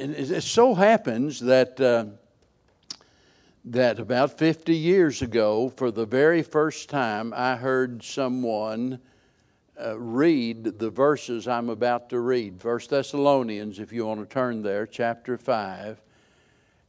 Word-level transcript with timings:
it 0.00 0.42
so 0.42 0.74
happens 0.74 1.40
that, 1.40 1.78
uh, 1.80 2.06
that 3.66 3.98
about 3.98 4.38
50 4.38 4.74
years 4.74 5.20
ago, 5.20 5.68
for 5.76 5.90
the 5.90 6.06
very 6.06 6.42
first 6.42 6.88
time, 6.88 7.34
I 7.36 7.56
heard 7.56 8.02
someone 8.02 8.98
uh, 9.82 9.98
read 9.98 10.78
the 10.78 10.90
verses 10.90 11.46
I'm 11.46 11.68
about 11.68 12.08
to 12.10 12.20
read. 12.20 12.60
First 12.60 12.90
Thessalonians, 12.90 13.78
if 13.78 13.92
you 13.92 14.06
want 14.06 14.20
to 14.20 14.26
turn 14.26 14.62
there, 14.62 14.86
chapter 14.86 15.36
5. 15.36 16.00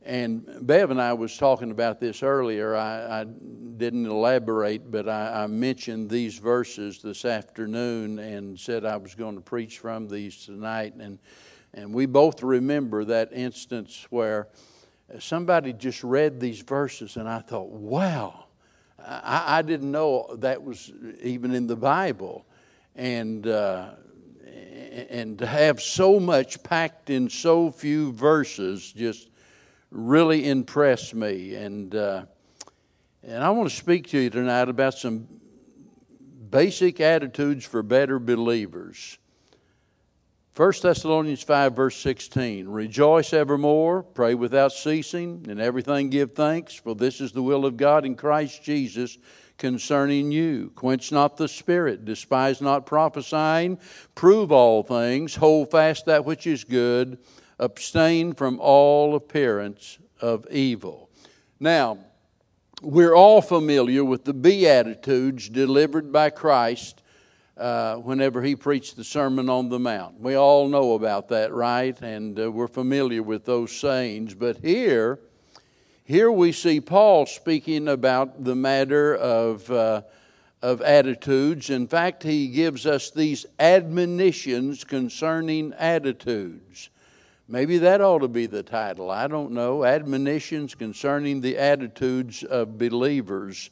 And 0.04 0.66
Bev 0.66 0.90
and 0.90 1.00
I 1.00 1.14
was 1.14 1.38
talking 1.38 1.70
about 1.70 2.00
this 2.00 2.24
earlier. 2.24 2.76
I, 2.76 3.22
I 3.22 3.24
didn't 3.24 4.08
elaborate, 4.08 4.90
but 4.90 5.08
I, 5.08 5.44
I, 5.44 5.48
mentioned 5.48 6.10
these 6.10 6.40
verses 6.40 7.04
this 7.04 7.24
afternoon 7.24 8.18
and 8.18 8.60
said 8.60 8.84
I 8.84 8.98
was 8.98 9.14
going 9.14 9.36
to 9.36 9.42
preach 9.42 9.78
from 9.78 10.08
these 10.08 10.44
tonight. 10.44 10.96
And, 10.96 11.20
and 11.74 11.94
we 11.94 12.06
both 12.06 12.44
remember 12.44 13.06
that 13.06 13.32
instance 13.32 14.06
where 14.10 14.48
somebody 15.20 15.74
just 15.74 16.04
read 16.04 16.40
these 16.40 16.62
verses, 16.62 17.18
and 17.18 17.28
I 17.28 17.40
thought, 17.40 17.70
wow, 17.70 18.46
I, 19.00 19.60
I 19.60 19.62
didn't 19.62 19.92
know 19.92 20.36
that 20.40 20.64
was 20.64 20.92
even 21.22 21.54
in 21.54 21.68
the 21.68 21.76
Bible. 21.76 22.46
And, 22.96 23.48
uh, 23.48 23.92
and 25.10 25.40
to 25.40 25.46
have 25.46 25.82
so 25.82 26.20
much 26.20 26.62
packed 26.64 27.10
in 27.10 27.30
so 27.30 27.72
few 27.72 28.12
verses 28.12 28.92
just 28.92 29.30
really 29.92 30.50
impressed 30.50 31.16
me. 31.16 31.56
And, 31.56 31.96
uh, 31.96 32.26
and 33.24 33.44
I 33.44 33.50
want 33.52 33.70
to 33.70 33.76
speak 33.76 34.08
to 34.10 34.20
you 34.20 34.30
tonight 34.30 34.70
about 34.70 34.96
some 34.96 35.28
basic 36.50 37.00
attitudes 37.00 37.66
for 37.66 37.82
better 37.82 38.20
believers. 38.20 39.18
1 40.58 40.74
Thessalonians 40.82 41.44
5, 41.44 41.74
verse 41.74 41.96
16 41.98 42.68
Rejoice 42.68 43.32
evermore, 43.32 44.04
pray 44.04 44.36
without 44.36 44.74
ceasing, 44.74 45.46
in 45.48 45.62
everything 45.62 46.10
give 46.10 46.34
thanks, 46.34 46.74
for 46.74 46.94
this 46.94 47.22
is 47.22 47.32
the 47.32 47.42
will 47.42 47.66
of 47.66 47.78
God 47.78 48.06
in 48.06 48.16
Christ 48.16 48.62
Jesus 48.62 49.18
concerning 49.58 50.30
you. 50.30 50.70
Quench 50.76 51.10
not 51.10 51.38
the 51.38 51.48
spirit, 51.48 52.04
despise 52.04 52.60
not 52.60 52.86
prophesying, 52.86 53.80
prove 54.14 54.52
all 54.52 54.84
things, 54.84 55.36
hold 55.36 55.72
fast 55.72 56.06
that 56.08 56.26
which 56.26 56.46
is 56.46 56.66
good 56.66 57.18
abstain 57.58 58.34
from 58.34 58.60
all 58.60 59.16
appearance 59.16 60.00
of 60.20 60.46
evil. 60.52 61.10
Now, 61.62 61.98
we're 62.82 63.14
all 63.14 63.42
familiar 63.42 64.04
with 64.04 64.26
the 64.26 64.34
Beatitudes 64.34 65.48
delivered 65.48 66.12
by 66.12 66.32
Christ 66.32 67.02
uh, 67.58 67.96
whenever 67.96 68.42
he 68.42 68.56
preached 68.56 68.96
the 68.96 69.04
Sermon 69.04 69.50
on 69.50 69.70
the 69.70 69.80
Mount. 69.80 70.20
We 70.20 70.36
all 70.36 70.68
know 70.68 70.94
about 70.94 71.28
that, 71.30 71.54
right? 71.54 72.00
And 72.02 72.40
uh, 72.40 72.52
we're 72.52 72.68
familiar 72.68 73.22
with 73.24 73.46
those 73.46 73.72
sayings. 73.72 74.34
But 74.34 74.58
here, 74.58 75.20
here 76.04 76.32
we 76.32 76.52
see 76.52 76.82
Paul 76.82 77.26
speaking 77.26 77.88
about 77.88 78.44
the 78.44 78.56
matter 78.56 79.16
of, 79.16 79.70
uh, 79.70 80.02
of 80.62 80.82
attitudes. 80.82 81.70
In 81.70 81.88
fact, 81.88 82.24
he 82.24 82.48
gives 82.48 82.86
us 82.86 83.12
these 83.12 83.46
admonitions 83.60 84.84
concerning 84.84 85.74
attitudes. 85.74 86.90
Maybe 87.48 87.80
that 87.80 88.00
ought 88.00 88.20
to 88.20 88.30
be 88.30 88.46
the 88.46 88.64
title. 88.64 89.12
I 89.12 89.28
don't 89.28 89.52
know. 89.52 89.84
Admonitions 89.84 90.74
concerning 90.74 91.42
the 91.42 91.58
attitudes 91.58 92.44
of 92.44 92.78
believers. 92.78 93.70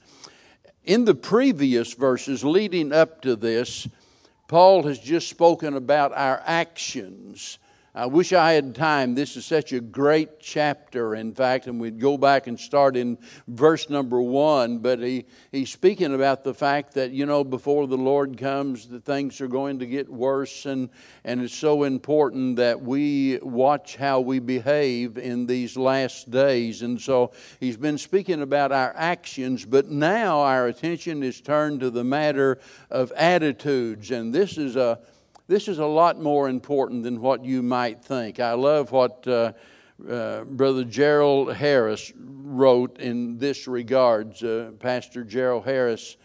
In 0.83 1.05
the 1.05 1.15
previous 1.15 1.93
verses 1.93 2.43
leading 2.43 2.91
up 2.91 3.21
to 3.21 3.35
this, 3.35 3.87
Paul 4.47 4.83
has 4.83 4.99
just 4.99 5.29
spoken 5.29 5.75
about 5.75 6.11
our 6.13 6.41
actions 6.45 7.59
I 7.99 8.05
wish 8.05 8.31
I 8.31 8.53
had 8.53 8.75
time. 8.75 9.13
This 9.13 9.35
is 9.35 9.45
such 9.45 9.73
a 9.73 9.81
great 9.81 10.39
chapter, 10.39 11.15
in 11.15 11.33
fact, 11.33 11.67
and 11.67 11.81
we'd 11.81 11.99
go 11.99 12.17
back 12.17 12.47
and 12.47 12.57
start 12.57 12.95
in 12.95 13.17
verse 13.49 13.89
number 13.89 14.21
one. 14.21 14.77
But 14.77 14.99
he, 14.99 15.25
he's 15.51 15.69
speaking 15.69 16.15
about 16.15 16.45
the 16.45 16.53
fact 16.53 16.93
that, 16.93 17.11
you 17.11 17.25
know, 17.25 17.43
before 17.43 17.87
the 17.87 17.97
Lord 17.97 18.37
comes, 18.37 18.87
the 18.87 19.01
things 19.01 19.41
are 19.41 19.49
going 19.49 19.79
to 19.79 19.85
get 19.85 20.07
worse, 20.07 20.65
and, 20.65 20.87
and 21.25 21.41
it's 21.41 21.53
so 21.53 21.83
important 21.83 22.55
that 22.55 22.81
we 22.81 23.37
watch 23.41 23.97
how 23.97 24.21
we 24.21 24.39
behave 24.39 25.17
in 25.17 25.45
these 25.45 25.75
last 25.75 26.31
days. 26.31 26.83
And 26.83 27.01
so 27.01 27.33
he's 27.59 27.75
been 27.75 27.97
speaking 27.97 28.41
about 28.41 28.71
our 28.71 28.93
actions, 28.95 29.65
but 29.65 29.89
now 29.89 30.39
our 30.39 30.67
attention 30.67 31.21
is 31.21 31.41
turned 31.41 31.81
to 31.81 31.89
the 31.89 32.05
matter 32.05 32.59
of 32.89 33.11
attitudes. 33.11 34.11
And 34.11 34.33
this 34.33 34.57
is 34.57 34.77
a 34.77 34.99
this 35.49 35.67
is 35.67 35.79
a 35.79 35.85
lot 35.85 36.21
more 36.21 36.47
important 36.47 37.01
than 37.01 37.19
what 37.19 37.43
you 37.43 37.63
might 37.63 38.05
think. 38.05 38.39
I 38.39 38.53
love 38.53 38.91
what 38.91 39.27
uh, 39.27 39.53
uh, 40.07 40.43
Brother 40.43 40.83
Gerald 40.83 41.55
Harris 41.55 42.13
wrote 42.15 42.99
in 42.99 43.39
this 43.39 43.67
regards. 43.67 44.43
Uh, 44.43 44.73
Pastor 44.79 45.23
Gerald 45.23 45.65
Harris 45.65 46.17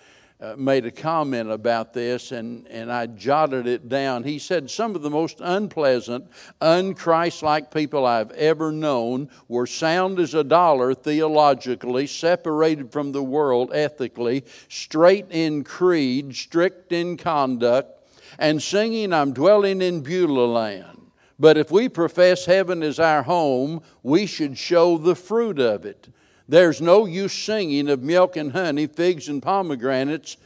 uh, 0.42 0.56
made 0.58 0.84
a 0.84 0.90
comment 0.90 1.50
about 1.50 1.94
this, 1.94 2.32
and, 2.32 2.68
and 2.68 2.92
I 2.92 3.06
jotted 3.06 3.66
it 3.66 3.88
down. 3.88 4.24
He 4.24 4.38
said, 4.38 4.70
Some 4.70 4.94
of 4.94 5.00
the 5.00 5.08
most 5.08 5.38
unpleasant, 5.40 6.26
unchristlike 6.60 7.70
people 7.70 8.04
I've 8.04 8.32
ever 8.32 8.72
known 8.72 9.30
were 9.48 9.66
sound 9.66 10.18
as 10.18 10.34
a 10.34 10.44
dollar 10.44 10.92
theologically, 10.92 12.06
separated 12.06 12.92
from 12.92 13.12
the 13.12 13.22
world 13.22 13.70
ethically, 13.72 14.44
straight 14.68 15.30
in 15.30 15.64
creed, 15.64 16.36
strict 16.36 16.92
in 16.92 17.16
conduct 17.16 17.93
and 18.38 18.62
singing, 18.62 19.12
I'm 19.12 19.32
dwelling 19.32 19.82
in 19.82 20.02
Beulah 20.02 20.46
land. 20.46 20.94
But 21.38 21.56
if 21.56 21.70
we 21.70 21.88
profess 21.88 22.46
heaven 22.46 22.82
as 22.82 22.98
our 22.98 23.22
home, 23.22 23.82
we 24.02 24.26
should 24.26 24.56
show 24.56 24.98
the 24.98 25.16
fruit 25.16 25.58
of 25.58 25.84
it. 25.84 26.08
There's 26.48 26.80
no 26.80 27.06
use 27.06 27.32
singing 27.32 27.88
of 27.88 28.02
milk 28.02 28.36
and 28.36 28.52
honey, 28.52 28.86
figs 28.86 29.28
and 29.28 29.42
pomegranates, 29.42 30.36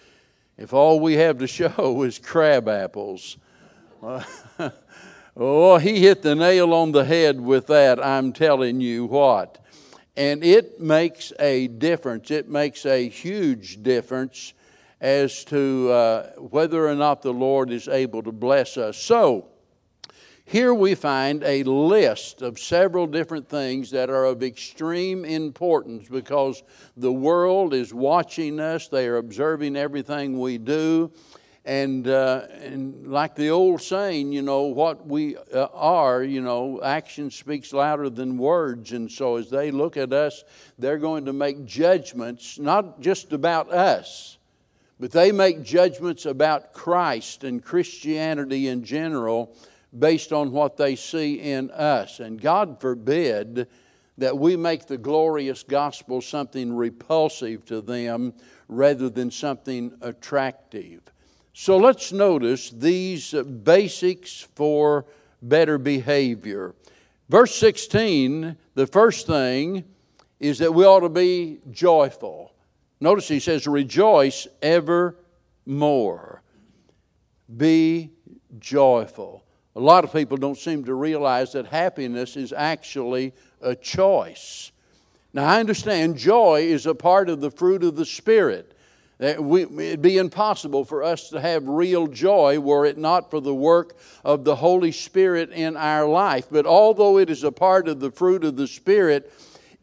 if 0.57 0.73
all 0.73 1.01
we 1.01 1.15
have 1.15 1.39
to 1.39 1.47
show 1.47 2.03
is 2.03 2.19
crab 2.19 2.69
apples. 2.69 3.37
oh, 5.37 5.79
he 5.79 6.01
hit 6.01 6.23
the 6.23 6.35
nail 6.35 6.73
on 6.73 6.93
the 6.93 7.05
head 7.05 7.41
with 7.41 7.67
that, 7.67 8.05
I'm 8.05 8.33
telling 8.33 8.81
you 8.81 9.07
what. 9.07 9.59
And 10.17 10.43
it 10.43 10.81
makes 10.81 11.33
a 11.39 11.69
difference. 11.69 12.31
It 12.31 12.49
makes 12.49 12.85
a 12.87 13.09
huge 13.09 13.83
difference 13.83 14.53
as 15.01 15.45
to 15.45 15.91
uh, 15.91 16.31
whether 16.37 16.89
or 16.89 16.95
not 16.95 17.23
the 17.23 17.33
Lord 17.33 17.71
is 17.71 17.89
able 17.89 18.23
to 18.23 18.33
bless 18.33 18.77
us. 18.77 18.97
So, 18.97 19.49
here 20.49 20.73
we 20.73 20.95
find 20.95 21.45
a 21.45 21.63
list 21.65 22.41
of 22.41 22.59
several 22.59 23.07
different 23.07 23.51
things 23.51 23.91
that 23.91 24.09
are 24.09 24.25
of 24.25 24.43
extreme 24.43 25.27
importance 25.27 26.09
because 26.09 26.63
the 26.97 27.13
world 27.13 27.75
is 27.75 27.93
watching 27.93 28.59
us, 28.59 28.89
they 28.89 29.09
are 29.09 29.19
observing 29.19 29.77
everything 29.77 30.41
we 30.41 30.57
do. 30.57 31.13
And, 31.67 32.09
uh, 32.09 32.47
and 32.63 33.13
like 33.13 33.35
the 33.35 33.51
old 33.51 33.83
saying, 33.83 34.33
you 34.33 34.41
know, 34.41 34.63
what 34.63 35.07
we 35.07 35.37
uh, 35.37 35.67
are, 35.75 36.23
you 36.23 36.41
know, 36.41 36.81
action 36.83 37.31
speaks 37.31 37.75
louder 37.75 38.09
than 38.09 38.39
words. 38.39 38.93
And 38.93 39.13
so 39.13 39.37
as 39.37 39.51
they 39.51 39.71
look 39.71 39.99
at 39.99 40.15
us, 40.15 40.45
they're 40.79 40.97
going 40.97 41.27
to 41.27 41.35
make 41.35 41.67
judgments, 41.67 42.59
not 42.59 43.03
just 43.03 43.35
about 43.35 43.71
us, 43.71 44.38
but 45.01 45.13
they 45.13 45.33
make 45.33 45.63
judgments 45.63 46.27
about 46.27 46.73
Christ 46.73 47.45
and 47.45 47.65
Christianity 47.65 48.69
in 48.69 48.85
general 48.85 49.55
based 49.97 50.33
on 50.33 50.53
what 50.53 50.77
they 50.77 50.97
see 50.97 51.35
in 51.35 51.71
us. 51.71 52.21
And 52.21 52.41
God 52.41 52.81
forbid 52.81 53.69
that 54.19 54.37
we 54.37 54.57
make 54.57 54.87
the 54.87 54.99
glorious 54.99 55.63
gospel 55.63 56.21
something 56.21 56.75
repulsive 56.75 57.65
to 57.67 57.81
them 57.81 58.35
rather 58.69 59.09
than 59.09 59.31
something 59.31 59.93
attractive. 60.03 61.01
So 61.53 61.77
let's 61.77 62.13
notice 62.13 62.71
these 62.71 63.33
basics 63.33 64.47
for 64.55 65.07
better 65.41 65.79
behavior. 65.79 66.75
Verse 67.29 67.55
16, 67.57 68.57
the 68.75 68.87
first 68.87 69.27
thing 69.27 69.85
is 70.41 70.59
that 70.59 70.73
we 70.73 70.85
ought 70.85 71.01
to 71.01 71.09
be 71.09 71.59
joyful. 71.71 72.53
Notice 73.01 73.29
he 73.29 73.41
says, 73.41 73.67
Rejoice 73.67 74.47
evermore. 74.61 76.43
Be 77.57 78.11
joyful. 78.59 79.45
A 79.77 79.81
lot 79.81 80.05
of 80.05 80.13
people 80.13 80.37
don't 80.37 80.59
seem 80.59 80.85
to 80.85 80.95
realize 80.95 81.53
that 81.53 81.67
happiness 81.67 82.37
is 82.37 82.53
actually 82.53 83.33
a 83.61 83.77
choice. 83.77 84.73
Now, 85.33 85.45
I 85.45 85.61
understand 85.61 86.17
joy 86.17 86.63
is 86.63 86.87
a 86.87 86.95
part 86.95 87.29
of 87.29 87.41
the 87.41 87.51
fruit 87.51 87.85
of 87.85 87.95
the 87.95 88.05
Spirit. 88.05 88.77
it'd 89.21 90.03
be 90.03 90.17
impossible 90.17 90.85
for 90.85 91.05
us 91.05 91.29
to 91.31 91.41
have 91.41 91.69
real 91.69 92.07
joy 92.07 92.59
were 92.59 92.87
it 92.87 92.99
not 92.99 93.31
for 93.31 93.41
the 93.41 93.55
work 93.55 93.97
of 94.25 94.45
the 94.45 94.57
Holy 94.57 94.91
Spirit 94.91 95.51
in 95.51 95.77
our 95.77 96.07
life. 96.07 96.49
But 96.51 96.67
although 96.67 97.19
it 97.19 97.31
is 97.31 97.45
a 97.45 97.53
part 97.53 97.89
of 97.89 98.01
the 98.01 98.11
fruit 98.11 98.43
of 98.43 98.57
the 98.57 98.67
Spirit, 98.67 99.33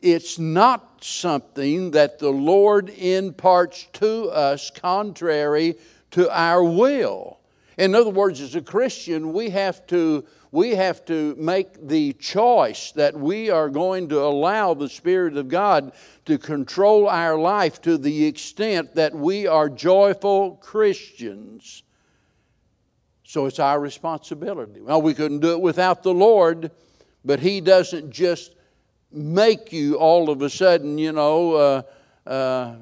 it's 0.02 0.38
not 0.38 0.95
something 1.06 1.92
that 1.92 2.20
the 2.20 2.32
Lord 2.32 2.90
imparts 2.90 3.88
to 3.94 4.30
us 4.30 4.72
contrary 4.72 5.76
to 6.12 6.30
our 6.32 6.64
will. 6.64 7.40
In 7.78 7.94
other 7.94 8.10
words, 8.10 8.42
as 8.42 8.56
a 8.56 8.62
Christian, 8.62 9.34
we 9.34 9.50
have 9.50 9.86
to, 9.88 10.26
we 10.52 10.72
have 10.72 11.04
to 11.06 11.36
make 11.38 11.88
the 11.88 12.14
choice 12.14 12.92
that 12.94 13.14
we 13.14 13.50
are 13.50 13.70
going 13.70 14.10
to 14.10 14.22
allow 14.22 14.74
the 14.74 14.88
Spirit 14.88 15.36
of 15.36 15.50
God 15.50 15.92
to 16.26 16.38
control 16.38 17.10
our 17.10 17.38
life 17.38 17.82
to 17.82 17.98
the 17.98 18.26
extent 18.26 18.96
that 18.96 19.14
we 19.14 19.46
are 19.46 19.68
joyful 19.68 20.56
Christians. 20.56 21.84
So 23.26 23.46
it's 23.46 23.60
our 23.60 23.80
responsibility. 23.80 24.80
Well, 24.82 25.02
we 25.02 25.14
couldn't 25.14 25.40
do 25.40 25.52
it 25.52 25.62
without 25.62 26.04
the 26.04 26.14
Lord, 26.14 26.72
but 27.26 27.42
He 27.42 27.60
doesn't 27.60 28.12
just 28.12 28.55
make 29.16 29.72
you 29.72 29.96
all 29.96 30.30
of 30.30 30.42
a 30.42 30.50
sudden, 30.50 30.98
you 30.98 31.12
know, 31.12 31.54
uh, 31.54 31.82
uh, 32.30 32.76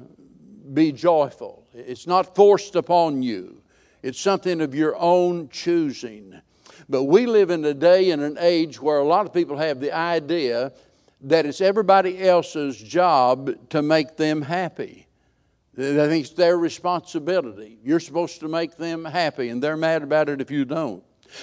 be 0.72 0.92
joyful. 0.92 1.66
It's 1.72 2.06
not 2.06 2.34
forced 2.34 2.76
upon 2.76 3.22
you, 3.22 3.62
it's 4.02 4.20
something 4.20 4.60
of 4.60 4.74
your 4.74 4.96
own 4.96 5.48
choosing. 5.48 6.40
But 6.88 7.04
we 7.04 7.24
live 7.24 7.50
in 7.50 7.64
a 7.64 7.72
day 7.72 8.10
and 8.10 8.20
an 8.20 8.36
age 8.38 8.78
where 8.80 8.98
a 8.98 9.04
lot 9.04 9.24
of 9.24 9.32
people 9.32 9.56
have 9.56 9.80
the 9.80 9.92
idea 9.92 10.72
that 11.22 11.46
it's 11.46 11.62
everybody 11.62 12.22
else's 12.22 12.76
job 12.76 13.70
to 13.70 13.80
make 13.80 14.16
them 14.16 14.42
happy. 14.42 15.06
I 15.76 16.06
think 16.06 16.26
it's 16.26 16.34
their 16.34 16.58
responsibility. 16.58 17.78
You're 17.82 18.00
supposed 18.00 18.40
to 18.40 18.48
make 18.48 18.76
them 18.76 19.04
happy, 19.04 19.48
and 19.48 19.62
they're 19.62 19.76
mad 19.76 20.02
about 20.02 20.28
it 20.28 20.40
if 20.40 20.50
you 20.50 20.64
don't. 20.64 21.02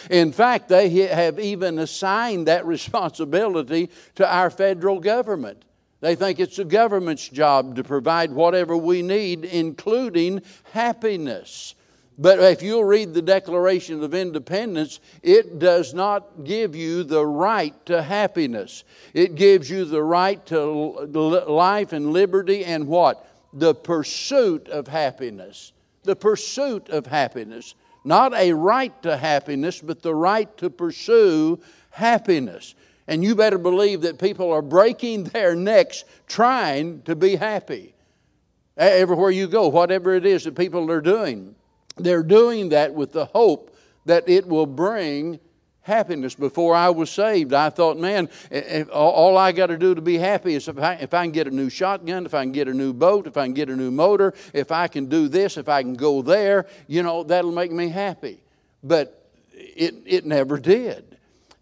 In 0.09 0.31
fact, 0.31 0.69
they 0.69 0.89
have 0.89 1.39
even 1.39 1.79
assigned 1.79 2.47
that 2.47 2.65
responsibility 2.65 3.89
to 4.15 4.31
our 4.31 4.49
federal 4.49 4.99
government. 4.99 5.63
They 6.01 6.15
think 6.15 6.39
it's 6.39 6.57
the 6.57 6.65
government's 6.65 7.27
job 7.29 7.75
to 7.75 7.83
provide 7.83 8.31
whatever 8.31 8.75
we 8.75 9.01
need, 9.01 9.45
including 9.45 10.41
happiness. 10.71 11.75
But 12.17 12.39
if 12.39 12.61
you'll 12.61 12.83
read 12.83 13.13
the 13.13 13.21
Declaration 13.21 14.03
of 14.03 14.13
Independence, 14.13 14.99
it 15.23 15.59
does 15.59 15.93
not 15.93 16.43
give 16.43 16.75
you 16.75 17.03
the 17.03 17.25
right 17.25 17.73
to 17.85 18.01
happiness. 18.01 18.83
It 19.13 19.35
gives 19.35 19.69
you 19.69 19.85
the 19.85 20.03
right 20.03 20.43
to 20.47 20.63
life 20.63 21.93
and 21.93 22.11
liberty 22.11 22.65
and 22.65 22.87
what? 22.87 23.27
The 23.53 23.73
pursuit 23.73 24.67
of 24.69 24.87
happiness. 24.87 25.71
The 26.03 26.15
pursuit 26.15 26.89
of 26.89 27.05
happiness. 27.05 27.75
Not 28.03 28.33
a 28.33 28.53
right 28.53 28.99
to 29.03 29.15
happiness, 29.15 29.79
but 29.81 30.01
the 30.01 30.15
right 30.15 30.55
to 30.57 30.69
pursue 30.69 31.59
happiness. 31.91 32.75
And 33.07 33.23
you 33.23 33.35
better 33.35 33.57
believe 33.57 34.01
that 34.01 34.19
people 34.19 34.51
are 34.51 34.61
breaking 34.61 35.23
their 35.25 35.55
necks 35.55 36.03
trying 36.27 37.01
to 37.03 37.15
be 37.15 37.35
happy. 37.35 37.93
Everywhere 38.77 39.31
you 39.31 39.47
go, 39.47 39.67
whatever 39.67 40.15
it 40.15 40.25
is 40.25 40.45
that 40.45 40.55
people 40.55 40.89
are 40.89 41.01
doing, 41.01 41.55
they're 41.97 42.23
doing 42.23 42.69
that 42.69 42.93
with 42.93 43.11
the 43.11 43.25
hope 43.25 43.75
that 44.05 44.27
it 44.27 44.47
will 44.47 44.65
bring 44.65 45.39
happiness. 45.81 46.35
Before 46.35 46.75
I 46.75 46.89
was 46.89 47.09
saved, 47.09 47.53
I 47.53 47.69
thought, 47.69 47.97
man, 47.97 48.29
all 48.91 49.37
I 49.37 49.51
got 49.51 49.67
to 49.67 49.77
do 49.77 49.95
to 49.95 50.01
be 50.01 50.17
happy 50.17 50.55
is 50.55 50.67
if 50.67 50.77
I, 50.77 50.93
if 50.95 51.13
I 51.13 51.23
can 51.23 51.31
get 51.31 51.47
a 51.47 51.51
new 51.51 51.69
shotgun, 51.69 52.25
if 52.25 52.33
I 52.33 52.43
can 52.43 52.51
get 52.51 52.67
a 52.67 52.73
new 52.73 52.93
boat, 52.93 53.27
if 53.27 53.37
I 53.37 53.45
can 53.45 53.53
get 53.53 53.69
a 53.69 53.75
new 53.75 53.91
motor, 53.91 54.33
if 54.53 54.71
I 54.71 54.87
can 54.87 55.07
do 55.07 55.27
this, 55.27 55.57
if 55.57 55.69
I 55.69 55.81
can 55.81 55.95
go 55.95 56.21
there, 56.21 56.67
you 56.87 57.03
know, 57.03 57.23
that'll 57.23 57.51
make 57.51 57.71
me 57.71 57.89
happy. 57.89 58.41
But 58.83 59.29
it, 59.53 59.95
it 60.05 60.25
never 60.25 60.57
did. 60.57 61.17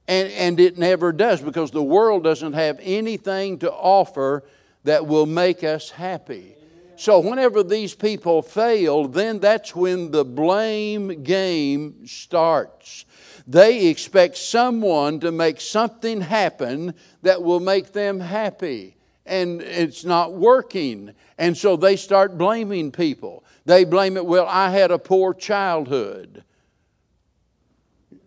And, 0.07 0.31
and 0.31 0.60
it 0.60 0.77
never 0.77 1.12
does 1.12 1.42
because 1.42 1.71
the 1.71 1.83
world 1.83 2.24
doesn't 2.24 2.54
have 2.54 2.80
anything 2.81 3.60
to 3.60 3.71
offer 3.71 4.44
that 4.83 5.06
will 5.06 5.25
make 5.25 5.63
us 5.63 5.92
happy. 5.92 6.56
So, 6.95 7.19
whenever 7.19 7.63
these 7.63 7.95
people 7.95 8.42
fail, 8.42 9.07
then 9.07 9.39
that's 9.39 9.74
when 9.74 10.12
the 10.12 10.25
blame 10.25 11.24
game 11.24 12.06
starts. 12.06 13.06
They 13.50 13.88
expect 13.88 14.38
someone 14.38 15.22
to 15.22 15.31
make 15.31 15.60
something 15.60 16.22
happen 16.22 16.94
that 17.24 17.42
will 17.42 17.60
make 17.60 17.94
them 17.94 18.19
happy, 18.19 18.96
and 19.25 19.60
it's 19.60 20.06
not 20.06 20.34
working. 20.34 21.16
And 21.40 21.57
so 21.57 21.75
they 21.75 21.96
start 21.96 22.38
blaming 22.38 22.92
people. 22.92 23.44
They 23.66 23.86
blame 23.86 24.18
it, 24.18 24.25
well, 24.28 24.46
I 24.48 24.69
had 24.69 24.92
a 24.92 25.00
poor 25.00 25.34
childhood. 25.34 26.44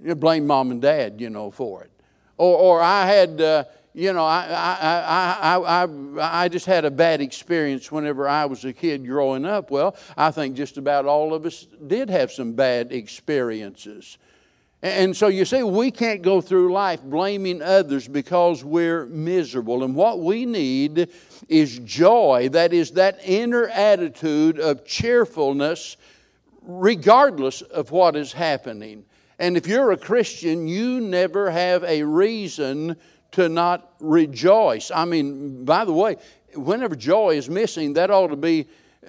You 0.02 0.16
blame 0.16 0.44
mom 0.44 0.72
and 0.72 0.82
dad, 0.82 1.20
you 1.20 1.30
know, 1.30 1.52
for 1.52 1.84
it. 1.84 1.92
Or, 2.36 2.58
or 2.58 2.82
I 2.82 3.06
had. 3.06 3.40
Uh, 3.40 3.64
you 3.94 4.14
know, 4.14 4.24
I, 4.24 4.46
I, 4.48 5.56
I, 5.58 5.84
I, 5.84 6.44
I 6.44 6.48
just 6.48 6.64
had 6.64 6.86
a 6.86 6.90
bad 6.90 7.20
experience 7.20 7.92
whenever 7.92 8.26
I 8.26 8.46
was 8.46 8.64
a 8.64 8.72
kid 8.72 9.06
growing 9.06 9.44
up. 9.44 9.70
Well, 9.70 9.96
I 10.16 10.30
think 10.30 10.56
just 10.56 10.78
about 10.78 11.04
all 11.04 11.34
of 11.34 11.44
us 11.44 11.66
did 11.86 12.08
have 12.08 12.32
some 12.32 12.54
bad 12.54 12.90
experiences. 12.90 14.16
And 14.82 15.16
so 15.16 15.28
you 15.28 15.44
see, 15.44 15.62
we 15.62 15.92
can't 15.92 16.22
go 16.22 16.40
through 16.40 16.72
life 16.72 17.02
blaming 17.04 17.62
others 17.62 18.08
because 18.08 18.64
we're 18.64 19.06
miserable. 19.06 19.84
And 19.84 19.94
what 19.94 20.18
we 20.18 20.44
need 20.44 21.08
is 21.48 21.78
joy. 21.80 22.48
That 22.50 22.72
is, 22.72 22.90
that 22.92 23.20
inner 23.24 23.68
attitude 23.68 24.58
of 24.58 24.84
cheerfulness, 24.84 25.96
regardless 26.62 27.62
of 27.62 27.92
what 27.92 28.16
is 28.16 28.32
happening. 28.32 29.04
And 29.38 29.56
if 29.56 29.68
you're 29.68 29.92
a 29.92 29.96
Christian, 29.96 30.66
you 30.66 31.00
never 31.00 31.48
have 31.48 31.84
a 31.84 32.02
reason 32.02 32.96
to 33.32 33.48
not 33.48 33.94
rejoice. 34.00 34.90
I 34.90 35.04
mean, 35.04 35.64
by 35.64 35.84
the 35.84 35.92
way, 35.92 36.16
whenever 36.54 36.96
joy 36.96 37.36
is 37.36 37.48
missing, 37.48 37.92
that 37.94 38.10
ought 38.10 38.28
to 38.28 38.36
be, 38.36 38.66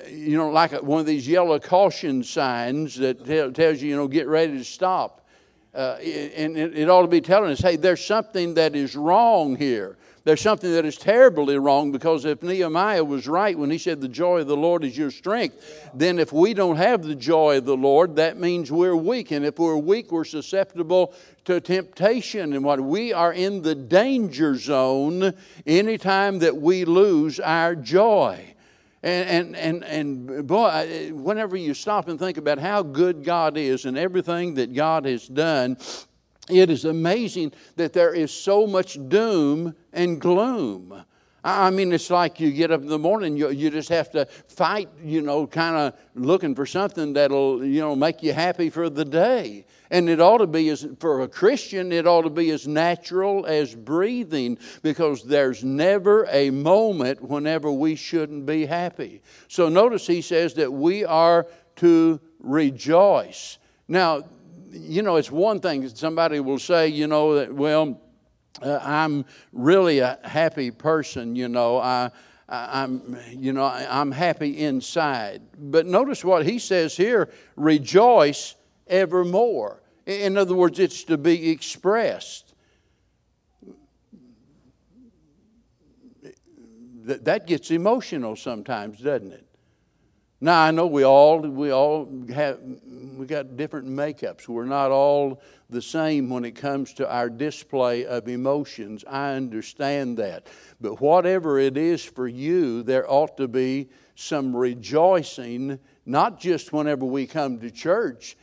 you 0.07 0.37
know, 0.37 0.49
like 0.51 0.71
one 0.83 0.99
of 0.99 1.07
these 1.07 1.27
yellow 1.27 1.59
caution 1.59 2.23
signs 2.23 2.95
that 2.95 3.25
tells 3.55 3.81
you, 3.81 3.89
you 3.89 3.95
know, 3.95 4.07
get 4.07 4.27
ready 4.27 4.57
to 4.57 4.63
stop. 4.63 5.21
Uh, 5.73 5.97
and 5.99 6.55
it, 6.55 6.77
it 6.77 6.89
ought 6.89 7.01
to 7.01 7.07
be 7.07 7.21
telling 7.21 7.51
us, 7.51 7.59
hey, 7.59 7.75
there's 7.75 8.03
something 8.03 8.53
that 8.53 8.75
is 8.75 8.95
wrong 8.95 9.55
here. 9.55 9.97
There's 10.25 10.39
something 10.39 10.71
that 10.71 10.85
is 10.85 10.95
terribly 10.95 11.57
wrong 11.57 11.91
because 11.91 12.23
if 12.23 12.41
Nehemiah 12.41 13.03
was 13.03 13.27
right 13.27 13.57
when 13.57 13.69
he 13.69 13.77
said, 13.77 13.99
The 13.99 14.07
joy 14.07 14.39
of 14.39 14.47
the 14.47 14.55
Lord 14.55 14.85
is 14.85 14.97
your 14.97 15.11
strength, 15.11 15.89
then 15.93 16.17
if 16.17 16.31
we 16.31 16.53
don't 16.53 16.77
have 16.77 17.03
the 17.03 17.15
joy 17.15 17.57
of 17.57 17.65
the 17.65 17.75
Lord, 17.75 18.15
that 18.15 18.37
means 18.37 18.71
we're 18.71 18.95
weak. 18.95 19.31
And 19.31 19.45
if 19.45 19.59
we're 19.59 19.75
weak, 19.75 20.13
we're 20.13 20.23
susceptible 20.23 21.13
to 21.43 21.59
temptation. 21.59 22.53
And 22.53 22.63
what 22.63 22.79
we 22.79 23.11
are 23.11 23.33
in 23.33 23.63
the 23.63 23.75
danger 23.75 24.55
zone 24.55 25.33
anytime 25.65 26.39
that 26.39 26.55
we 26.55 26.85
lose 26.85 27.41
our 27.41 27.75
joy. 27.75 28.52
And, 29.03 29.53
and, 29.57 29.83
and, 29.83 30.47
boy, 30.47 31.11
whenever 31.13 31.57
you 31.57 31.73
stop 31.73 32.07
and 32.07 32.17
think 32.17 32.37
about 32.37 32.57
how 32.57 32.81
good 32.81 33.21
God 33.21 33.57
is 33.57 33.83
and 33.83 33.97
everything 33.97 34.53
that 34.53 34.73
God 34.73 35.03
has 35.03 35.27
done, 35.27 35.77
it 36.49 36.69
is 36.69 36.85
amazing 36.85 37.51
that 37.75 37.91
there 37.91 38.13
is 38.13 38.31
so 38.31 38.65
much 38.65 38.97
doom 39.09 39.75
and 39.91 40.21
gloom. 40.21 41.03
I 41.45 41.71
mean, 41.71 41.91
it's 41.91 42.09
like 42.09 42.39
you 42.39 42.51
get 42.51 42.71
up 42.71 42.81
in 42.81 42.87
the 42.87 42.97
morning, 42.97 43.35
you, 43.35 43.49
you 43.49 43.69
just 43.69 43.89
have 43.89 44.09
to 44.11 44.25
fight, 44.25 44.87
you 45.03 45.21
know, 45.21 45.45
kind 45.45 45.75
of 45.75 45.93
looking 46.15 46.55
for 46.55 46.65
something 46.65 47.11
that'll, 47.13 47.65
you 47.65 47.81
know, 47.81 47.97
make 47.97 48.23
you 48.23 48.31
happy 48.31 48.69
for 48.69 48.89
the 48.89 49.03
day. 49.03 49.65
And 49.91 50.07
it 50.09 50.21
ought 50.21 50.37
to 50.37 50.47
be, 50.47 50.69
as, 50.69 50.87
for 50.99 51.21
a 51.21 51.27
Christian, 51.27 51.91
it 51.91 52.07
ought 52.07 52.21
to 52.21 52.29
be 52.29 52.49
as 52.51 52.65
natural 52.65 53.45
as 53.45 53.75
breathing 53.75 54.57
because 54.83 55.23
there's 55.23 55.65
never 55.65 56.25
a 56.31 56.49
moment 56.49 57.21
whenever 57.21 57.69
we 57.71 57.95
shouldn't 57.95 58.45
be 58.45 58.65
happy. 58.65 59.21
So 59.49 59.67
notice 59.67 60.07
he 60.07 60.21
says 60.21 60.53
that 60.53 60.71
we 60.71 61.03
are 61.03 61.45
to 61.77 62.21
rejoice. 62.39 63.57
Now, 63.89 64.23
you 64.71 65.01
know, 65.01 65.17
it's 65.17 65.29
one 65.29 65.59
thing 65.59 65.87
somebody 65.89 66.39
will 66.39 66.57
say, 66.57 66.87
you 66.87 67.07
know, 67.07 67.35
that, 67.35 67.53
well, 67.53 67.99
uh, 68.61 68.79
I'm 68.81 69.25
really 69.51 69.99
a 69.99 70.19
happy 70.23 70.71
person, 70.71 71.35
you 71.35 71.47
know. 71.47 71.77
I, 71.77 72.11
I, 72.47 72.83
am 72.83 73.17
you 73.31 73.53
know, 73.53 73.63
I, 73.63 73.87
I'm 73.89 74.11
happy 74.11 74.59
inside. 74.59 75.41
But 75.57 75.85
notice 75.85 76.23
what 76.23 76.45
he 76.45 76.59
says 76.59 76.95
here 76.95 77.29
rejoice 77.55 78.55
evermore. 78.87 79.81
In 80.05 80.37
other 80.37 80.53
words, 80.53 80.79
it's 80.79 81.03
to 81.05 81.17
be 81.17 81.49
expressed. 81.49 82.53
That 87.05 87.47
gets 87.47 87.71
emotional 87.71 88.35
sometimes, 88.35 88.99
doesn't 88.99 89.33
it? 89.33 89.45
Now 90.43 90.61
I 90.61 90.71
know 90.71 90.87
we 90.87 91.05
all 91.05 91.39
we 91.39 91.71
all 91.71 92.09
have 92.33 92.59
we 93.15 93.25
got 93.25 93.55
different 93.55 93.87
makeups. 93.87 94.45
We're 94.49 94.65
not 94.65 94.91
all 94.91 95.41
the 95.69 95.81
same 95.81 96.29
when 96.29 96.43
it 96.43 96.51
comes 96.51 96.93
to 96.95 97.09
our 97.09 97.29
display 97.29 98.05
of 98.05 98.27
emotions. 98.27 99.05
I 99.07 99.35
understand 99.35 100.17
that. 100.17 100.47
But 100.81 100.99
whatever 100.99 101.59
it 101.59 101.77
is 101.77 102.03
for 102.03 102.27
you, 102.27 102.83
there 102.83 103.09
ought 103.09 103.37
to 103.37 103.47
be 103.47 103.87
some 104.15 104.53
rejoicing, 104.53 105.79
not 106.05 106.41
just 106.41 106.73
whenever 106.73 107.05
we 107.05 107.25
come 107.25 107.59
to 107.59 107.71
church. 107.71 108.35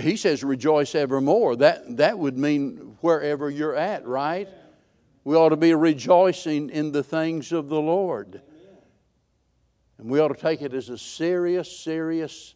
He 0.00 0.16
says 0.16 0.42
rejoice 0.42 0.96
evermore. 0.96 1.54
That 1.54 1.96
that 1.98 2.18
would 2.18 2.38
mean 2.38 2.96
wherever 3.02 3.48
you're 3.48 3.76
at, 3.76 4.04
right? 4.04 4.48
We 5.22 5.36
ought 5.36 5.50
to 5.50 5.56
be 5.56 5.74
rejoicing 5.74 6.70
in 6.70 6.90
the 6.90 7.04
things 7.04 7.52
of 7.52 7.68
the 7.68 7.80
Lord. 7.80 8.42
And 10.00 10.10
we 10.10 10.18
ought 10.18 10.28
to 10.28 10.34
take 10.34 10.62
it 10.62 10.72
as 10.72 10.88
a 10.88 10.96
serious, 10.96 11.70
serious 11.70 12.54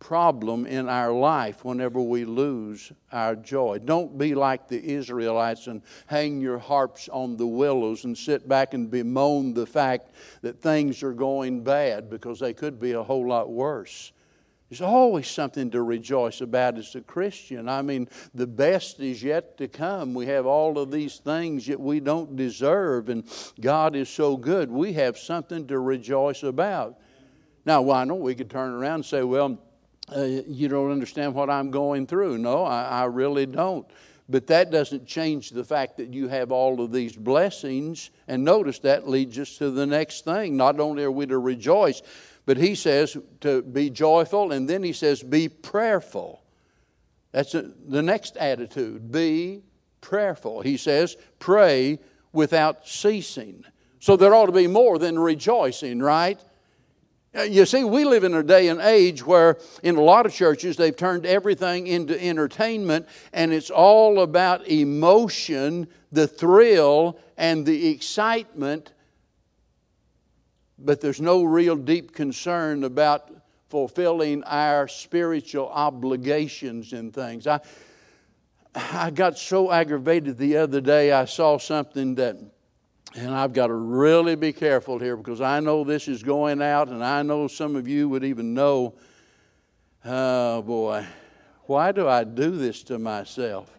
problem 0.00 0.66
in 0.66 0.86
our 0.86 1.12
life 1.12 1.64
whenever 1.64 1.98
we 1.98 2.26
lose 2.26 2.92
our 3.10 3.34
joy. 3.34 3.78
Don't 3.82 4.18
be 4.18 4.34
like 4.34 4.68
the 4.68 4.84
Israelites 4.84 5.66
and 5.66 5.80
hang 6.06 6.42
your 6.42 6.58
harps 6.58 7.08
on 7.08 7.38
the 7.38 7.46
willows 7.46 8.04
and 8.04 8.16
sit 8.16 8.46
back 8.46 8.74
and 8.74 8.90
bemoan 8.90 9.54
the 9.54 9.64
fact 9.64 10.10
that 10.42 10.60
things 10.60 11.02
are 11.02 11.14
going 11.14 11.64
bad 11.64 12.10
because 12.10 12.38
they 12.38 12.52
could 12.52 12.78
be 12.78 12.92
a 12.92 13.02
whole 13.02 13.26
lot 13.26 13.48
worse. 13.48 14.12
There's 14.74 14.90
always 14.90 15.28
something 15.28 15.70
to 15.70 15.84
rejoice 15.84 16.40
about 16.40 16.78
as 16.78 16.96
a 16.96 17.00
Christian. 17.00 17.68
I 17.68 17.80
mean, 17.80 18.08
the 18.34 18.48
best 18.48 18.98
is 18.98 19.22
yet 19.22 19.56
to 19.58 19.68
come. 19.68 20.14
We 20.14 20.26
have 20.26 20.46
all 20.46 20.80
of 20.80 20.90
these 20.90 21.18
things 21.18 21.68
that 21.68 21.78
we 21.78 22.00
don't 22.00 22.34
deserve, 22.34 23.08
and 23.08 23.22
God 23.60 23.94
is 23.94 24.08
so 24.08 24.36
good. 24.36 24.72
We 24.72 24.92
have 24.94 25.16
something 25.16 25.68
to 25.68 25.78
rejoice 25.78 26.42
about. 26.42 26.98
Now, 27.64 27.82
why 27.82 28.04
don't 28.04 28.18
we 28.18 28.34
could 28.34 28.50
turn 28.50 28.72
around 28.72 28.94
and 28.94 29.04
say, 29.04 29.22
well, 29.22 29.60
uh, 30.12 30.22
you 30.24 30.66
don't 30.66 30.90
understand 30.90 31.36
what 31.36 31.48
I'm 31.48 31.70
going 31.70 32.08
through. 32.08 32.38
No, 32.38 32.64
I, 32.64 33.02
I 33.02 33.04
really 33.04 33.46
don't. 33.46 33.86
But 34.28 34.48
that 34.48 34.72
doesn't 34.72 35.06
change 35.06 35.50
the 35.50 35.64
fact 35.64 35.98
that 35.98 36.12
you 36.12 36.26
have 36.26 36.50
all 36.50 36.80
of 36.80 36.90
these 36.90 37.14
blessings. 37.14 38.10
And 38.26 38.42
notice 38.42 38.80
that 38.80 39.08
leads 39.08 39.38
us 39.38 39.56
to 39.58 39.70
the 39.70 39.86
next 39.86 40.24
thing. 40.24 40.56
Not 40.56 40.80
only 40.80 41.04
are 41.04 41.12
we 41.12 41.26
to 41.26 41.38
rejoice, 41.38 42.02
but 42.46 42.56
he 42.56 42.74
says 42.74 43.16
to 43.40 43.62
be 43.62 43.90
joyful, 43.90 44.52
and 44.52 44.68
then 44.68 44.82
he 44.82 44.92
says 44.92 45.22
be 45.22 45.48
prayerful. 45.48 46.42
That's 47.32 47.54
a, 47.54 47.70
the 47.88 48.02
next 48.02 48.36
attitude. 48.36 49.10
Be 49.10 49.62
prayerful. 50.00 50.60
He 50.60 50.76
says, 50.76 51.16
pray 51.38 51.98
without 52.32 52.86
ceasing. 52.86 53.64
So 53.98 54.16
there 54.16 54.34
ought 54.34 54.46
to 54.46 54.52
be 54.52 54.66
more 54.66 54.98
than 54.98 55.18
rejoicing, 55.18 56.00
right? 56.00 56.38
Uh, 57.36 57.42
you 57.42 57.66
see, 57.66 57.82
we 57.82 58.04
live 58.04 58.22
in 58.22 58.34
a 58.34 58.42
day 58.42 58.68
and 58.68 58.80
age 58.80 59.24
where, 59.24 59.58
in 59.82 59.96
a 59.96 60.00
lot 60.00 60.26
of 60.26 60.32
churches, 60.32 60.76
they've 60.76 60.94
turned 60.94 61.26
everything 61.26 61.86
into 61.86 62.22
entertainment, 62.22 63.08
and 63.32 63.52
it's 63.52 63.70
all 63.70 64.20
about 64.20 64.68
emotion, 64.68 65.88
the 66.12 66.28
thrill, 66.28 67.18
and 67.36 67.66
the 67.66 67.88
excitement, 67.88 68.92
but 70.78 71.00
there's 71.00 71.20
no 71.20 71.44
real 71.44 71.76
deep 71.76 72.12
concern 72.12 72.84
about 72.84 73.30
fulfilling 73.68 74.42
our 74.44 74.86
spiritual 74.88 75.68
obligations 75.68 76.92
and 76.92 77.12
things. 77.12 77.46
I, 77.46 77.60
I 78.74 79.10
got 79.10 79.38
so 79.38 79.72
aggravated 79.72 80.38
the 80.38 80.56
other 80.56 80.80
day, 80.80 81.12
I 81.12 81.24
saw 81.24 81.58
something 81.58 82.14
that 82.16 82.36
and 83.16 83.32
I've 83.32 83.52
got 83.52 83.68
to 83.68 83.74
really 83.74 84.34
be 84.34 84.52
careful 84.52 84.98
here 84.98 85.16
because 85.16 85.40
I 85.40 85.60
know 85.60 85.84
this 85.84 86.08
is 86.08 86.22
going 86.22 86.60
out, 86.60 86.88
and 86.88 87.04
I 87.04 87.22
know 87.22 87.46
some 87.46 87.76
of 87.76 87.86
you 87.86 88.08
would 88.08 88.24
even 88.24 88.54
know, 88.54 88.94
oh 90.04 90.62
boy, 90.62 91.06
why 91.66 91.92
do 91.92 92.08
I 92.08 92.24
do 92.24 92.50
this 92.50 92.82
to 92.84 92.98
myself? 92.98 93.70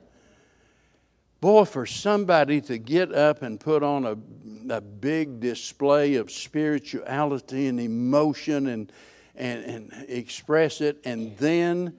Boy, 1.46 1.64
for 1.64 1.86
somebody 1.86 2.60
to 2.62 2.80
get 2.80 3.14
up 3.14 3.44
and 3.44 3.60
put 3.60 3.84
on 3.84 4.04
a, 4.04 4.18
a 4.74 4.82
big 4.82 5.40
display 5.40 6.16
of 6.16 6.32
spirituality 6.32 7.68
and 7.68 7.80
emotion 7.80 8.66
and, 8.66 8.92
and, 9.36 9.64
and 9.64 10.06
express 10.10 10.82
it, 10.82 11.00
and 11.06 11.38
then 11.38 11.96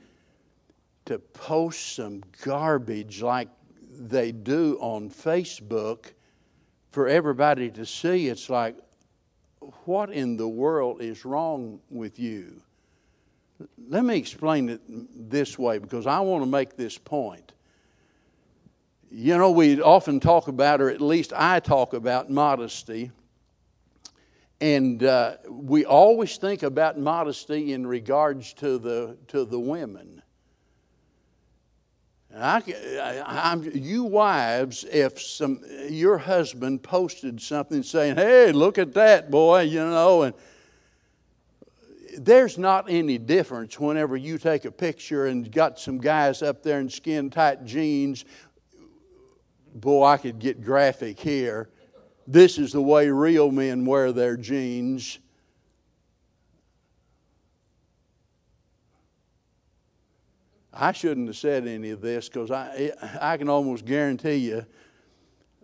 to 1.05 1.21
post 1.21 1.95
some 1.95 2.25
garbage 2.43 3.23
like 3.23 3.49
they 3.89 4.33
do 4.33 4.79
on 4.81 5.09
Facebook 5.11 6.07
for 6.91 7.07
everybody 7.07 7.71
to 7.71 7.87
see, 7.87 8.27
it's 8.27 8.51
like, 8.51 8.77
what 9.85 10.11
in 10.11 10.37
the 10.37 10.49
world 10.49 11.01
is 11.01 11.25
wrong 11.25 11.79
with 11.89 12.19
you? 12.19 12.61
Let 13.89 14.05
me 14.05 14.19
explain 14.19 14.71
it 14.71 14.81
this 15.31 15.57
way 15.57 15.79
because 15.79 16.09
I 16.09 16.19
want 16.19 16.43
to 16.43 16.51
make 16.51 16.77
this 16.77 16.99
point. 16.99 17.53
You 19.19 19.39
know, 19.39 19.51
we 19.51 19.81
often 19.81 20.21
talk 20.21 20.47
about, 20.47 20.83
or 20.83 20.91
at 20.91 21.01
least 21.01 21.33
I 21.35 21.59
talk 21.59 21.95
about, 21.95 22.29
modesty. 22.29 23.11
And 24.61 25.03
uh, 25.03 25.39
we 25.49 25.87
always 25.87 26.37
think 26.37 26.63
about 26.63 26.99
modesty 26.99 27.73
in 27.73 27.87
regards 27.87 28.53
to 28.55 28.77
the, 28.77 29.17
to 29.29 29.47
the 29.47 29.59
women. 29.59 30.21
I, 32.37 32.63
I, 33.01 33.55
you 33.73 34.05
wives, 34.05 34.85
if 34.85 35.19
some 35.19 35.63
your 35.89 36.19
husband 36.19 36.83
posted 36.83 37.41
something 37.41 37.83
saying, 37.83 38.17
"Hey, 38.17 38.53
look 38.53 38.77
at 38.77 38.93
that 38.93 39.31
boy," 39.31 39.63
you 39.63 39.81
know, 39.81 40.25
and 40.25 40.35
there's 42.19 42.59
not 42.59 42.87
any 42.89 43.19
difference 43.19 43.79
whenever 43.79 44.17
you 44.17 44.39
take 44.39 44.65
a 44.65 44.71
picture 44.71 45.27
and 45.27 45.51
got 45.51 45.79
some 45.79 45.99
guys 45.99 46.43
up 46.43 46.63
there 46.63 46.81
in 46.81 46.89
skin 46.89 47.31
tight 47.31 47.65
jeans. 47.65 48.25
Boy, 49.81 50.05
I 50.05 50.17
could 50.17 50.39
get 50.39 50.63
graphic 50.63 51.19
here. 51.21 51.69
This 52.27 52.59
is 52.59 52.73
the 52.73 52.83
way 52.83 53.09
real 53.09 53.51
men 53.51 53.85
wear 53.85 54.13
their 54.13 54.37
jeans. 54.37 55.19
I 60.73 60.93
shouldn't 60.93 61.29
have 61.29 61.37
said 61.37 61.67
any 61.67 61.91
of 61.91 62.01
this 62.01 62.29
because 62.29 62.51
I, 62.51 62.93
I 63.21 63.37
can 63.37 63.49
almost 63.49 63.85
guarantee 63.85 64.37
you 64.37 64.67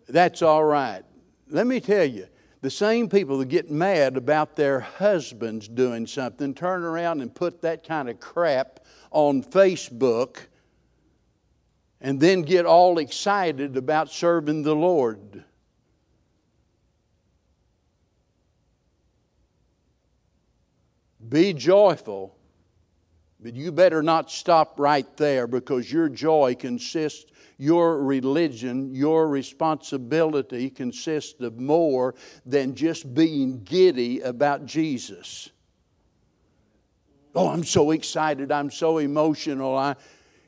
that's 0.09 0.43
all 0.43 0.65
right. 0.65 1.03
Let 1.49 1.67
me 1.67 1.81
tell 1.81 2.05
you, 2.05 2.27
the 2.61 2.71
same 2.71 3.09
people 3.09 3.39
that 3.39 3.49
get 3.49 3.71
mad 3.71 4.17
about 4.17 4.55
their 4.57 4.81
husbands 4.81 5.69
doing 5.69 6.07
something 6.07 6.55
turn 6.55 6.85
around 6.85 7.21
and 7.21 7.35
put 7.35 7.63
that 7.63 7.87
kind 7.87 8.09
of 8.09 8.21
crap 8.21 8.81
on 9.11 9.43
Facebook 9.43 10.37
and 12.03 12.21
then 12.21 12.43
get 12.43 12.67
all 12.67 12.99
excited 12.99 13.79
about 13.79 14.11
serving 14.11 14.63
the 14.63 14.75
Lord. 14.75 15.45
Be 21.27 21.55
joyful 21.55 22.37
but 23.43 23.57
you 23.57 23.73
better 23.73 24.03
not 24.03 24.31
stop 24.31 24.79
right 24.79 25.17
there 25.17 25.47
because 25.49 25.93
your 25.93 26.09
joy 26.09 26.55
consists, 26.55 27.33
your 27.59 28.03
religion, 28.03 28.95
your 28.95 29.29
responsibility 29.29 30.71
consists 30.71 31.41
of 31.41 31.59
more 31.59 32.15
than 32.47 32.75
just 32.75 33.13
being 33.15 33.63
giddy 33.65 34.21
about 34.21 34.65
Jesus. 34.65 35.51
Oh, 37.35 37.49
I'm 37.49 37.65
so 37.65 37.91
excited. 37.91 38.53
I'm 38.53 38.71
so 38.71 38.99
emotional. 38.99 39.77
I, 39.77 39.97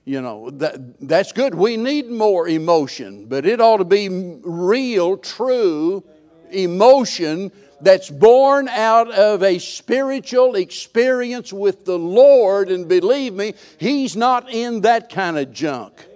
you 0.04 0.20
know, 0.20 0.50
that, 0.50 1.00
that's 1.00 1.32
good. 1.32 1.54
We 1.54 1.76
need 1.76 2.10
more 2.10 2.46
emotion, 2.46 3.26
but 3.26 3.46
it 3.46 3.60
ought 3.60 3.78
to 3.78 3.84
be 3.84 4.08
real, 4.42 5.16
true 5.16 6.04
emotion 6.50 7.50
that's 7.80 8.10
born 8.10 8.68
out 8.68 9.10
of 9.10 9.42
a 9.42 9.58
spiritual 9.58 10.56
experience 10.56 11.52
with 11.52 11.84
the 11.84 11.98
Lord, 11.98 12.70
and 12.70 12.88
believe 12.88 13.34
me, 13.34 13.54
He's 13.78 14.14
not 14.16 14.50
in 14.50 14.82
that 14.82 15.08
kind 15.08 15.38
of 15.38 15.52
junk. 15.52 16.06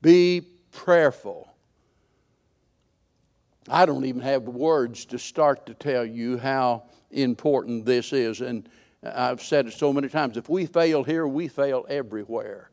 Be 0.00 0.42
prayerful. 0.72 1.48
I 3.68 3.86
don't 3.86 4.04
even 4.04 4.20
have 4.20 4.42
words 4.42 5.06
to 5.06 5.18
start 5.18 5.66
to 5.66 5.74
tell 5.74 6.04
you 6.04 6.36
how 6.36 6.84
important 7.10 7.86
this 7.86 8.12
is. 8.12 8.42
And 8.42 8.68
I've 9.04 9.42
said 9.42 9.66
it 9.66 9.74
so 9.74 9.92
many 9.92 10.08
times 10.08 10.36
if 10.36 10.48
we 10.48 10.66
fail 10.66 11.04
here, 11.04 11.26
we 11.26 11.48
fail 11.48 11.84
everywhere. 11.88 12.70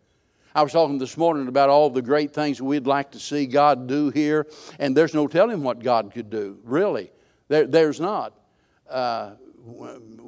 I 0.53 0.63
was 0.63 0.73
talking 0.73 0.97
this 0.97 1.15
morning 1.17 1.47
about 1.47 1.69
all 1.69 1.89
the 1.89 2.01
great 2.01 2.33
things 2.33 2.61
we'd 2.61 2.85
like 2.85 3.11
to 3.11 3.19
see 3.19 3.45
God 3.45 3.87
do 3.87 4.09
here, 4.09 4.47
and 4.79 4.95
there's 4.95 5.13
no 5.13 5.27
telling 5.27 5.63
what 5.63 5.79
God 5.79 6.11
could 6.13 6.29
do, 6.29 6.59
really. 6.63 7.11
There, 7.47 7.65
there's 7.65 8.01
not. 8.01 8.33
Uh, 8.89 9.31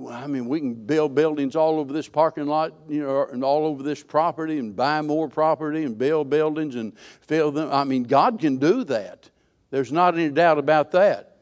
I 0.09 0.27
mean, 0.27 0.47
we 0.47 0.59
can 0.59 0.75
build 0.75 1.15
buildings 1.15 1.55
all 1.55 1.79
over 1.79 1.91
this 1.91 2.07
parking 2.07 2.45
lot, 2.45 2.73
you 2.87 3.01
know, 3.01 3.27
and 3.31 3.43
all 3.43 3.65
over 3.65 3.83
this 3.83 4.03
property, 4.03 4.59
and 4.59 4.75
buy 4.75 5.01
more 5.01 5.27
property 5.27 5.83
and 5.83 5.97
build 5.97 6.29
buildings 6.29 6.75
and 6.75 6.97
fill 7.21 7.51
them. 7.51 7.69
I 7.71 7.83
mean, 7.83 8.03
God 8.03 8.39
can 8.39 8.57
do 8.57 8.83
that. 8.85 9.29
There's 9.71 9.91
not 9.91 10.13
any 10.13 10.29
doubt 10.29 10.59
about 10.59 10.91
that. 10.91 11.32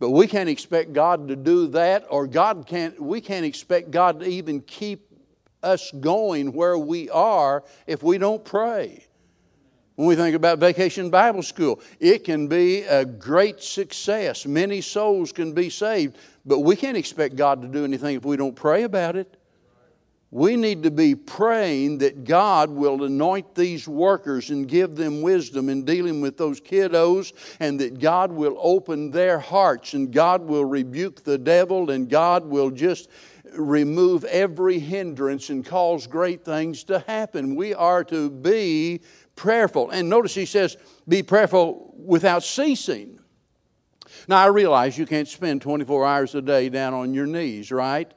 But 0.00 0.10
we 0.10 0.26
can't 0.26 0.48
expect 0.48 0.94
God 0.94 1.28
to 1.28 1.36
do 1.36 1.68
that, 1.68 2.06
or 2.08 2.26
God 2.26 2.64
can't. 2.66 3.00
We 3.00 3.20
can't 3.20 3.44
expect 3.44 3.90
God 3.90 4.20
to 4.20 4.26
even 4.26 4.62
keep 4.62 5.06
us 5.62 5.92
going 6.00 6.52
where 6.52 6.78
we 6.78 7.10
are 7.10 7.62
if 7.86 8.02
we 8.02 8.16
don't 8.18 8.42
pray. 8.42 9.06
When 9.96 10.08
we 10.08 10.16
think 10.16 10.34
about 10.34 10.58
Vacation 10.58 11.10
Bible 11.10 11.42
School, 11.42 11.82
it 12.00 12.24
can 12.24 12.48
be 12.48 12.84
a 12.84 13.04
great 13.04 13.62
success. 13.62 14.46
Many 14.46 14.80
souls 14.80 15.30
can 15.32 15.52
be 15.52 15.68
saved, 15.68 16.16
but 16.46 16.60
we 16.60 16.74
can't 16.74 16.96
expect 16.96 17.36
God 17.36 17.60
to 17.60 17.68
do 17.68 17.84
anything 17.84 18.16
if 18.16 18.24
we 18.24 18.38
don't 18.38 18.56
pray 18.56 18.84
about 18.84 19.16
it. 19.16 19.36
We 20.32 20.54
need 20.54 20.84
to 20.84 20.92
be 20.92 21.16
praying 21.16 21.98
that 21.98 22.22
God 22.22 22.70
will 22.70 23.02
anoint 23.02 23.54
these 23.56 23.88
workers 23.88 24.50
and 24.50 24.68
give 24.68 24.94
them 24.94 25.22
wisdom 25.22 25.68
in 25.68 25.84
dealing 25.84 26.20
with 26.20 26.36
those 26.36 26.60
kiddos, 26.60 27.32
and 27.58 27.80
that 27.80 27.98
God 27.98 28.30
will 28.30 28.56
open 28.60 29.10
their 29.10 29.40
hearts, 29.40 29.94
and 29.94 30.12
God 30.12 30.42
will 30.42 30.64
rebuke 30.64 31.24
the 31.24 31.36
devil, 31.36 31.90
and 31.90 32.08
God 32.08 32.44
will 32.44 32.70
just 32.70 33.08
remove 33.56 34.22
every 34.26 34.78
hindrance 34.78 35.50
and 35.50 35.66
cause 35.66 36.06
great 36.06 36.44
things 36.44 36.84
to 36.84 37.00
happen. 37.00 37.56
We 37.56 37.74
are 37.74 38.04
to 38.04 38.30
be 38.30 39.00
prayerful. 39.34 39.90
And 39.90 40.08
notice 40.08 40.34
he 40.34 40.46
says, 40.46 40.76
be 41.08 41.24
prayerful 41.24 41.92
without 41.96 42.44
ceasing. 42.44 43.18
Now, 44.28 44.38
I 44.38 44.46
realize 44.46 44.96
you 44.96 45.06
can't 45.06 45.26
spend 45.26 45.62
24 45.62 46.06
hours 46.06 46.34
a 46.36 46.42
day 46.42 46.68
down 46.68 46.94
on 46.94 47.14
your 47.14 47.26
knees, 47.26 47.72
right? 47.72 48.12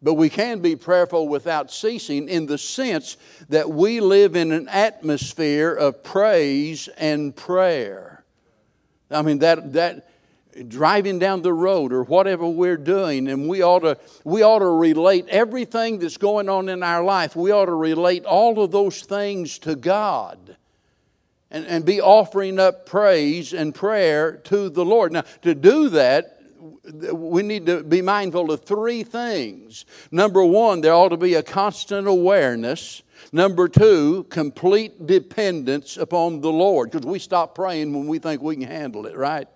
But 0.00 0.14
we 0.14 0.28
can 0.28 0.60
be 0.60 0.76
prayerful 0.76 1.26
without 1.28 1.72
ceasing 1.72 2.28
in 2.28 2.46
the 2.46 2.58
sense 2.58 3.16
that 3.48 3.68
we 3.68 4.00
live 4.00 4.36
in 4.36 4.52
an 4.52 4.68
atmosphere 4.68 5.72
of 5.72 6.04
praise 6.04 6.88
and 6.96 7.34
prayer. 7.34 8.24
I 9.10 9.22
mean, 9.22 9.40
that, 9.40 9.72
that 9.72 10.08
driving 10.68 11.18
down 11.18 11.42
the 11.42 11.52
road 11.52 11.92
or 11.92 12.04
whatever 12.04 12.48
we're 12.48 12.76
doing, 12.76 13.28
and 13.28 13.48
we 13.48 13.62
ought, 13.62 13.80
to, 13.80 13.98
we 14.24 14.42
ought 14.42 14.60
to 14.60 14.66
relate 14.68 15.26
everything 15.28 15.98
that's 15.98 16.16
going 16.16 16.48
on 16.48 16.68
in 16.68 16.82
our 16.82 17.02
life, 17.02 17.34
we 17.36 17.50
ought 17.50 17.66
to 17.66 17.74
relate 17.74 18.24
all 18.24 18.62
of 18.62 18.70
those 18.70 19.02
things 19.02 19.58
to 19.60 19.74
God 19.74 20.56
and, 21.50 21.66
and 21.66 21.84
be 21.84 22.00
offering 22.00 22.58
up 22.58 22.86
praise 22.86 23.52
and 23.52 23.74
prayer 23.74 24.36
to 24.44 24.68
the 24.68 24.84
Lord. 24.84 25.12
Now, 25.12 25.24
to 25.42 25.54
do 25.54 25.90
that, 25.90 26.37
we 27.12 27.42
need 27.42 27.66
to 27.66 27.82
be 27.82 28.02
mindful 28.02 28.50
of 28.50 28.64
three 28.64 29.02
things. 29.02 29.84
Number 30.10 30.44
one, 30.44 30.80
there 30.80 30.92
ought 30.92 31.10
to 31.10 31.16
be 31.16 31.34
a 31.34 31.42
constant 31.42 32.06
awareness. 32.06 33.02
Number 33.32 33.68
two, 33.68 34.24
complete 34.24 35.06
dependence 35.06 35.96
upon 35.96 36.40
the 36.40 36.50
Lord, 36.50 36.90
because 36.90 37.06
we 37.06 37.18
stop 37.18 37.54
praying 37.54 37.92
when 37.92 38.06
we 38.06 38.18
think 38.18 38.42
we 38.42 38.56
can 38.56 38.66
handle 38.66 39.06
it, 39.06 39.16
right? 39.16 39.48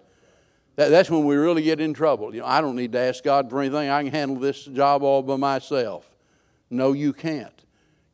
That, 0.77 0.89
that's 0.89 1.11
when 1.11 1.25
we 1.25 1.37
really 1.37 1.63
get 1.63 1.81
in 1.81 1.95
trouble. 1.95 2.35
You 2.35 2.41
know, 2.41 2.47
I 2.47 2.61
don't 2.61 2.77
need 2.77 2.93
to 2.93 2.99
ask 2.99 3.23
God 3.23 3.51
for 3.51 3.61
anything. 3.61 3.89
I 3.89 4.03
can 4.03 4.13
handle 4.13 4.39
this 4.39 4.65
job 4.65 5.03
all 5.03 5.23
by 5.23 5.37
myself. 5.37 6.09
No, 6.71 6.93
you 6.93 7.13
can't. 7.13 7.53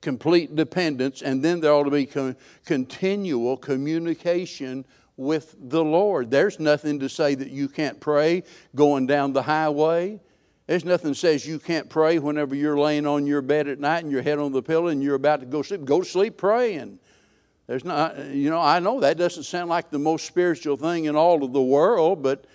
Complete 0.01 0.55
dependence, 0.55 1.23
and 1.23 1.45
then 1.45 1.61
there 1.61 1.73
ought 1.73 1.85
to 1.85 1.91
be 1.91 2.07
con- 2.07 2.37
continual 2.65 3.57
communication 3.57 4.85
with 5.19 5.57
the 5.59 5.85
Lord. 5.85 6.31
There's 6.31 6.59
nothing 6.59 7.01
to 7.01 7.09
say 7.09 7.35
that 7.35 7.51
you 7.51 7.69
can't 7.69 8.01
pray 8.01 8.45
going 8.75 9.07
down 9.07 9.35
the 9.35 9.43
highway. 9.43 10.21
There's 10.69 10.85
nothing 10.85 11.13
says 11.13 11.47
you 11.47 11.59
can't 11.59 11.91
pray 11.91 12.19
whenever 12.19 12.55
you're 12.55 12.79
laying 12.79 13.07
on 13.07 13.27
your 13.27 13.43
bed 13.43 13.69
at 13.69 13.81
night 13.81 14.05
and 14.05 14.13
your 14.13 14.23
head 14.23 14.39
on 14.39 14.53
the 14.53 14.63
pillow 14.63 14.87
and 14.87 15.03
you're 15.03 15.17
about 15.17 15.41
to 15.41 15.47
go 15.47 15.61
sleep. 15.63 15.85
Go 15.85 16.01
to 16.01 16.09
sleep 16.09 16.37
praying. 16.37 17.01
There's 17.67 17.85
not, 17.85 18.19
you 18.27 18.49
know, 18.49 18.61
I 18.61 18.79
know 18.79 19.01
that 19.01 19.19
doesn't 19.19 19.43
sound 19.43 19.69
like 19.69 19.91
the 19.91 19.99
most 19.99 20.25
spiritual 20.25 20.77
thing 20.77 21.07
in 21.07 21.17
all 21.17 21.43
of 21.43 21.53
the 21.53 21.61
world, 21.61 22.23
but, 22.23 22.47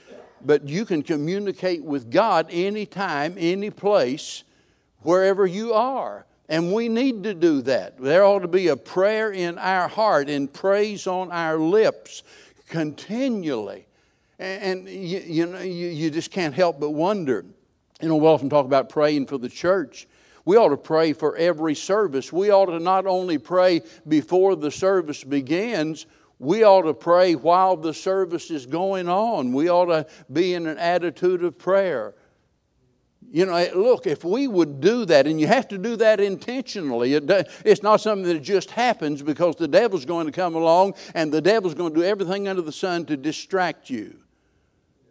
but 0.44 0.68
you 0.68 0.86
can 0.86 1.04
communicate 1.04 1.84
with 1.84 2.10
God 2.10 2.48
anytime, 2.50 3.36
any 3.38 3.70
place, 3.70 4.44
wherever 5.02 5.46
you 5.46 5.74
are. 5.74 6.26
And 6.50 6.74
we 6.74 6.90
need 6.90 7.24
to 7.24 7.34
do 7.34 7.62
that. 7.64 7.98
There 8.00 8.24
ought 8.24 8.40
to 8.40 8.48
be 8.48 8.70
a 8.70 8.78
prayer 8.78 9.32
in 9.32 9.58
our 9.58 9.88
heart 9.88 10.30
and 10.30 10.52
praise 10.52 11.08
on 11.08 11.32
our 11.32 11.58
lips 11.58 12.24
continually. 12.74 13.86
And, 14.40 14.64
and 14.64 14.90
you, 14.90 15.20
you, 15.20 15.46
know, 15.46 15.60
you, 15.60 15.90
you 15.90 16.10
just 16.10 16.32
can't 16.32 16.56
help 16.56 16.80
but 16.80 16.90
wonder. 16.90 17.46
You 18.02 18.10
know, 18.10 18.16
we 18.16 18.26
often 18.26 18.50
talk 18.50 18.66
about 18.66 18.90
praying 18.90 19.28
for 19.28 19.38
the 19.38 19.48
church. 19.48 20.08
We 20.44 20.58
ought 20.58 20.70
to 20.70 20.78
pray 20.78 21.14
for 21.14 21.38
every 21.38 21.76
service. 21.76 22.34
We 22.34 22.50
ought 22.50 22.66
to 22.66 22.80
not 22.80 23.06
only 23.06 23.38
pray 23.38 23.84
before 24.08 24.56
the 24.56 24.72
service 24.72 25.24
begins, 25.24 26.08
we 26.40 26.64
ought 26.64 26.82
to 26.82 26.96
pray 26.96 27.36
while 27.36 27.78
the 27.78 27.94
service 27.94 28.50
is 28.50 28.66
going 28.66 29.08
on. 29.08 29.54
We 29.54 29.70
ought 29.70 29.86
to 29.86 30.08
be 30.32 30.56
in 30.56 30.66
an 30.66 30.80
attitude 30.80 31.44
of 31.44 31.60
prayer. 31.60 32.16
You 33.34 33.48
know, 33.48 33.68
look, 33.74 34.06
if 34.06 34.24
we 34.24 34.48
would 34.48 34.80
do 34.80 35.06
that, 35.06 35.26
and 35.26 35.42
you 35.42 35.48
have 35.48 35.68
to 35.70 35.80
do 35.80 35.96
that 35.96 36.20
intentionally, 36.20 37.16
it's 37.16 37.82
not 37.82 38.00
something 38.00 38.32
that 38.32 38.44
just 38.44 38.70
happens 38.70 39.24
because 39.24 39.56
the 39.56 39.68
devil's 39.68 40.06
going 40.06 40.28
to 40.28 40.32
come 40.32 40.54
along 40.54 40.94
and 41.16 41.32
the 41.32 41.42
devil's 41.42 41.74
going 41.74 41.96
to 41.96 42.00
do 42.02 42.06
everything 42.06 42.48
under 42.48 42.62
the 42.62 42.72
sun 42.72 43.06
to 43.06 43.18
distract 43.18 43.90
you. 43.90 44.20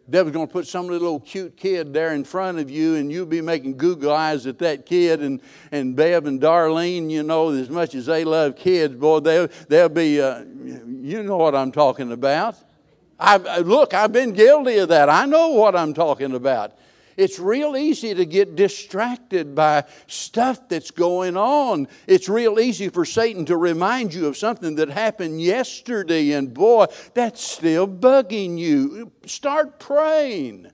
The 0.05 0.11
devil's 0.13 0.33
going 0.33 0.47
to 0.47 0.53
put 0.53 0.67
some 0.67 0.87
little 0.87 1.19
cute 1.19 1.57
kid 1.57 1.93
there 1.93 2.13
in 2.13 2.23
front 2.23 2.59
of 2.59 2.71
you 2.71 2.95
and 2.95 3.11
you'll 3.11 3.25
be 3.25 3.41
making 3.41 3.75
google 3.75 4.13
eyes 4.13 4.47
at 4.47 4.57
that 4.59 4.85
kid 4.85 5.21
and, 5.21 5.41
and 5.73 5.93
bev 5.93 6.25
and 6.25 6.39
darlene 6.39 7.09
you 7.09 7.23
know 7.23 7.49
as 7.49 7.69
much 7.69 7.93
as 7.95 8.05
they 8.05 8.23
love 8.23 8.55
kids 8.55 8.95
boy 8.95 9.19
they'll, 9.19 9.47
they'll 9.67 9.87
be 9.87 10.21
uh, 10.21 10.43
you 11.01 11.23
know 11.23 11.37
what 11.37 11.55
i'm 11.55 11.71
talking 11.71 12.11
about. 12.13 12.55
I, 13.19 13.59
look 13.59 13.93
i've 13.93 14.11
been 14.13 14.31
guilty 14.31 14.77
of 14.77 14.89
that. 14.89 15.09
I 15.09 15.25
know 15.25 15.49
what 15.49 15.75
i'm 15.75 15.93
talking 15.93 16.33
about 16.35 16.77
it's 17.17 17.39
real 17.39 17.75
easy 17.77 18.13
to 18.13 18.25
get 18.25 18.55
distracted 18.55 19.55
by 19.55 19.85
stuff 20.07 20.67
that's 20.69 20.91
going 20.91 21.37
on. 21.37 21.87
It's 22.07 22.29
real 22.29 22.59
easy 22.59 22.89
for 22.89 23.05
Satan 23.05 23.45
to 23.45 23.57
remind 23.57 24.13
you 24.13 24.27
of 24.27 24.37
something 24.37 24.75
that 24.75 24.89
happened 24.89 25.41
yesterday, 25.41 26.31
and 26.31 26.53
boy, 26.53 26.87
that's 27.13 27.41
still 27.41 27.87
bugging 27.87 28.57
you. 28.57 29.11
Start 29.25 29.79
praying. 29.79 30.71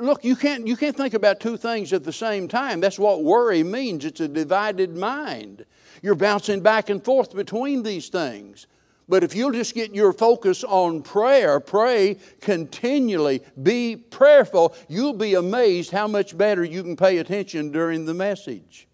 Look, 0.00 0.24
you 0.24 0.36
can't, 0.36 0.66
you 0.66 0.76
can't 0.76 0.96
think 0.96 1.14
about 1.14 1.40
two 1.40 1.56
things 1.56 1.92
at 1.92 2.04
the 2.04 2.12
same 2.12 2.46
time. 2.46 2.80
That's 2.80 2.98
what 2.98 3.24
worry 3.24 3.64
means. 3.64 4.04
It's 4.04 4.20
a 4.20 4.28
divided 4.28 4.96
mind. 4.96 5.64
You're 6.02 6.14
bouncing 6.14 6.60
back 6.60 6.88
and 6.88 7.04
forth 7.04 7.34
between 7.34 7.82
these 7.82 8.08
things. 8.08 8.66
But 9.12 9.22
if 9.22 9.34
you'll 9.34 9.52
just 9.52 9.74
get 9.74 9.94
your 9.94 10.14
focus 10.14 10.64
on 10.64 11.02
prayer, 11.02 11.60
pray 11.60 12.16
continually, 12.40 13.42
be 13.62 13.94
prayerful, 13.94 14.74
you'll 14.88 15.12
be 15.12 15.34
amazed 15.34 15.90
how 15.90 16.08
much 16.08 16.34
better 16.34 16.64
you 16.64 16.82
can 16.82 16.96
pay 16.96 17.18
attention 17.18 17.72
during 17.72 18.06
the 18.06 18.14
message. 18.14 18.88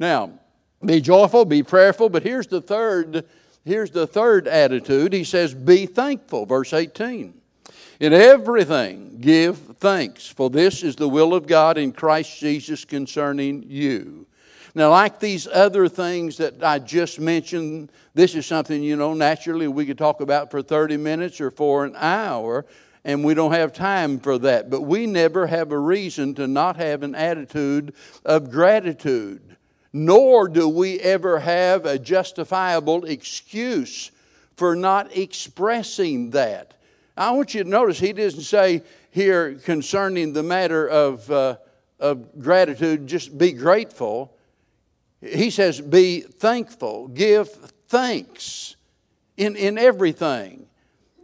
Now, 0.00 0.32
be 0.84 1.00
joyful, 1.00 1.44
be 1.44 1.62
prayerful, 1.62 2.08
but 2.08 2.24
here's 2.24 2.48
the 2.48 2.60
third 2.60 3.24
here's 3.64 3.92
the 3.92 4.08
third 4.08 4.48
attitude. 4.48 5.12
He 5.12 5.22
says 5.22 5.54
be 5.54 5.86
thankful, 5.86 6.44
verse 6.44 6.72
18. 6.72 7.32
In 8.00 8.12
everything 8.12 9.18
give 9.20 9.56
thanks, 9.76 10.26
for 10.26 10.50
this 10.50 10.82
is 10.82 10.96
the 10.96 11.08
will 11.08 11.32
of 11.32 11.46
God 11.46 11.78
in 11.78 11.92
Christ 11.92 12.40
Jesus 12.40 12.84
concerning 12.84 13.62
you. 13.68 14.26
Now, 14.74 14.90
like 14.90 15.20
these 15.20 15.46
other 15.46 15.86
things 15.86 16.38
that 16.38 16.62
I 16.62 16.78
just 16.78 17.20
mentioned, 17.20 17.92
this 18.14 18.34
is 18.34 18.46
something, 18.46 18.82
you 18.82 18.96
know, 18.96 19.12
naturally 19.12 19.68
we 19.68 19.84
could 19.84 19.98
talk 19.98 20.20
about 20.22 20.50
for 20.50 20.62
30 20.62 20.96
minutes 20.96 21.40
or 21.40 21.50
for 21.50 21.84
an 21.84 21.94
hour, 21.96 22.64
and 23.04 23.22
we 23.22 23.34
don't 23.34 23.52
have 23.52 23.74
time 23.74 24.18
for 24.18 24.38
that. 24.38 24.70
But 24.70 24.82
we 24.82 25.06
never 25.06 25.46
have 25.46 25.72
a 25.72 25.78
reason 25.78 26.34
to 26.36 26.46
not 26.46 26.76
have 26.76 27.02
an 27.02 27.14
attitude 27.14 27.92
of 28.24 28.50
gratitude, 28.50 29.42
nor 29.92 30.48
do 30.48 30.66
we 30.68 30.98
ever 31.00 31.38
have 31.40 31.84
a 31.84 31.98
justifiable 31.98 33.04
excuse 33.04 34.10
for 34.56 34.74
not 34.74 35.14
expressing 35.14 36.30
that. 36.30 36.74
I 37.14 37.30
want 37.32 37.54
you 37.54 37.62
to 37.62 37.68
notice 37.68 37.98
he 37.98 38.14
doesn't 38.14 38.40
say 38.40 38.82
here 39.10 39.54
concerning 39.54 40.32
the 40.32 40.42
matter 40.42 40.88
of, 40.88 41.30
uh, 41.30 41.56
of 42.00 42.40
gratitude, 42.40 43.06
just 43.06 43.36
be 43.36 43.52
grateful. 43.52 44.34
He 45.22 45.50
says, 45.50 45.80
be 45.80 46.20
thankful, 46.20 47.08
give 47.08 47.48
thanks 47.88 48.76
in, 49.36 49.54
in 49.56 49.78
everything. 49.78 50.66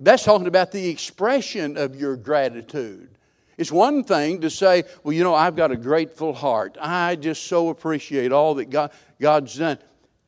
That's 0.00 0.24
talking 0.24 0.46
about 0.46 0.70
the 0.70 0.88
expression 0.88 1.76
of 1.76 1.96
your 1.96 2.16
gratitude. 2.16 3.10
It's 3.56 3.72
one 3.72 4.04
thing 4.04 4.42
to 4.42 4.50
say, 4.50 4.84
well, 5.02 5.12
you 5.12 5.24
know, 5.24 5.34
I've 5.34 5.56
got 5.56 5.72
a 5.72 5.76
grateful 5.76 6.32
heart. 6.32 6.78
I 6.80 7.16
just 7.16 7.48
so 7.48 7.70
appreciate 7.70 8.30
all 8.30 8.54
that 8.54 8.70
God, 8.70 8.92
God's 9.20 9.56
done. 9.56 9.78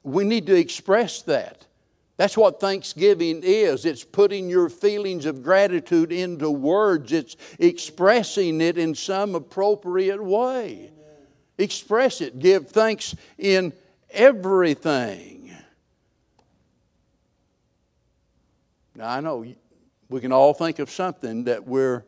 We 0.03 0.25
need 0.25 0.47
to 0.47 0.57
express 0.57 1.23
that. 1.23 1.65
That's 2.17 2.37
what 2.37 2.59
thanksgiving 2.59 3.43
is. 3.45 3.85
It's 3.87 4.03
putting 4.05 4.51
your 4.51 4.69
feelings 4.69 5.27
of 5.27 5.45
gratitude 5.45 6.11
into 6.11 6.51
words, 6.51 7.13
it's 7.13 7.37
expressing 7.61 8.61
it 8.61 8.77
in 8.77 8.97
some 8.97 9.37
appropriate 9.37 10.23
way. 10.23 10.91
Express 11.61 12.23
it. 12.23 12.38
Give 12.38 12.66
thanks 12.66 13.14
in 13.37 13.75
everything. 14.11 15.53
Now, 18.96 19.11
I 19.11 19.20
know 19.20 19.44
we 20.09 20.20
can 20.20 20.33
all 20.33 20.55
think 20.55 20.79
of 20.79 20.90
something 20.90 21.44
that 21.44 21.66
we're 21.66 22.05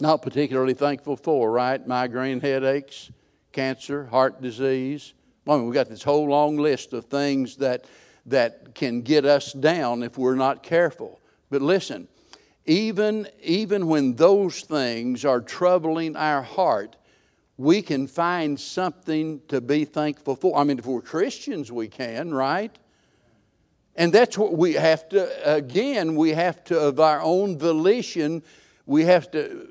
not 0.00 0.22
particularly 0.22 0.74
thankful 0.74 1.16
for, 1.16 1.50
right? 1.50 1.84
Migraine 1.84 2.40
headaches, 2.40 3.10
cancer, 3.50 4.06
heart 4.06 4.40
disease. 4.40 5.12
I 5.46 5.56
mean, 5.56 5.64
we've 5.64 5.74
got 5.74 5.88
this 5.88 6.04
whole 6.04 6.28
long 6.28 6.56
list 6.56 6.92
of 6.92 7.06
things 7.06 7.56
that, 7.56 7.84
that 8.26 8.76
can 8.76 9.02
get 9.02 9.24
us 9.24 9.52
down 9.52 10.04
if 10.04 10.16
we're 10.16 10.36
not 10.36 10.62
careful. 10.62 11.20
But 11.50 11.62
listen, 11.62 12.06
even, 12.64 13.26
even 13.42 13.88
when 13.88 14.14
those 14.14 14.60
things 14.60 15.24
are 15.24 15.40
troubling 15.40 16.14
our 16.14 16.42
heart, 16.42 16.94
we 17.58 17.82
can 17.82 18.06
find 18.06 18.58
something 18.58 19.42
to 19.48 19.60
be 19.60 19.84
thankful 19.84 20.36
for. 20.36 20.56
I 20.56 20.64
mean, 20.64 20.78
if 20.78 20.86
we're 20.86 21.02
Christians, 21.02 21.70
we 21.70 21.88
can, 21.88 22.32
right? 22.32 22.76
And 23.96 24.12
that's 24.12 24.38
what 24.38 24.56
we 24.56 24.74
have 24.74 25.08
to, 25.08 25.54
again, 25.56 26.14
we 26.14 26.30
have 26.30 26.62
to, 26.64 26.78
of 26.78 27.00
our 27.00 27.20
own 27.20 27.58
volition, 27.58 28.44
we 28.86 29.04
have 29.04 29.30
to 29.32 29.68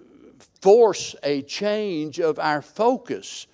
force 0.61 1.15
a 1.23 1.41
change 1.43 2.19
of 2.19 2.37
our 2.37 2.61
focus 2.61 3.47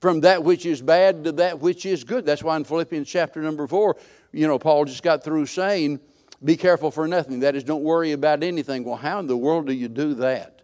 from 0.00 0.20
that 0.20 0.44
which 0.44 0.64
is 0.64 0.80
bad 0.80 1.24
to 1.24 1.32
that 1.32 1.58
which 1.58 1.84
is 1.84 2.04
good. 2.04 2.24
That's 2.24 2.44
why 2.44 2.56
in 2.56 2.62
Philippians 2.62 3.08
chapter 3.08 3.42
number 3.42 3.66
four, 3.66 3.96
you 4.30 4.46
know, 4.46 4.58
Paul 4.60 4.84
just 4.84 5.02
got 5.02 5.24
through 5.24 5.46
saying, 5.46 5.98
Be 6.44 6.56
careful 6.56 6.92
for 6.92 7.08
nothing. 7.08 7.40
That 7.40 7.56
is, 7.56 7.64
don't 7.64 7.82
worry 7.82 8.12
about 8.12 8.44
anything. 8.44 8.84
Well, 8.84 8.96
how 8.96 9.18
in 9.18 9.26
the 9.26 9.36
world 9.36 9.66
do 9.66 9.72
you 9.72 9.88
do 9.88 10.14
that? 10.14 10.62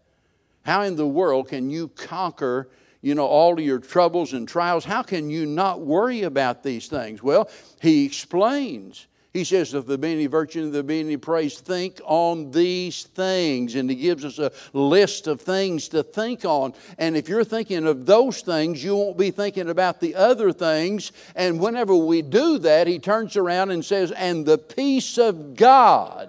How 0.65 0.83
in 0.83 0.95
the 0.95 1.07
world 1.07 1.49
can 1.49 1.69
you 1.71 1.89
conquer, 1.89 2.69
you 3.03 3.15
know, 3.15 3.27
all 3.27 3.53
of 3.53 3.61
your 3.61 3.81
troubles 3.81 4.33
and 4.33 4.49
trials? 4.49 4.85
How 4.85 5.03
can 5.03 5.29
you 5.29 5.45
not 5.45 5.81
worry 5.81 6.23
about 6.23 6.63
these 6.63 6.89
things? 6.89 7.23
Well, 7.23 7.51
he 7.81 8.07
explains. 8.07 9.07
He 9.33 9.45
says, 9.45 9.73
if 9.73 9.87
there 9.87 9.97
be 9.97 10.13
any 10.13 10.27
virtue 10.27 10.63
and 10.63 10.75
there 10.75 10.83
be 10.83 11.01
any 11.01 11.17
praise, 11.17 11.59
think 11.59 12.03
on 12.05 12.51
these 12.51 13.05
things. 13.05 13.77
And 13.77 13.89
he 13.89 13.97
gives 13.97 14.27
us 14.27 14.39
a 14.39 14.53
list 14.75 15.27
of 15.27 15.41
things 15.41 15.89
to 15.89 16.03
think 16.03 16.45
on. 16.45 16.75
And 16.99 17.17
if 17.17 17.31
you're 17.31 17.43
thinking 17.43 17.87
of 17.87 18.05
those 18.05 18.43
things, 18.43 18.85
you 18.85 18.95
won't 18.95 19.17
be 19.17 19.31
thinking 19.31 19.71
about 19.71 20.01
the 20.01 20.15
other 20.17 20.53
things. 20.53 21.13
And 21.35 21.59
whenever 21.61 21.97
we 21.97 22.21
do 22.21 22.59
that, 22.59 22.87
he 22.87 22.99
turns 22.99 23.39
around 23.39 23.71
and 23.71 23.83
says, 23.83 24.13
and 24.13 24.45
the 24.45 24.59
peace 24.59 25.17
of 25.17 25.57
God, 25.57 26.29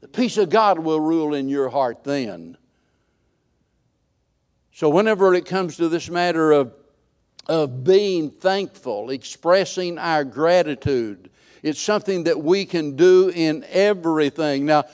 the 0.00 0.08
peace 0.08 0.38
of 0.38 0.48
God 0.48 0.78
will 0.78 1.00
rule 1.00 1.34
in 1.34 1.50
your 1.50 1.68
heart 1.68 2.04
then. 2.04 2.56
So 4.78 4.88
whenever 4.88 5.34
it 5.34 5.44
comes 5.44 5.78
to 5.78 5.88
this 5.88 6.08
matter 6.08 6.52
of, 6.52 6.72
of 7.48 7.82
being 7.82 8.30
thankful, 8.30 9.10
expressing 9.10 9.98
our 9.98 10.22
gratitude, 10.22 11.30
it's 11.64 11.80
something 11.80 12.22
that 12.22 12.40
we 12.40 12.64
can 12.64 12.94
do 12.94 13.28
in 13.34 13.64
everything. 13.70 14.66
Now, 14.66 14.84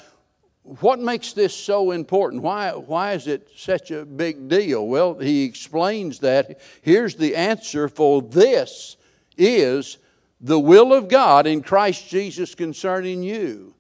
what 0.63 1.01
makes 1.01 1.35
this 1.35 1.55
so 1.55 1.91
important? 1.91 2.43
Why, 2.43 2.71
why 2.71 3.13
is 3.13 3.27
it 3.27 3.51
such 3.57 3.91
a 3.91 4.07
big 4.07 4.49
deal? 4.49 4.87
Well, 4.87 5.19
he 5.19 5.45
explains 5.45 6.21
that. 6.21 6.63
Here's 6.81 7.17
the 7.17 7.37
answer 7.37 7.87
for 7.91 8.23
this 8.23 8.97
is 9.37 9.99
the 10.41 10.59
will 10.59 10.95
of 10.95 11.09
God 11.09 11.47
in 11.47 11.61
Christ 11.61 12.09
Jesus 12.09 12.55
concerning 12.55 13.23
you. 13.23 13.75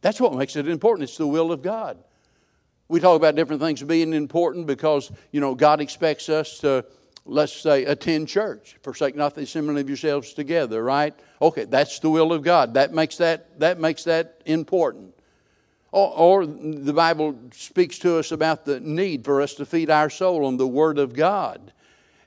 That's 0.00 0.20
what 0.20 0.32
makes 0.32 0.54
it 0.54 0.68
important. 0.68 1.08
It's 1.08 1.18
the 1.18 1.26
will 1.26 1.50
of 1.50 1.60
God. 1.60 1.98
We 2.90 3.00
talk 3.00 3.16
about 3.16 3.36
different 3.36 3.62
things 3.62 3.82
being 3.82 4.12
important 4.12 4.66
because, 4.66 5.10
you 5.32 5.40
know, 5.40 5.54
God 5.54 5.80
expects 5.80 6.28
us 6.28 6.58
to 6.58 6.84
let's 7.24 7.52
say, 7.52 7.84
attend 7.84 8.28
church. 8.28 8.76
Forsake 8.82 9.14
not 9.14 9.34
the 9.34 9.42
assembly 9.42 9.80
of 9.80 9.88
yourselves 9.88 10.34
together, 10.34 10.82
right? 10.82 11.14
Okay, 11.40 11.64
that's 11.64 11.98
the 12.00 12.10
will 12.10 12.32
of 12.32 12.42
God. 12.42 12.74
That 12.74 12.92
makes 12.92 13.16
that, 13.18 13.58
that, 13.60 13.78
makes 13.78 14.04
that 14.04 14.40
important. 14.46 15.14
Or, 15.92 16.12
or, 16.42 16.46
the 16.46 16.92
Bible 16.92 17.36
speaks 17.52 17.98
to 18.00 18.18
us 18.18 18.32
about 18.32 18.64
the 18.64 18.80
need 18.80 19.24
for 19.24 19.42
us 19.42 19.54
to 19.54 19.66
feed 19.66 19.90
our 19.90 20.08
soul 20.08 20.44
on 20.44 20.56
the 20.56 20.66
Word 20.66 20.98
of 20.98 21.14
God. 21.14 21.72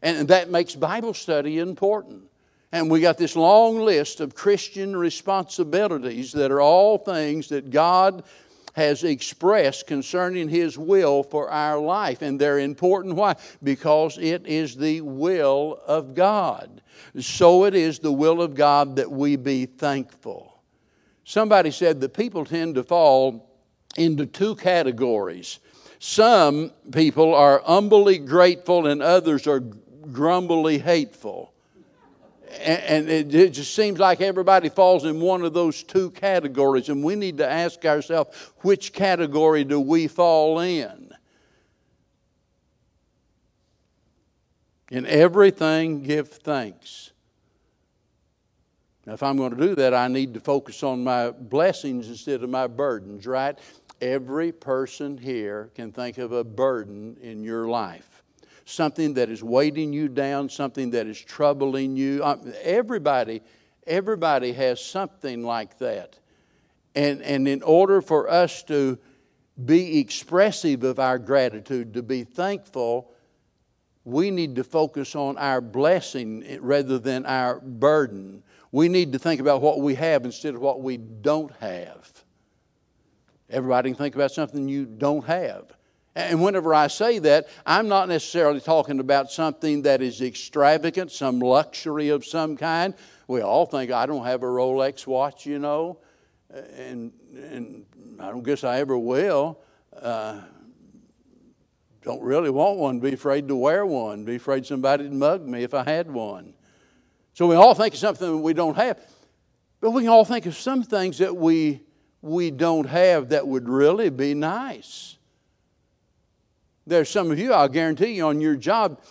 And 0.02 0.28
that 0.28 0.49
makes 0.49 0.76
Bible 0.76 1.13
study 1.13 1.60
important. 1.60 2.23
And 2.73 2.89
we 2.89 2.99
got 2.99 3.17
this 3.17 3.36
long 3.36 3.80
list 3.80 4.19
of 4.19 4.36
Christian 4.36 4.95
responsibilities 4.95 6.34
that 6.34 6.52
are 6.52 6.60
all 6.60 6.97
things 6.97 7.49
that 7.49 7.69
God 7.69 8.23
has 8.74 9.04
expressed 9.04 9.88
concerning 9.88 10.50
His 10.50 10.78
will 10.78 11.24
for 11.24 11.50
our 11.50 11.80
life. 11.80 12.22
And 12.22 12.40
they're 12.40 12.60
important. 12.60 13.16
Why? 13.16 13.36
Because 13.64 14.18
it 14.18 14.46
is 14.46 14.76
the 14.76 15.02
will 15.02 15.80
of 15.88 16.14
God. 16.14 16.82
So 17.20 17.66
it 17.66 17.76
is 17.76 18.00
the 18.00 18.12
will 18.12 18.42
of 18.42 18.56
God 18.56 18.98
that 18.98 19.10
we 19.10 19.36
be 19.36 19.66
thankful. 19.66 20.62
Somebody 21.24 21.72
said 21.72 22.02
that 22.02 22.14
people 22.14 22.46
tend 22.46 22.76
to 22.76 22.84
fall 22.84 23.50
into 23.96 24.26
two 24.26 24.56
categories. 24.56 25.60
Some 26.00 26.72
people 26.92 27.34
are 27.34 27.62
humbly 27.64 28.18
grateful, 28.18 28.88
and 28.88 29.02
others 29.02 29.48
are 29.48 29.62
grumbly 30.12 30.80
hateful 30.80 31.53
and 32.62 33.10
it 33.10 33.50
just 33.50 33.76
seems 33.76 34.00
like 34.00 34.22
everybody 34.22 34.70
falls 34.70 35.06
in 35.06 35.20
one 35.20 35.44
of 35.44 35.54
those 35.54 35.84
two 35.84 36.12
categories, 36.12 36.89
and 36.89 37.04
we 37.04 37.16
need 37.16 37.38
to 37.38 37.50
ask 37.50 37.86
ourselves 37.86 38.36
which 38.62 38.94
category 38.94 39.63
do 39.63 39.80
we 39.80 40.08
fall 40.08 40.60
in? 40.60 41.12
In 44.92 45.06
everything, 45.06 46.04
give 46.04 46.30
thanks. 46.30 47.12
Now, 49.06 49.13
if 49.13 49.24
I'm 49.24 49.38
going 49.38 49.56
to 49.56 49.68
do 49.68 49.76
that, 49.76 49.94
I 49.94 50.08
need 50.08 50.34
to 50.36 50.39
focus 50.39 50.84
on 50.84 51.04
my 51.04 51.32
blessings 51.32 52.08
instead 52.08 52.44
of 52.44 52.50
my 52.50 52.68
burdens, 52.68 53.26
right? 53.26 53.58
Every 54.02 54.52
person 54.52 55.18
here 55.18 55.72
can 55.76 55.92
think 55.92 56.18
of 56.20 56.32
a 56.32 56.44
burden 56.44 57.18
in 57.22 57.44
your 57.44 57.68
life 57.68 58.12
something 58.65 59.13
that 59.15 59.30
is 59.30 59.43
weighting 59.43 59.93
you 59.93 60.08
down, 60.08 60.49
something 60.49 60.91
that 60.91 61.08
is 61.08 61.19
troubling 61.19 61.95
you. 61.95 62.23
Um, 62.23 62.54
everybody, 62.62 63.41
everybody 63.86 64.54
has 64.54 64.84
something 64.84 65.43
like 65.43 65.78
that. 65.80 66.17
And, 66.95 67.21
and 67.21 67.47
in 67.47 67.62
order 67.63 68.02
for 68.02 68.30
us 68.30 68.63
to 68.63 68.97
be 69.65 69.99
expressive 69.99 70.84
of 70.84 70.99
our 70.99 71.19
gratitude, 71.19 71.93
to 71.93 72.04
be 72.04 72.23
thankful, 72.23 73.12
we 74.06 74.32
need 74.32 74.56
to 74.56 74.63
focus 74.63 75.15
on 75.15 75.38
our 75.38 75.62
blessing 75.62 76.60
rather 76.62 76.99
than 76.99 77.26
our 77.26 77.60
burden. 77.60 78.43
We 78.71 78.89
need 78.89 79.13
to 79.13 79.19
think 79.19 79.39
about 79.39 79.62
what 79.62 79.80
we 79.80 79.95
have 79.95 80.26
instead 80.26 80.56
of 80.56 80.62
what 80.62 80.82
we 80.82 80.97
don't 80.97 81.52
have. 81.58 82.12
Everybody 83.49 83.91
can 83.91 83.97
think 83.97 84.15
about 84.15 84.32
something 84.32 84.67
you 84.67 84.86
don't 84.86 85.23
have. 85.26 85.71
And 86.15 86.43
whenever 86.43 86.73
I 86.73 86.88
say 86.88 87.17
that, 87.19 87.47
I'm 87.65 87.88
not 87.88 88.08
necessarily 88.08 88.60
talking 88.60 88.99
about 88.99 89.32
something 89.32 89.82
that 89.84 90.02
is 90.02 90.21
extravagant, 90.21 91.12
some 91.12 91.39
luxury 91.39 92.10
of 92.10 92.23
some 92.23 92.56
kind. 92.56 92.93
We 93.28 93.41
all 93.41 93.65
think, 93.65 93.91
I 93.91 94.06
don't 94.06 94.26
have 94.26 94.43
a 94.43 94.47
Rolex 94.47 95.08
watch, 95.08 95.45
you 95.45 95.58
know, 95.58 95.97
and, 96.52 97.12
and 97.36 97.86
I 98.19 98.30
don't 98.30 98.43
guess 98.43 98.63
I 98.63 98.80
ever 98.80 98.97
will. 98.97 99.60
Uh, 99.99 100.41
don't 102.04 102.21
really 102.21 102.49
want 102.49 102.78
one, 102.78 102.99
be 102.99 103.13
afraid 103.13 103.47
to 103.47 103.56
wear 103.56 103.86
one, 103.86 104.23
be 104.23 104.36
afraid 104.36 104.65
somebody'd 104.65 105.12
mug 105.12 105.47
me 105.47 105.63
if 105.63 105.73
I 105.73 105.84
had 105.84 106.12
one. 106.12 106.54
So 107.34 107.47
we 107.47 107.56
all 107.56 107.73
think 107.73 107.95
of 107.95 107.99
something 107.99 108.41
we 108.41 108.54
don't 108.54 108.76
have. 108.76 108.99
But 109.82 109.91
we 109.91 110.04
can 110.04 110.10
all 110.10 110.26
think 110.26 110.45
of 110.45 110.56
some 110.56 110.84
things 110.84 111.17
that 111.17 111.36
we, 111.36 111.82
we 112.21 112.52
don't 112.52 112.88
have 112.88 113.30
that 113.30 113.47
would 113.47 113.67
really 113.67 114.10
be 114.10 114.34
nice. 114.34 115.17
There's 116.86 117.10
some 117.10 117.32
of 117.32 117.39
you, 117.39 117.54
I'll 117.54 117.69
guarantee 117.69 118.13
you, 118.13 118.26
on 118.26 118.41
your 118.41 118.56
job, 118.56 119.02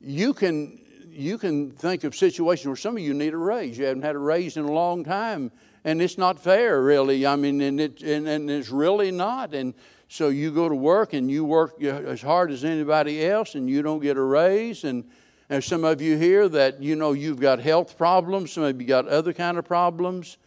you 0.00 0.34
can 0.34 0.78
you 1.08 1.36
can 1.36 1.70
think 1.70 2.04
of 2.04 2.16
situations 2.16 2.66
where 2.66 2.76
some 2.76 2.96
of 2.96 3.02
you 3.02 3.12
need 3.12 3.34
a 3.34 3.36
raise. 3.36 3.76
You 3.76 3.84
haven't 3.84 4.02
had 4.02 4.14
a 4.14 4.18
raise 4.18 4.56
in 4.56 4.64
a 4.64 4.72
long 4.72 5.04
time, 5.04 5.52
and 5.84 6.00
it's 6.00 6.16
not 6.16 6.38
fair, 6.38 6.82
really. 6.82 7.26
I 7.26 7.36
mean, 7.36 7.60
and 7.60 7.80
it 7.80 8.02
and, 8.02 8.26
and 8.26 8.50
it's 8.50 8.70
really 8.70 9.10
not. 9.10 9.54
And 9.54 9.74
so 10.08 10.28
you 10.28 10.50
go 10.50 10.68
to 10.68 10.74
work 10.74 11.12
and 11.12 11.30
you 11.30 11.44
work 11.44 11.82
as 11.82 12.20
hard 12.22 12.50
as 12.50 12.64
anybody 12.64 13.24
else, 13.24 13.54
and 13.54 13.68
you 13.68 13.82
don't 13.82 14.00
get 14.00 14.16
a 14.16 14.22
raise. 14.22 14.84
And 14.84 15.04
there's 15.48 15.66
some 15.66 15.84
of 15.84 16.00
you 16.00 16.16
here 16.16 16.48
that 16.48 16.82
you 16.82 16.96
know 16.96 17.12
you've 17.12 17.40
got 17.40 17.60
health 17.60 17.96
problems. 17.96 18.52
Some 18.52 18.64
of 18.64 18.80
you 18.80 18.86
got 18.86 19.06
other 19.08 19.32
kind 19.32 19.58
of 19.58 19.64
problems. 19.64 20.38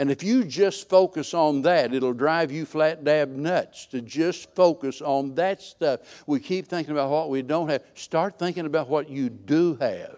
And 0.00 0.10
if 0.10 0.22
you 0.22 0.44
just 0.44 0.88
focus 0.88 1.34
on 1.34 1.60
that, 1.60 1.92
it'll 1.92 2.14
drive 2.14 2.50
you 2.50 2.64
flat 2.64 3.04
dab 3.04 3.28
nuts 3.28 3.84
to 3.88 4.00
just 4.00 4.48
focus 4.54 5.02
on 5.02 5.34
that 5.34 5.60
stuff. 5.60 6.24
We 6.26 6.40
keep 6.40 6.68
thinking 6.68 6.92
about 6.92 7.10
what 7.10 7.28
we 7.28 7.42
don't 7.42 7.68
have. 7.68 7.84
Start 7.92 8.38
thinking 8.38 8.64
about 8.64 8.88
what 8.88 9.10
you 9.10 9.28
do 9.28 9.74
have. 9.74 10.16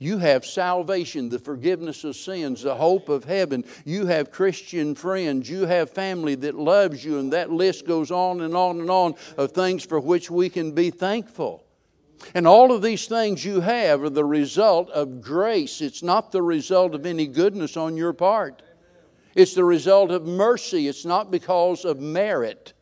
You 0.00 0.18
have 0.18 0.44
salvation, 0.44 1.28
the 1.28 1.38
forgiveness 1.38 2.02
of 2.02 2.16
sins, 2.16 2.62
the 2.62 2.74
hope 2.74 3.08
of 3.08 3.22
heaven. 3.22 3.64
You 3.84 4.06
have 4.06 4.32
Christian 4.32 4.96
friends. 4.96 5.48
You 5.48 5.64
have 5.66 5.90
family 5.90 6.34
that 6.34 6.56
loves 6.56 7.04
you, 7.04 7.20
and 7.20 7.32
that 7.32 7.52
list 7.52 7.86
goes 7.86 8.10
on 8.10 8.40
and 8.40 8.56
on 8.56 8.80
and 8.80 8.90
on 8.90 9.14
of 9.36 9.52
things 9.52 9.84
for 9.84 10.00
which 10.00 10.32
we 10.32 10.48
can 10.48 10.72
be 10.72 10.90
thankful. 10.90 11.64
And 12.34 12.46
all 12.46 12.72
of 12.72 12.82
these 12.82 13.06
things 13.06 13.44
you 13.44 13.60
have 13.60 14.02
are 14.02 14.10
the 14.10 14.24
result 14.24 14.90
of 14.90 15.20
grace. 15.20 15.80
It's 15.80 16.02
not 16.02 16.32
the 16.32 16.42
result 16.42 16.94
of 16.94 17.06
any 17.06 17.26
goodness 17.26 17.76
on 17.76 17.96
your 17.96 18.12
part. 18.12 18.62
It's 19.34 19.54
the 19.54 19.64
result 19.64 20.10
of 20.10 20.26
mercy. 20.26 20.88
It's 20.88 21.04
not 21.04 21.30
because 21.30 21.84
of 21.84 22.00
merit 22.00 22.72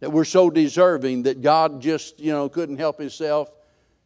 that 0.00 0.10
we're 0.10 0.24
so 0.24 0.50
deserving 0.50 1.24
that 1.24 1.42
God 1.42 1.80
just, 1.80 2.20
you 2.20 2.32
know, 2.32 2.48
couldn't 2.48 2.78
help 2.78 3.00
himself. 3.00 3.50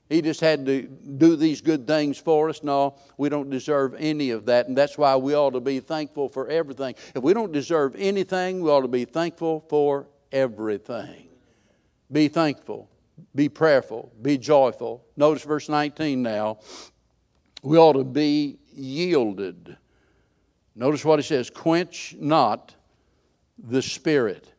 He 0.08 0.22
just 0.22 0.40
had 0.40 0.66
to 0.66 0.82
do 0.82 1.36
these 1.36 1.60
good 1.60 1.86
things 1.86 2.18
for 2.18 2.48
us. 2.48 2.62
No, 2.62 2.96
we 3.16 3.28
don't 3.28 3.50
deserve 3.50 3.94
any 3.98 4.30
of 4.30 4.46
that. 4.46 4.66
And 4.68 4.76
that's 4.76 4.98
why 4.98 5.16
we 5.16 5.34
ought 5.34 5.50
to 5.50 5.60
be 5.60 5.80
thankful 5.80 6.28
for 6.28 6.48
everything. 6.48 6.94
If 7.14 7.22
we 7.22 7.34
don't 7.34 7.52
deserve 7.52 7.94
anything, 7.96 8.60
we 8.60 8.70
ought 8.70 8.82
to 8.82 8.88
be 8.88 9.04
thankful 9.04 9.64
for 9.68 10.08
everything. 10.32 11.28
Be 12.10 12.28
thankful 12.28 12.88
be 13.34 13.48
prayerful, 13.48 14.12
be 14.22 14.38
joyful. 14.38 15.04
Notice 15.16 15.42
verse 15.42 15.68
19 15.68 16.22
now. 16.22 16.58
We 17.62 17.76
ought 17.76 17.94
to 17.94 18.04
be 18.04 18.58
yielded. 18.72 19.76
Notice 20.74 21.04
what 21.04 21.18
he 21.18 21.22
says 21.22 21.50
quench 21.50 22.16
not 22.18 22.74
the 23.58 23.82
spirit. 23.82 24.52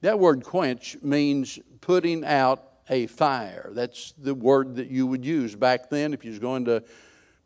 That 0.00 0.18
word 0.18 0.44
quench 0.44 0.96
means 1.02 1.58
putting 1.80 2.24
out 2.24 2.62
a 2.88 3.06
fire. 3.06 3.70
That's 3.72 4.12
the 4.18 4.34
word 4.34 4.76
that 4.76 4.88
you 4.88 5.06
would 5.06 5.24
use 5.24 5.54
back 5.54 5.90
then. 5.90 6.14
If 6.14 6.24
you 6.24 6.30
was 6.30 6.38
going 6.38 6.64
to 6.66 6.82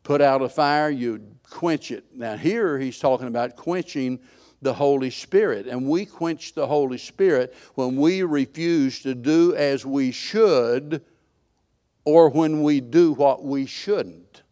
put 0.03 0.21
out 0.21 0.41
a 0.41 0.49
fire, 0.49 0.89
you'd 0.89 1.35
quench 1.49 1.91
it. 1.91 2.05
Now, 2.13 2.37
here 2.37 2.77
he's 2.77 2.99
talking 2.99 3.27
about 3.27 3.55
quenching 3.55 4.19
the 4.61 4.73
Holy 4.73 5.09
Spirit. 5.09 5.67
And 5.67 5.87
we 5.87 6.05
quench 6.05 6.53
the 6.53 6.67
Holy 6.67 6.97
Spirit 6.97 7.53
when 7.75 7.95
we 7.95 8.23
refuse 8.23 9.01
to 9.01 9.15
do 9.15 9.55
as 9.55 9.85
we 9.85 10.11
should 10.11 11.03
or 12.05 12.29
when 12.29 12.63
we 12.63 12.81
do 12.81 13.13
what 13.13 13.43
we 13.43 13.65
shouldn't. 13.65 14.43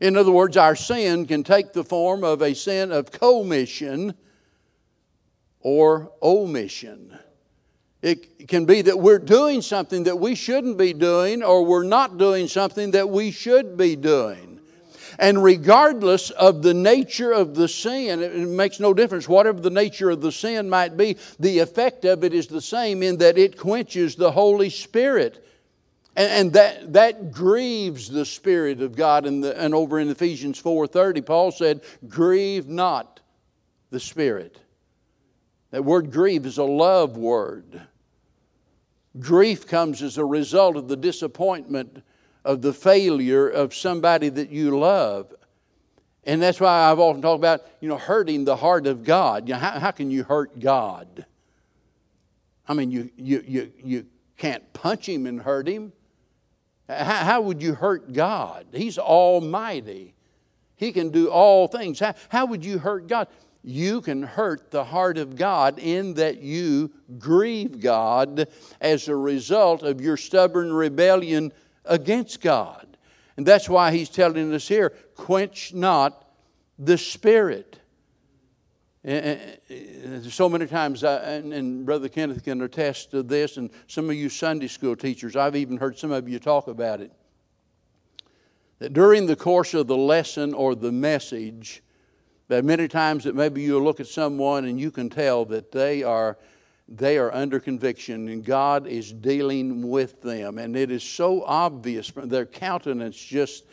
In 0.00 0.16
other 0.16 0.30
words, 0.30 0.56
our 0.56 0.76
sin 0.76 1.26
can 1.26 1.42
take 1.42 1.72
the 1.72 1.84
form 1.84 2.22
of 2.22 2.42
a 2.42 2.54
sin 2.54 2.92
of 2.92 3.10
commission 3.10 4.14
or 5.60 6.12
omission. 6.22 7.18
It 8.00 8.46
can 8.46 8.64
be 8.64 8.82
that 8.82 8.98
we're 8.98 9.18
doing 9.18 9.60
something 9.60 10.04
that 10.04 10.16
we 10.16 10.36
shouldn't 10.36 10.78
be 10.78 10.92
doing, 10.92 11.42
or 11.42 11.64
we're 11.64 11.82
not 11.82 12.16
doing 12.16 12.46
something 12.46 12.92
that 12.92 13.08
we 13.08 13.32
should 13.32 13.76
be 13.76 13.96
doing. 13.96 14.57
And 15.18 15.42
regardless 15.42 16.30
of 16.30 16.62
the 16.62 16.74
nature 16.74 17.32
of 17.32 17.56
the 17.56 17.66
sin, 17.66 18.22
it 18.22 18.48
makes 18.48 18.78
no 18.78 18.94
difference. 18.94 19.28
Whatever 19.28 19.60
the 19.60 19.70
nature 19.70 20.10
of 20.10 20.20
the 20.20 20.30
sin 20.30 20.70
might 20.70 20.96
be, 20.96 21.16
the 21.40 21.58
effect 21.58 22.04
of 22.04 22.22
it 22.22 22.32
is 22.32 22.46
the 22.46 22.60
same 22.60 23.02
in 23.02 23.18
that 23.18 23.36
it 23.36 23.58
quenches 23.58 24.14
the 24.14 24.30
Holy 24.30 24.70
Spirit. 24.70 25.44
And, 26.14 26.52
that, 26.52 26.92
that 26.92 27.30
grieves 27.32 28.08
the 28.08 28.24
Spirit 28.24 28.80
of 28.80 28.96
God. 28.96 29.26
And, 29.26 29.42
the, 29.42 29.60
and 29.60 29.74
over 29.74 29.98
in 29.98 30.08
Ephesians 30.08 30.60
4.30, 30.60 31.26
Paul 31.26 31.50
said, 31.50 31.80
grieve 32.08 32.68
not 32.68 33.20
the 33.90 34.00
Spirit. 34.00 34.58
That 35.70 35.84
word 35.84 36.12
grieve 36.12 36.46
is 36.46 36.58
a 36.58 36.64
love 36.64 37.16
word. 37.16 37.82
Grief 39.18 39.66
comes 39.66 40.02
as 40.02 40.16
a 40.16 40.24
result 40.24 40.76
of 40.76 40.88
the 40.88 40.96
disappointment 40.96 42.02
of 42.48 42.62
the 42.62 42.72
failure 42.72 43.46
of 43.46 43.74
somebody 43.74 44.30
that 44.30 44.48
you 44.48 44.78
love. 44.78 45.34
And 46.24 46.40
that's 46.40 46.58
why 46.58 46.90
I've 46.90 46.98
often 46.98 47.20
talked 47.20 47.38
about, 47.38 47.60
you 47.80 47.90
know, 47.90 47.98
hurting 47.98 48.46
the 48.46 48.56
heart 48.56 48.86
of 48.86 49.04
God. 49.04 49.46
You 49.46 49.52
know, 49.52 49.60
how, 49.60 49.78
how 49.78 49.90
can 49.90 50.10
you 50.10 50.24
hurt 50.24 50.58
God? 50.58 51.26
I 52.66 52.72
mean, 52.72 52.90
you, 52.90 53.10
you, 53.18 53.44
you, 53.46 53.72
you 53.84 54.06
can't 54.38 54.72
punch 54.72 55.06
him 55.06 55.26
and 55.26 55.42
hurt 55.42 55.68
him. 55.68 55.92
How, 56.88 57.24
how 57.24 57.40
would 57.42 57.62
you 57.62 57.74
hurt 57.74 58.14
God? 58.14 58.64
He's 58.72 58.96
almighty. 58.96 60.14
He 60.76 60.90
can 60.90 61.10
do 61.10 61.28
all 61.28 61.68
things. 61.68 62.00
How, 62.00 62.14
how 62.30 62.46
would 62.46 62.64
you 62.64 62.78
hurt 62.78 63.08
God? 63.08 63.28
you 63.62 64.00
can 64.00 64.22
hurt 64.22 64.70
the 64.70 64.84
heart 64.84 65.18
of 65.18 65.36
God 65.36 65.78
in 65.78 66.14
that 66.14 66.40
you 66.40 66.90
grieve 67.18 67.80
God 67.80 68.48
as 68.80 69.08
a 69.08 69.16
result 69.16 69.82
of 69.82 70.00
your 70.00 70.16
stubborn 70.16 70.72
rebellion 70.72 71.52
against 71.88 72.40
God. 72.40 72.86
And 73.36 73.46
that's 73.46 73.68
why 73.68 73.92
he's 73.92 74.08
telling 74.08 74.52
us 74.52 74.66
here 74.68 74.90
quench 75.14 75.72
not 75.74 76.28
the 76.78 76.98
Spirit. 76.98 77.78
Eh, 79.04 79.10
eh, 79.12 79.56
eh, 79.70 80.20
so 80.28 80.48
many 80.48 80.66
times, 80.66 81.04
uh, 81.04 81.22
I, 81.24 81.30
and 81.30 81.86
Brother 81.86 82.08
Kenneth 82.08 82.42
can 82.42 82.60
attest 82.62 83.12
to 83.12 83.22
this, 83.22 83.56
and 83.56 83.70
some 83.86 84.10
of 84.10 84.16
you 84.16 84.28
Sunday 84.28 84.66
school 84.66 84.96
teachers, 84.96 85.36
I've 85.36 85.56
even 85.56 85.76
heard 85.76 85.96
some 85.96 86.10
of 86.10 86.28
you 86.28 86.38
talk 86.38 86.68
about 86.68 87.00
it. 87.00 87.12
That 88.80 88.92
during 88.92 89.26
the 89.26 89.36
course 89.36 89.72
of 89.74 89.86
the 89.86 89.96
lesson 89.96 90.52
or 90.52 90.74
the 90.74 90.92
message, 90.92 91.82
that 92.48 92.64
many 92.64 92.88
times 92.88 93.24
that 93.24 93.34
maybe 93.34 93.62
you'll 93.62 93.82
look 93.82 94.00
at 94.00 94.06
someone 94.06 94.64
and 94.64 94.80
you 94.80 94.90
can 94.90 95.08
tell 95.08 95.44
that 95.46 95.70
they 95.70 96.02
are 96.02 96.38
they 96.88 97.18
are 97.18 97.32
under 97.34 97.60
conviction 97.60 98.28
and 98.28 98.44
God 98.44 98.86
is 98.86 99.12
dealing 99.12 99.88
with 99.88 100.22
them. 100.22 100.58
And 100.58 100.76
it 100.76 100.90
is 100.90 101.02
so 101.02 101.44
obvious, 101.44 102.10
their 102.16 102.46
countenance 102.46 103.16
just 103.16 103.64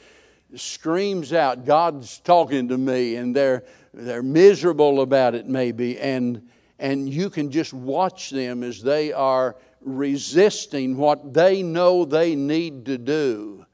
screams 0.56 1.34
out, 1.34 1.66
God's 1.66 2.20
talking 2.20 2.68
to 2.68 2.78
me, 2.78 3.16
and 3.16 3.36
they're, 3.36 3.64
they're 3.94 4.24
miserable 4.24 5.02
about 5.02 5.34
it, 5.34 5.48
maybe. 5.48 5.98
And, 6.00 6.50
and 6.78 7.10
you 7.10 7.30
can 7.30 7.52
just 7.52 7.74
watch 7.74 8.30
them 8.30 8.64
as 8.64 8.82
they 8.82 9.14
are 9.14 9.56
resisting 9.82 10.98
what 10.98 11.34
they 11.34 11.64
know 11.64 12.06
they 12.06 12.36
need 12.36 12.86
to 12.86 12.98
do. 12.98 13.66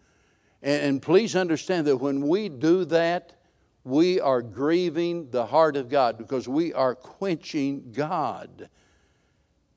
And, 0.62 0.82
and 0.84 1.02
please 1.02 1.36
understand 1.36 1.88
that 1.88 1.98
when 1.98 2.28
we 2.28 2.50
do 2.50 2.86
that, 2.86 3.34
we 3.84 4.20
are 4.20 4.44
grieving 4.44 5.32
the 5.32 5.46
heart 5.46 5.76
of 5.76 5.90
God 5.90 6.18
because 6.18 6.48
we 6.48 6.74
are 6.74 6.94
quenching 6.94 7.92
God. 7.92 8.70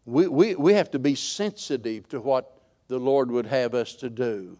We, 0.07 0.29
we, 0.29 0.55
we 0.55 0.75
have 0.75 0.90
to 0.93 0.99
be 0.99 1.14
sensitive 1.14 2.09
to 2.11 2.21
what 2.21 2.61
the 2.88 2.99
Lord 2.99 3.31
would 3.31 3.47
have 3.47 3.75
us 3.75 3.95
to 3.97 4.11
do. 4.11 4.59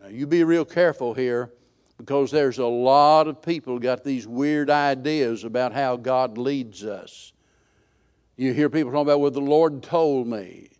Now, 0.00 0.08
you 0.08 0.26
be 0.26 0.42
real 0.42 0.64
careful 0.64 1.14
here 1.14 1.52
because 1.96 2.32
there's 2.32 2.58
a 2.58 2.66
lot 2.66 3.28
of 3.28 3.40
people 3.40 3.78
got 3.78 4.02
these 4.02 4.26
weird 4.26 4.70
ideas 4.70 5.44
about 5.44 5.72
how 5.72 5.96
God 5.96 6.36
leads 6.36 6.84
us. 6.84 7.32
You 8.36 8.52
hear 8.52 8.68
people 8.68 8.90
talking 8.90 9.02
about, 9.02 9.20
well, 9.20 9.30
the 9.30 9.40
Lord 9.40 9.82
told 9.82 10.26
me. 10.26 10.70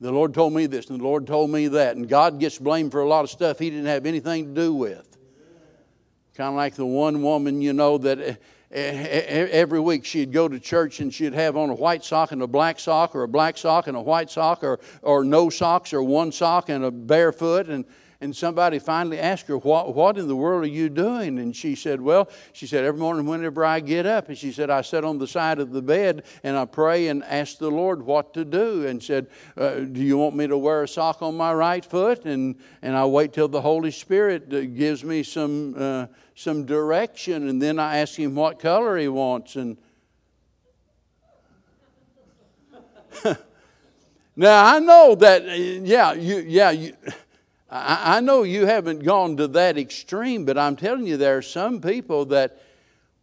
The 0.00 0.12
Lord 0.12 0.34
told 0.34 0.52
me 0.52 0.66
this, 0.66 0.88
and 0.88 1.00
the 1.00 1.04
Lord 1.04 1.26
told 1.26 1.50
me 1.50 1.68
that. 1.68 1.96
And 1.96 2.08
God 2.08 2.38
gets 2.38 2.58
blamed 2.58 2.92
for 2.92 3.00
a 3.00 3.08
lot 3.08 3.24
of 3.24 3.30
stuff 3.30 3.58
He 3.58 3.70
didn't 3.70 3.86
have 3.86 4.06
anything 4.06 4.54
to 4.54 4.60
do 4.60 4.74
with. 4.74 5.16
Kind 6.34 6.50
of 6.50 6.54
like 6.54 6.74
the 6.74 6.86
one 6.86 7.22
woman, 7.22 7.60
you 7.60 7.72
know, 7.72 7.98
that 7.98 8.38
every 8.76 9.80
week 9.80 10.04
she'd 10.04 10.32
go 10.32 10.48
to 10.48 10.60
church 10.60 11.00
and 11.00 11.12
she'd 11.12 11.32
have 11.32 11.56
on 11.56 11.70
a 11.70 11.74
white 11.74 12.04
sock 12.04 12.32
and 12.32 12.42
a 12.42 12.46
black 12.46 12.78
sock, 12.78 13.14
or 13.14 13.22
a 13.22 13.28
black 13.28 13.56
sock 13.56 13.86
and 13.86 13.96
a 13.96 14.02
white 14.02 14.30
sock, 14.30 14.62
or, 14.62 14.78
or 15.02 15.24
no 15.24 15.48
socks, 15.48 15.92
or 15.92 16.02
one 16.02 16.30
sock 16.30 16.68
and 16.68 16.84
a 16.84 16.90
barefoot. 16.90 17.68
And, 17.68 17.84
and 18.20 18.34
somebody 18.34 18.78
finally 18.78 19.18
asked 19.18 19.46
her, 19.46 19.58
what, 19.58 19.94
what 19.94 20.16
in 20.16 20.26
the 20.26 20.36
world 20.36 20.64
are 20.64 20.68
you 20.68 20.88
doing? 20.88 21.38
And 21.38 21.54
she 21.54 21.74
said, 21.74 22.00
Well, 22.00 22.30
she 22.52 22.66
said, 22.66 22.84
every 22.84 23.00
morning 23.00 23.26
whenever 23.26 23.64
I 23.64 23.80
get 23.80 24.06
up, 24.06 24.28
and 24.28 24.38
she 24.38 24.52
said, 24.52 24.70
I 24.70 24.80
sit 24.80 25.04
on 25.04 25.18
the 25.18 25.26
side 25.26 25.58
of 25.58 25.70
the 25.70 25.82
bed 25.82 26.24
and 26.42 26.56
I 26.56 26.64
pray 26.64 27.08
and 27.08 27.22
ask 27.24 27.58
the 27.58 27.70
Lord 27.70 28.02
what 28.02 28.32
to 28.34 28.44
do. 28.44 28.86
And 28.86 29.02
said, 29.02 29.28
uh, 29.56 29.80
Do 29.80 30.02
you 30.02 30.16
want 30.16 30.34
me 30.34 30.46
to 30.46 30.56
wear 30.56 30.82
a 30.82 30.88
sock 30.88 31.20
on 31.20 31.36
my 31.36 31.52
right 31.52 31.84
foot? 31.84 32.24
And, 32.24 32.56
and 32.82 32.96
I 32.96 33.04
wait 33.04 33.32
till 33.32 33.48
the 33.48 33.60
Holy 33.60 33.90
Spirit 33.90 34.52
uh, 34.52 34.62
gives 34.62 35.04
me 35.04 35.22
some, 35.22 35.74
uh, 35.76 36.06
some 36.36 36.64
direction. 36.66 37.48
And 37.48 37.60
then 37.60 37.80
I 37.80 37.98
ask 37.98 38.16
him 38.16 38.36
what 38.36 38.60
color 38.60 38.96
he 38.96 39.08
wants. 39.08 39.56
And 39.56 39.76
now 44.36 44.64
I 44.64 44.78
know 44.78 45.16
that, 45.16 45.42
uh, 45.42 45.52
yeah, 45.52 46.12
you, 46.12 46.36
yeah, 46.46 46.70
you. 46.70 46.94
I, 47.68 48.18
I 48.18 48.20
know 48.20 48.44
you 48.44 48.66
haven't 48.66 49.02
gone 49.02 49.38
to 49.38 49.48
that 49.48 49.76
extreme, 49.76 50.44
but 50.44 50.56
I'm 50.56 50.76
telling 50.76 51.06
you, 51.06 51.16
there 51.16 51.38
are 51.38 51.42
some 51.42 51.80
people 51.80 52.26
that, 52.26 52.62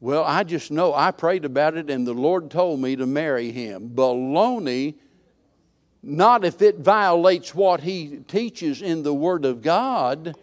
well, 0.02 0.24
I 0.26 0.44
just 0.44 0.72
know 0.72 0.94
I 0.94 1.12
prayed 1.12 1.46
about 1.46 1.78
it 1.78 1.90
and 1.90 2.06
the 2.06 2.14
Lord 2.14 2.52
told 2.52 2.82
me 2.82 2.96
to 2.96 3.06
marry 3.06 3.52
him. 3.52 3.92
Baloney, 3.94 4.96
not 6.02 6.44
if 6.44 6.62
it 6.62 6.80
violates 6.80 7.54
what 7.56 7.82
he 7.82 8.22
teaches 8.28 8.82
in 8.82 9.04
the 9.04 9.14
Word 9.14 9.46
of 9.46 9.62
God. 9.62 10.36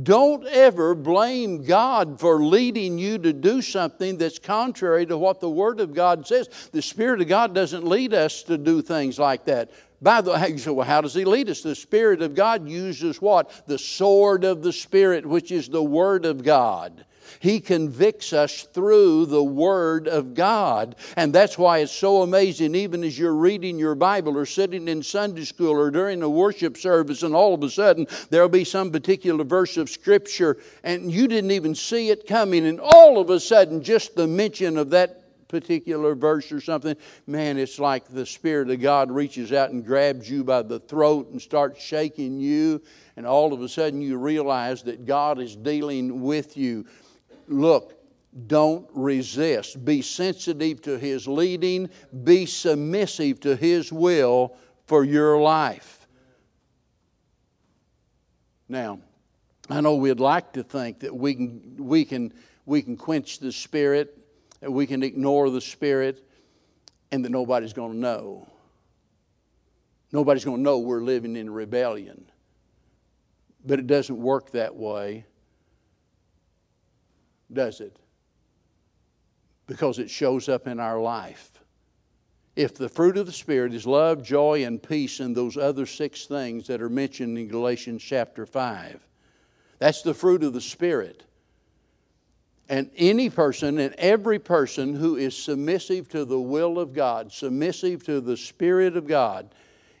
Don't 0.00 0.46
ever 0.46 0.94
blame 0.94 1.64
God 1.64 2.18
for 2.18 2.42
leading 2.42 2.98
you 2.98 3.18
to 3.18 3.32
do 3.32 3.60
something 3.60 4.16
that's 4.16 4.38
contrary 4.38 5.04
to 5.06 5.18
what 5.18 5.40
the 5.40 5.50
Word 5.50 5.80
of 5.80 5.92
God 5.92 6.26
says. 6.26 6.48
The 6.72 6.80
Spirit 6.80 7.20
of 7.20 7.28
God 7.28 7.54
doesn't 7.54 7.86
lead 7.86 8.14
us 8.14 8.42
to 8.44 8.56
do 8.56 8.80
things 8.80 9.18
like 9.18 9.44
that. 9.46 9.70
By 10.00 10.20
the 10.20 10.32
way, 10.32 10.56
well, 10.72 10.86
how 10.86 11.00
does 11.00 11.14
he 11.14 11.24
lead 11.24 11.50
us? 11.50 11.62
The 11.62 11.74
Spirit 11.74 12.22
of 12.22 12.34
God 12.34 12.68
uses 12.68 13.20
what? 13.20 13.50
The 13.66 13.78
sword 13.78 14.44
of 14.44 14.62
the 14.62 14.72
Spirit, 14.72 15.26
which 15.26 15.52
is 15.52 15.68
the 15.68 15.82
Word 15.82 16.24
of 16.24 16.42
God. 16.42 17.04
He 17.42 17.58
convicts 17.58 18.32
us 18.32 18.62
through 18.62 19.26
the 19.26 19.42
Word 19.42 20.06
of 20.06 20.32
God. 20.32 20.94
And 21.16 21.32
that's 21.32 21.58
why 21.58 21.78
it's 21.78 21.90
so 21.90 22.22
amazing, 22.22 22.76
even 22.76 23.02
as 23.02 23.18
you're 23.18 23.34
reading 23.34 23.80
your 23.80 23.96
Bible 23.96 24.38
or 24.38 24.46
sitting 24.46 24.86
in 24.86 25.02
Sunday 25.02 25.42
school 25.42 25.72
or 25.72 25.90
during 25.90 26.22
a 26.22 26.30
worship 26.30 26.76
service, 26.76 27.24
and 27.24 27.34
all 27.34 27.52
of 27.52 27.64
a 27.64 27.68
sudden 27.68 28.06
there'll 28.30 28.48
be 28.48 28.62
some 28.62 28.92
particular 28.92 29.42
verse 29.42 29.76
of 29.76 29.90
Scripture, 29.90 30.58
and 30.84 31.10
you 31.10 31.26
didn't 31.26 31.50
even 31.50 31.74
see 31.74 32.10
it 32.10 32.28
coming, 32.28 32.64
and 32.64 32.78
all 32.80 33.18
of 33.18 33.28
a 33.28 33.40
sudden, 33.40 33.82
just 33.82 34.14
the 34.14 34.28
mention 34.28 34.78
of 34.78 34.90
that 34.90 35.48
particular 35.48 36.14
verse 36.14 36.52
or 36.52 36.60
something, 36.60 36.96
man, 37.26 37.58
it's 37.58 37.80
like 37.80 38.06
the 38.06 38.24
Spirit 38.24 38.70
of 38.70 38.80
God 38.80 39.10
reaches 39.10 39.52
out 39.52 39.70
and 39.70 39.84
grabs 39.84 40.30
you 40.30 40.44
by 40.44 40.62
the 40.62 40.78
throat 40.78 41.28
and 41.30 41.42
starts 41.42 41.82
shaking 41.82 42.38
you, 42.38 42.80
and 43.16 43.26
all 43.26 43.52
of 43.52 43.60
a 43.62 43.68
sudden 43.68 44.00
you 44.00 44.16
realize 44.16 44.84
that 44.84 45.06
God 45.06 45.40
is 45.40 45.56
dealing 45.56 46.22
with 46.22 46.56
you. 46.56 46.86
Look, 47.52 47.98
don't 48.46 48.88
resist. 48.94 49.84
Be 49.84 50.02
sensitive 50.02 50.80
to 50.82 50.98
His 50.98 51.28
leading, 51.28 51.90
be 52.24 52.46
submissive 52.46 53.40
to 53.40 53.56
His 53.56 53.92
will 53.92 54.56
for 54.86 55.04
your 55.04 55.40
life. 55.40 56.06
Now, 58.68 59.00
I 59.68 59.80
know 59.80 59.96
we'd 59.96 60.18
like 60.18 60.52
to 60.54 60.62
think 60.62 61.00
that 61.00 61.14
we 61.14 61.34
can, 61.34 61.76
we 61.78 62.04
can, 62.04 62.32
we 62.64 62.82
can 62.82 62.96
quench 62.96 63.38
the 63.38 63.52
Spirit 63.52 64.18
that 64.60 64.70
we 64.70 64.86
can 64.86 65.02
ignore 65.02 65.50
the 65.50 65.60
Spirit. 65.60 66.24
and 67.10 67.22
that 67.24 67.30
nobody's 67.30 67.74
going 67.74 67.92
to 67.92 67.98
know. 67.98 68.48
Nobody's 70.12 70.44
going 70.44 70.56
to 70.56 70.62
know 70.62 70.78
we're 70.78 71.02
living 71.02 71.36
in 71.36 71.50
rebellion. 71.50 72.24
But 73.64 73.78
it 73.78 73.86
doesn't 73.86 74.16
work 74.16 74.50
that 74.52 74.74
way, 74.74 75.26
does 77.54 77.80
it? 77.80 77.98
Because 79.66 79.98
it 79.98 80.10
shows 80.10 80.48
up 80.48 80.66
in 80.66 80.80
our 80.80 81.00
life. 81.00 81.50
If 82.54 82.74
the 82.74 82.88
fruit 82.88 83.16
of 83.16 83.26
the 83.26 83.32
Spirit 83.32 83.72
is 83.72 83.86
love, 83.86 84.22
joy, 84.22 84.64
and 84.64 84.82
peace, 84.82 85.20
and 85.20 85.34
those 85.34 85.56
other 85.56 85.86
six 85.86 86.26
things 86.26 86.66
that 86.66 86.82
are 86.82 86.90
mentioned 86.90 87.38
in 87.38 87.48
Galatians 87.48 88.02
chapter 88.02 88.44
5, 88.44 89.00
that's 89.78 90.02
the 90.02 90.14
fruit 90.14 90.42
of 90.42 90.52
the 90.52 90.60
Spirit. 90.60 91.24
And 92.68 92.90
any 92.96 93.30
person 93.30 93.78
and 93.78 93.94
every 93.94 94.38
person 94.38 94.94
who 94.94 95.16
is 95.16 95.36
submissive 95.36 96.08
to 96.10 96.24
the 96.24 96.40
will 96.40 96.78
of 96.78 96.92
God, 96.92 97.32
submissive 97.32 98.04
to 98.04 98.20
the 98.20 98.36
Spirit 98.36 98.96
of 98.96 99.06
God, 99.06 99.54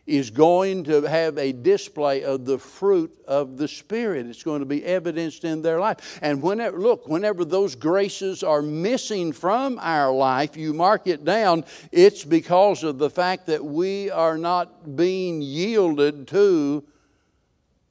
is 0.06 0.30
going 0.30 0.82
to 0.84 1.02
have 1.02 1.38
a 1.38 1.52
display 1.52 2.24
of 2.24 2.44
the 2.44 2.58
fruit 2.58 3.14
of 3.28 3.56
the 3.56 3.68
Spirit. 3.68 4.26
It's 4.26 4.42
going 4.42 4.60
to 4.60 4.66
be 4.66 4.84
evidenced 4.84 5.44
in 5.44 5.62
their 5.62 5.78
life. 5.78 6.18
And 6.22 6.42
whenever, 6.42 6.78
look, 6.78 7.06
whenever 7.06 7.44
those 7.44 7.76
graces 7.76 8.42
are 8.42 8.62
missing 8.62 9.32
from 9.32 9.78
our 9.80 10.12
life, 10.12 10.56
you 10.56 10.72
mark 10.72 11.06
it 11.06 11.24
down, 11.24 11.64
it's 11.92 12.24
because 12.24 12.82
of 12.82 12.98
the 12.98 13.10
fact 13.10 13.46
that 13.46 13.64
we 13.64 14.10
are 14.10 14.36
not 14.36 14.96
being 14.96 15.40
yielded 15.40 16.26
to 16.28 16.84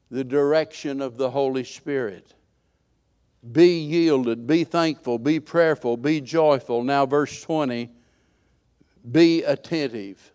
the 0.09 0.23
direction 0.25 1.01
of 1.01 1.15
the 1.15 1.29
Holy 1.29 1.63
Spirit. 1.63 2.33
Be 3.49 3.79
yielded, 3.79 4.45
be 4.45 4.65
thankful, 4.65 5.17
be 5.17 5.39
prayerful, 5.39 5.95
be 5.95 6.19
joyful. 6.19 6.83
Now, 6.83 7.05
verse 7.05 7.41
20, 7.41 7.89
be 9.09 9.43
attentive. 9.43 10.30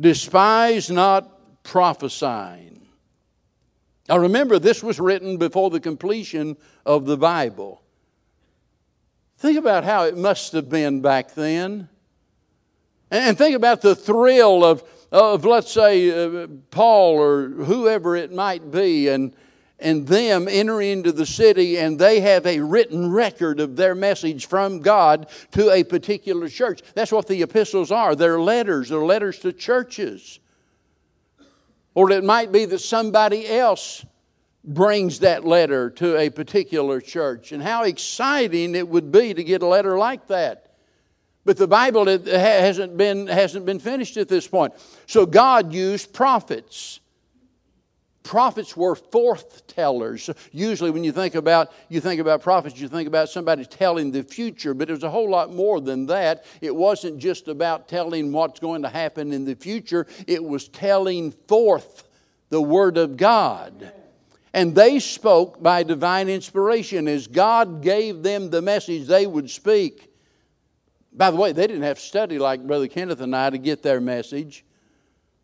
Despise 0.00 0.90
not 0.90 1.62
prophesying. 1.62 2.86
Now 4.08 4.18
remember, 4.18 4.58
this 4.58 4.82
was 4.82 4.98
written 4.98 5.36
before 5.36 5.70
the 5.70 5.80
completion 5.80 6.56
of 6.86 7.04
the 7.04 7.16
Bible. 7.16 7.82
Think 9.38 9.58
about 9.58 9.84
how 9.84 10.04
it 10.04 10.16
must 10.16 10.52
have 10.52 10.68
been 10.68 11.00
back 11.00 11.34
then. 11.34 11.88
And 13.10 13.36
think 13.38 13.54
about 13.54 13.80
the 13.82 13.94
thrill 13.94 14.64
of, 14.64 14.82
of 15.12 15.44
let's 15.44 15.70
say, 15.70 16.10
uh, 16.10 16.46
Paul 16.70 17.14
or 17.14 17.48
whoever 17.48 18.16
it 18.16 18.32
might 18.32 18.70
be, 18.70 19.08
and 19.08 19.34
and 19.80 20.06
them 20.06 20.48
enter 20.48 20.80
into 20.80 21.12
the 21.12 21.26
city 21.26 21.78
and 21.78 21.98
they 21.98 22.20
have 22.20 22.46
a 22.46 22.60
written 22.60 23.10
record 23.10 23.60
of 23.60 23.76
their 23.76 23.94
message 23.94 24.46
from 24.46 24.80
God 24.80 25.28
to 25.52 25.70
a 25.70 25.84
particular 25.84 26.48
church. 26.48 26.82
That's 26.94 27.12
what 27.12 27.28
the 27.28 27.42
epistles 27.42 27.92
are. 27.92 28.14
They're 28.16 28.40
letters, 28.40 28.88
they're 28.88 28.98
letters 28.98 29.38
to 29.40 29.52
churches. 29.52 30.40
Or 31.94 32.10
it 32.10 32.24
might 32.24 32.52
be 32.52 32.64
that 32.64 32.80
somebody 32.80 33.48
else 33.48 34.04
brings 34.64 35.20
that 35.20 35.44
letter 35.44 35.90
to 35.90 36.16
a 36.16 36.30
particular 36.30 37.00
church. 37.00 37.52
And 37.52 37.62
how 37.62 37.84
exciting 37.84 38.74
it 38.74 38.88
would 38.88 39.10
be 39.10 39.32
to 39.34 39.42
get 39.42 39.62
a 39.62 39.66
letter 39.66 39.96
like 39.98 40.26
that. 40.28 40.74
But 41.44 41.56
the 41.56 41.66
Bible 41.66 42.06
hasn't 42.06 42.96
been, 42.96 43.26
hasn't 43.26 43.64
been 43.64 43.78
finished 43.78 44.16
at 44.16 44.28
this 44.28 44.46
point. 44.46 44.74
So 45.06 45.24
God 45.24 45.72
used 45.72 46.12
prophets 46.12 47.00
prophets 48.22 48.76
were 48.76 48.94
forth 48.94 49.66
tellers. 49.66 50.28
Usually, 50.52 50.90
when 50.90 51.04
you 51.04 51.12
think 51.12 51.34
about 51.34 51.72
you 51.88 52.00
think 52.00 52.20
about 52.20 52.42
prophets, 52.42 52.78
you 52.80 52.88
think 52.88 53.08
about 53.08 53.28
somebody 53.28 53.64
telling 53.64 54.10
the 54.10 54.22
future, 54.22 54.74
but 54.74 54.88
it 54.90 54.92
was 54.92 55.02
a 55.02 55.10
whole 55.10 55.30
lot 55.30 55.54
more 55.54 55.80
than 55.80 56.06
that. 56.06 56.44
It 56.60 56.74
wasn't 56.74 57.18
just 57.18 57.48
about 57.48 57.88
telling 57.88 58.32
what's 58.32 58.60
going 58.60 58.82
to 58.82 58.88
happen 58.88 59.32
in 59.32 59.44
the 59.44 59.54
future. 59.54 60.06
It 60.26 60.42
was 60.42 60.68
telling 60.68 61.32
forth 61.46 62.04
the 62.50 62.60
word 62.60 62.96
of 62.98 63.16
God. 63.16 63.92
And 64.54 64.74
they 64.74 64.98
spoke 64.98 65.62
by 65.62 65.82
divine 65.82 66.28
inspiration. 66.28 67.06
As 67.06 67.26
God 67.26 67.82
gave 67.82 68.22
them 68.22 68.50
the 68.50 68.62
message, 68.62 69.06
they 69.06 69.26
would 69.26 69.50
speak. 69.50 70.10
By 71.12 71.30
the 71.30 71.36
way, 71.36 71.52
they 71.52 71.66
didn't 71.66 71.82
have 71.82 71.98
to 71.98 72.04
study 72.04 72.38
like 72.38 72.66
Brother 72.66 72.88
Kenneth 72.88 73.20
and 73.20 73.34
I 73.34 73.50
to 73.50 73.58
get 73.58 73.82
their 73.82 74.00
message. 74.00 74.64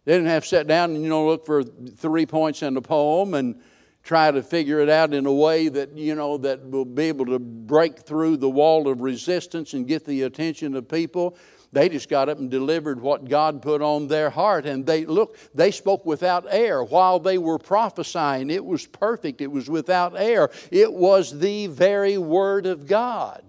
They 0.05 0.12
didn't 0.12 0.29
have 0.29 0.43
to 0.43 0.49
sit 0.49 0.67
down 0.67 0.90
and 0.95 1.03
you 1.03 1.09
know 1.09 1.27
look 1.27 1.47
for 1.47 1.62
three 1.62 2.27
points 2.27 2.62
in 2.62 2.77
a 2.77 2.83
poem 2.83 3.35
and 3.35 3.61
try 4.03 4.31
to 4.31 4.43
figure 4.43 4.81
it 4.81 4.90
out 4.90 5.14
in 5.14 5.25
a 5.25 5.33
way 5.33 5.69
that 5.69 5.97
you 5.97 6.14
know 6.14 6.37
that 6.38 6.69
will 6.69 6.85
be 6.85 7.05
able 7.05 7.27
to 7.27 7.38
break 7.38 8.01
through 8.01 8.37
the 8.37 8.51
wall 8.51 8.87
of 8.87 9.01
resistance 9.01 9.73
and 9.73 9.88
get 9.88 10.05
the 10.05 10.23
attention 10.23 10.77
of 10.77 10.88
people. 10.88 11.37
They 11.75 11.88
just 11.88 12.09
got 12.09 12.29
up 12.29 12.38
and 12.38 12.49
delivered 12.49 13.01
what 13.01 13.29
God 13.29 13.61
put 13.61 13.83
on 13.83 14.07
their 14.07 14.31
heart. 14.31 14.64
And 14.64 14.87
they, 14.87 15.05
look, 15.07 15.37
they 15.55 15.73
spoke 15.73 16.07
without 16.07 16.47
air 16.49 16.85
while 16.85 17.19
they 17.19 17.37
were 17.37 17.59
prophesying. 17.59 18.49
It 18.49 18.64
was 18.64 18.87
perfect, 18.87 19.40
it 19.40 19.51
was 19.51 19.69
without 19.69 20.17
air. 20.17 20.51
It 20.71 20.93
was 20.93 21.37
the 21.37 21.67
very 21.67 22.17
Word 22.17 22.67
of 22.67 22.87
God. 22.87 23.43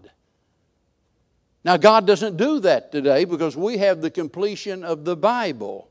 Now, 1.63 1.77
God 1.77 2.07
doesn't 2.07 2.37
do 2.37 2.59
that 2.61 2.91
today 2.91 3.25
because 3.25 3.55
we 3.55 3.77
have 3.77 4.01
the 4.01 4.11
completion 4.11 4.83
of 4.83 5.05
the 5.05 5.15
Bible. 5.15 5.89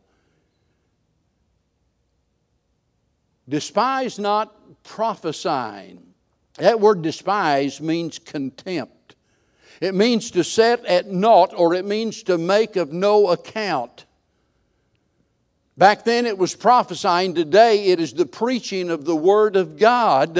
Despise 3.48 4.18
not 4.18 4.54
prophesying. 4.82 6.02
That 6.58 6.80
word 6.80 7.02
despise 7.02 7.80
means 7.80 8.18
contempt. 8.18 9.16
It 9.80 9.94
means 9.94 10.30
to 10.32 10.44
set 10.44 10.84
at 10.86 11.10
naught 11.10 11.52
or 11.56 11.74
it 11.74 11.84
means 11.84 12.22
to 12.24 12.38
make 12.38 12.76
of 12.76 12.92
no 12.92 13.28
account. 13.28 14.06
Back 15.76 16.04
then 16.04 16.26
it 16.26 16.38
was 16.38 16.54
prophesying, 16.54 17.34
today 17.34 17.86
it 17.86 17.98
is 17.98 18.12
the 18.12 18.26
preaching 18.26 18.90
of 18.90 19.04
the 19.04 19.16
Word 19.16 19.56
of 19.56 19.76
God. 19.76 20.38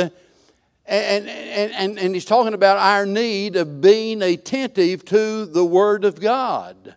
And, 0.86 1.28
and, 1.28 1.72
and, 1.72 1.98
and 1.98 2.14
he's 2.14 2.24
talking 2.24 2.54
about 2.54 2.78
our 2.78 3.04
need 3.04 3.56
of 3.56 3.80
being 3.80 4.22
attentive 4.22 5.04
to 5.06 5.44
the 5.46 5.64
Word 5.64 6.04
of 6.04 6.20
God 6.20 6.94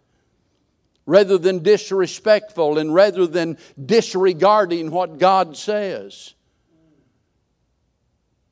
rather 1.07 1.39
than 1.39 1.63
disrespectful 1.63 2.77
and 2.77 2.93
rather 2.93 3.25
than 3.25 3.57
disregarding 3.83 4.91
what 4.91 5.17
God 5.17 5.57
says. 5.57 6.35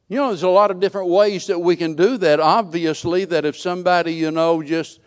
You 0.07 0.17
know, 0.17 0.29
there's 0.29 0.43
a 0.43 0.49
lot 0.49 0.71
of 0.71 0.79
different 0.79 1.09
ways 1.09 1.47
that 1.47 1.59
we 1.59 1.75
can 1.75 1.95
do 1.95 2.17
that. 2.17 2.39
Obviously, 2.39 3.25
that 3.25 3.43
if 3.43 3.57
somebody, 3.57 4.13
you 4.13 4.31
know, 4.31 4.63
just 4.63 4.99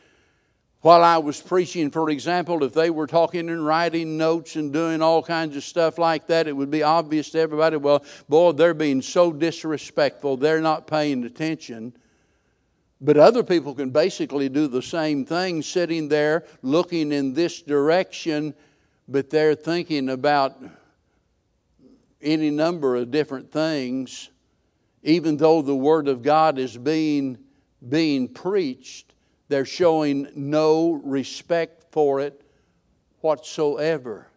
while 0.82 1.02
I 1.02 1.18
was 1.18 1.40
preaching, 1.40 1.90
for 1.90 2.10
example, 2.10 2.62
if 2.64 2.74
they 2.74 2.90
were 2.90 3.06
talking 3.06 3.48
and 3.48 3.64
writing 3.64 4.18
notes 4.18 4.56
and 4.56 4.72
doing 4.72 5.00
all 5.00 5.22
kinds 5.22 5.56
of 5.56 5.64
stuff 5.64 5.98
like 5.98 6.26
that, 6.26 6.48
it 6.48 6.52
would 6.52 6.70
be 6.70 6.82
obvious 6.82 7.30
to 7.30 7.40
everybody, 7.40 7.76
well, 7.76 8.04
boy, 8.28 8.52
they're 8.52 8.74
being 8.74 9.00
so 9.00 9.32
disrespectful, 9.32 10.36
they're 10.36 10.60
not 10.60 10.86
paying 10.86 11.24
attention. 11.24 11.94
But 13.00 13.16
other 13.16 13.42
people 13.42 13.74
can 13.74 13.90
basically 13.90 14.48
do 14.48 14.66
the 14.66 14.82
same 14.82 15.24
thing, 15.24 15.62
sitting 15.62 16.08
there 16.08 16.44
looking 16.62 17.12
in 17.12 17.32
this 17.32 17.62
direction, 17.62 18.54
but 19.06 19.30
they're 19.30 19.54
thinking 19.54 20.08
about 20.08 20.60
any 22.20 22.50
number 22.50 22.96
of 22.96 23.10
different 23.10 23.52
things, 23.52 24.30
even 25.02 25.36
though 25.36 25.62
the 25.62 25.76
Word 25.76 26.08
of 26.08 26.22
God 26.22 26.58
is 26.58 26.76
being, 26.76 27.38
being 27.88 28.28
preached, 28.28 29.14
they're 29.48 29.64
showing 29.64 30.28
no 30.34 30.92
respect 31.04 31.84
for 31.92 32.20
it 32.20 32.42
whatsoever. 33.20 34.27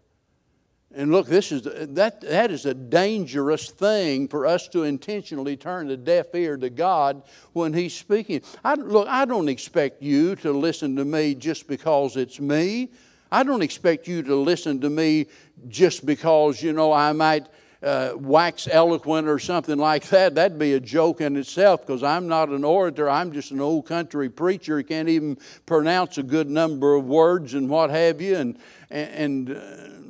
And 0.94 1.12
look, 1.12 1.28
this 1.28 1.54
is 1.54 1.64
that 1.64 2.20
that 2.22 2.52
is 2.52 2.66
a 2.66 2.74
dangerous 2.74 3.70
thing 3.70 4.28
for 4.28 4.46
us 4.46 4.68
to 4.70 4.84
intentionally 4.84 5.56
turn 5.56 5.90
a 5.90 5.96
deaf 5.96 6.36
ear 6.36 6.58
to 6.58 6.70
God 6.70 7.24
when 7.54 7.74
He's 7.74 7.94
speaking. 7.94 8.42
I, 8.64 8.74
look, 8.74 9.08
I 9.08 9.24
don't 9.24 9.48
expect 9.48 10.02
you 10.02 10.36
to 10.38 10.52
listen 10.52 10.98
to 10.98 11.06
me 11.06 11.36
just 11.36 11.68
because 11.68 12.18
it's 12.18 12.42
me. 12.42 12.90
I 13.32 13.44
don't 13.44 13.62
expect 13.62 14.08
you 14.08 14.22
to 14.24 14.36
listen 14.36 14.82
to 14.82 14.90
me 14.90 15.28
just 15.70 16.06
because 16.06 16.62
you 16.62 16.74
know 16.74 16.92
I 16.92 17.14
might 17.14 17.48
uh, 17.82 18.12
wax 18.16 18.68
eloquent 18.70 19.30
or 19.30 19.40
something 19.40 19.78
like 19.78 20.10
that. 20.10 20.36
That'd 20.36 20.60
be 20.60 20.74
a 20.74 20.80
joke 20.82 21.22
in 21.22 21.38
itself 21.38 21.88
because 21.88 22.04
I'm 22.04 22.28
not 22.28 22.50
an 22.50 22.66
orator. 22.66 23.10
I'm 23.10 23.32
just 23.32 23.52
an 23.52 23.62
old 23.62 23.86
country 23.86 24.30
preacher. 24.30 24.78
He 24.78 24.84
can't 24.84 25.08
even 25.08 25.38
pronounce 25.66 26.18
a 26.18 26.24
good 26.24 26.50
number 26.50 26.96
of 26.96 27.06
words 27.06 27.54
and 27.54 27.70
what 27.70 27.92
have 27.92 28.20
you. 28.20 28.36
And 28.36 28.60
and. 28.90 29.52
Uh, 29.52 30.01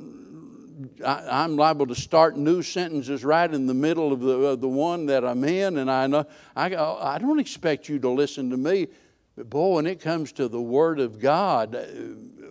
I, 1.04 1.44
am 1.44 1.56
liable 1.56 1.86
to 1.86 1.94
start 1.94 2.36
new 2.36 2.62
sentences 2.62 3.24
right 3.24 3.52
in 3.52 3.66
the 3.66 3.74
middle 3.74 4.12
of 4.12 4.20
the, 4.20 4.32
of 4.32 4.60
the 4.60 4.68
one 4.68 5.06
that 5.06 5.24
I'm 5.24 5.44
in, 5.44 5.78
and 5.78 5.90
I 5.90 6.06
know 6.06 6.26
I, 6.56 6.74
I 6.74 7.18
don't 7.18 7.38
expect 7.38 7.88
you 7.88 7.98
to 8.00 8.08
listen 8.08 8.50
to 8.50 8.56
me. 8.56 8.88
But 9.36 9.50
boy, 9.50 9.76
when 9.76 9.86
it 9.86 10.00
comes 10.00 10.32
to 10.32 10.48
the 10.48 10.60
Word 10.60 11.00
of 11.00 11.18
God, 11.18 11.74
uh, 11.74 11.84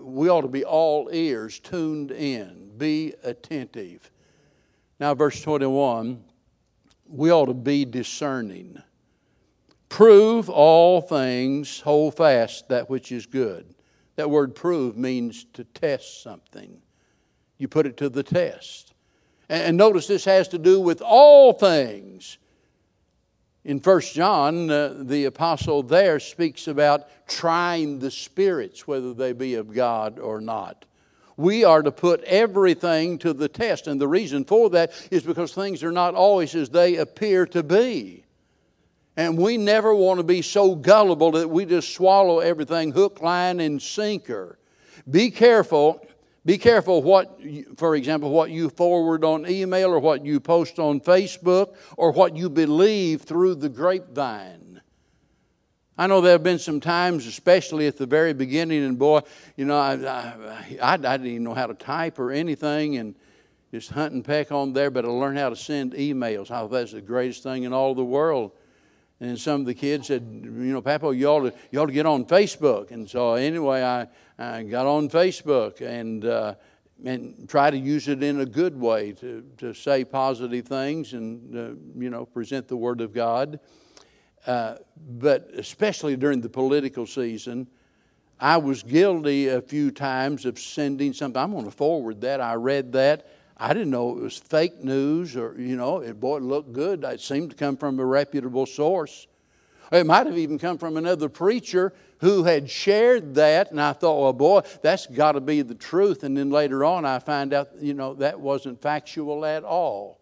we 0.02 0.30
ought 0.30 0.42
to 0.42 0.48
be 0.48 0.66
all 0.66 1.10
ears, 1.12 1.60
tuned 1.60 2.12
in, 2.12 2.72
be 2.78 3.14
attentive. 3.24 4.10
Now, 5.00 5.14
verse 5.14 5.42
21 5.42 6.24
we 7.12 7.30
ought 7.30 7.48
to 7.48 7.54
be 7.54 7.84
discerning. 7.84 8.82
Prove 9.90 10.50
all 10.50 11.02
things, 11.02 11.82
hold 11.82 12.16
fast 12.16 12.70
that 12.70 12.90
which 12.90 13.12
is 13.12 13.26
good. 13.26 13.76
That 14.16 14.30
word 14.30 14.56
prove 14.56 14.98
means 14.98 15.46
to 15.54 15.66
test 15.66 16.24
something. 16.24 16.82
You 17.62 17.68
put 17.68 17.86
it 17.86 17.98
to 17.98 18.10
the 18.10 18.24
test. 18.24 18.92
And 19.48 19.78
notice 19.78 20.08
this 20.08 20.26
has 20.26 20.48
to 20.48 20.58
do 20.58 20.82
with 20.82 21.00
all 21.00 21.54
things. 21.54 22.40
In 23.64 23.78
1 23.78 24.02
John, 24.02 24.72
uh, 24.72 24.96
the 24.98 25.26
apostle 25.26 25.84
there 25.84 26.20
speaks 26.20 26.68
about 26.68 27.28
trying 27.28 28.00
the 28.00 28.10
spirits, 28.10 28.88
whether 28.88 29.14
they 29.14 29.34
be 29.34 29.54
of 29.54 29.72
God 29.76 30.18
or 30.18 30.42
not. 30.42 30.86
We 31.38 31.64
are 31.64 31.84
to 31.84 31.92
put 31.92 32.24
everything 32.24 33.20
to 33.20 33.32
the 33.32 33.48
test. 33.48 33.86
And 33.86 34.02
the 34.02 34.08
reason 34.08 34.44
for 34.44 34.72
that 34.72 34.92
is 35.12 35.22
because 35.22 35.54
things 35.54 35.84
are 35.84 35.92
not 35.92 36.16
always 36.16 36.56
as 36.56 36.70
they 36.70 36.96
appear 36.96 37.46
to 37.46 37.62
be. 37.62 38.26
And 39.16 39.38
we 39.38 39.58
never 39.58 39.94
want 39.94 40.18
to 40.18 40.24
be 40.24 40.42
so 40.42 40.74
gullible 40.74 41.30
that 41.34 41.48
we 41.48 41.66
just 41.66 41.94
swallow 41.94 42.40
everything 42.40 42.92
hook, 42.92 43.22
line, 43.22 43.60
and 43.60 43.80
sinker. 43.80 44.58
Be 45.08 45.30
careful. 45.30 46.04
Be 46.44 46.58
careful 46.58 47.04
what, 47.04 47.40
for 47.78 47.96
example, 47.96 48.32
what 48.32 48.50
you 48.50 48.70
forward 48.70 49.24
on 49.24 49.48
email 49.48 49.90
or 49.92 50.00
what 50.00 50.26
you 50.26 50.40
post 50.40 50.80
on 50.80 51.00
Facebook 51.00 51.76
or 51.98 52.12
what 52.12 52.36
you 52.36 52.50
believe 52.50 53.22
through 53.22 53.56
the 53.56 53.70
grapevine. 53.70 54.82
I 55.98 56.08
know 56.08 56.20
there 56.20 56.32
have 56.32 56.42
been 56.42 56.58
some 56.58 56.80
times, 56.80 57.28
especially 57.28 57.86
at 57.86 57.98
the 57.98 58.08
very 58.08 58.34
beginning, 58.34 58.84
and 58.84 58.98
boy, 58.98 59.22
you 59.56 59.66
know, 59.66 59.78
I, 59.78 59.94
I, 59.94 60.34
I, 60.82 60.94
I 60.94 60.98
didn't 60.98 61.28
even 61.28 61.44
know 61.44 61.54
how 61.54 61.68
to 61.68 61.76
type 61.76 62.18
or 62.18 62.32
anything, 62.32 62.98
and 62.98 63.14
just 63.72 63.92
hunt 63.92 64.14
and 64.14 64.26
peck 64.26 64.52
on 64.52 64.74
there, 64.74 64.90
but 64.90 65.06
I 65.06 65.10
learned 65.10 65.38
how 65.38 65.50
to 65.50 65.56
send 65.56 65.94
emails. 65.94 66.50
I 66.50 66.62
thought 66.62 66.72
that's 66.72 66.94
the 66.94 67.02
greatest 67.02 67.44
thing 67.44 67.64
in 67.64 67.74
all 67.74 67.94
the 67.94 68.04
world. 68.04 68.52
And 69.20 69.40
some 69.40 69.62
of 69.62 69.68
the 69.68 69.76
kids 69.76 70.08
said, 70.08 70.24
you 70.24 70.50
know, 70.50 70.82
Papa, 70.82 71.16
you 71.16 71.28
ought 71.28 71.42
to, 71.42 71.54
you 71.70 71.80
ought 71.80 71.86
to 71.86 71.94
get 71.94 72.08
on 72.08 72.26
Facebook. 72.26 72.90
And 72.90 73.08
so 73.08 73.36
anyway, 73.36 73.84
I, 73.84 74.08
I 74.42 74.64
got 74.64 74.88
on 74.88 75.08
Facebook 75.08 75.82
and, 75.82 76.26
uh, 76.26 76.56
and 77.06 77.48
try 77.48 77.70
to 77.70 77.78
use 77.78 78.08
it 78.08 78.24
in 78.24 78.40
a 78.42 78.46
good 78.46 78.80
way 78.80 79.12
to, 79.14 79.46
to 79.58 79.74
say 79.74 80.04
positive 80.04 80.66
things 80.66 81.14
and, 81.14 81.56
uh, 81.56 82.00
you 82.00 82.10
know, 82.10 82.26
present 82.26 82.68
the 82.68 82.76
Word 82.76 83.02
of 83.02 83.14
God. 83.14 83.60
Uh, 84.48 84.78
but 85.20 85.50
especially 85.54 86.16
during 86.16 86.42
the 86.42 86.50
political 86.50 87.06
season, 87.06 87.68
I 88.40 88.58
was 88.58 88.82
guilty 88.82 89.50
a 89.50 89.62
few 89.62 89.92
times 89.92 90.48
of 90.48 90.58
sending 90.58 91.14
something. 91.14 91.40
I'm 91.40 91.52
going 91.52 91.66
to 91.66 91.72
forward 91.72 92.22
that. 92.22 92.42
I 92.42 92.56
read 92.56 92.94
that. 92.94 93.28
I 93.58 93.74
didn't 93.74 93.92
know 93.92 94.10
it 94.18 94.24
was 94.24 94.40
fake 94.40 94.84
news 94.84 95.36
or, 95.36 95.56
you 95.60 95.76
know, 95.76 96.00
it, 96.00 96.20
boy, 96.20 96.38
it 96.38 96.44
looked 96.44 96.74
good. 96.74 97.04
It 97.04 97.22
seemed 97.22 97.52
to 97.52 97.56
come 97.56 97.78
from 97.78 98.00
a 98.00 98.06
reputable 98.06 98.66
source. 98.66 99.28
It 99.92 100.08
might 100.08 100.26
have 100.26 100.38
even 100.38 100.58
come 100.58 100.80
from 100.80 100.98
another 100.98 101.30
preacher 101.30 101.94
who 102.22 102.44
had 102.44 102.70
shared 102.70 103.36
that, 103.36 103.72
and 103.72 103.82
I 103.82 103.94
thought, 103.94 104.22
well, 104.22 104.34
boy, 104.34 104.62
that's 104.82 105.08
got 105.08 105.34
to 105.34 105.42
be 105.42 105.62
the 105.64 105.76
truth. 105.76 106.24
And 106.24 106.38
then 106.38 106.50
later 106.50 106.86
on, 106.86 107.04
I 107.04 107.20
find 107.20 107.54
out, 107.54 107.70
you 107.80 107.94
know, 107.94 108.14
that 108.16 108.40
wasn't 108.40 108.82
factual 108.82 109.44
at 109.44 109.64
all. 109.64 110.20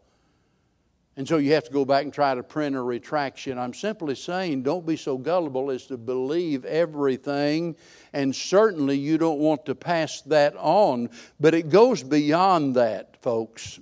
And 1.18 1.28
so 1.28 1.36
you 1.36 1.52
have 1.52 1.66
to 1.66 1.72
go 1.72 1.84
back 1.84 2.06
and 2.06 2.14
try 2.14 2.34
to 2.34 2.42
print 2.42 2.78
a 2.78 2.82
retraction. 2.82 3.60
I'm 3.60 3.74
simply 3.74 4.16
saying 4.16 4.64
don't 4.64 4.86
be 4.86 4.96
so 4.96 5.18
gullible 5.18 5.70
as 5.72 5.86
to 5.88 5.98
believe 5.98 6.64
everything, 6.64 7.76
and 8.14 8.34
certainly 8.34 8.98
you 8.98 9.18
don't 9.18 9.40
want 9.40 9.66
to 9.66 9.76
pass 9.76 10.22
that 10.22 10.56
on. 10.56 11.10
But 11.38 11.54
it 11.54 11.68
goes 11.68 12.02
beyond 12.02 12.76
that, 12.76 13.22
folks. 13.22 13.82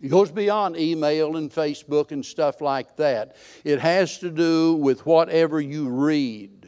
It 0.00 0.08
goes 0.08 0.30
beyond 0.30 0.78
email 0.78 1.36
and 1.36 1.50
Facebook 1.50 2.12
and 2.12 2.24
stuff 2.24 2.62
like 2.62 2.96
that. 2.96 3.36
It 3.62 3.78
has 3.78 4.18
to 4.20 4.30
do 4.30 4.74
with 4.76 5.04
whatever 5.04 5.60
you 5.60 5.90
read, 5.90 6.61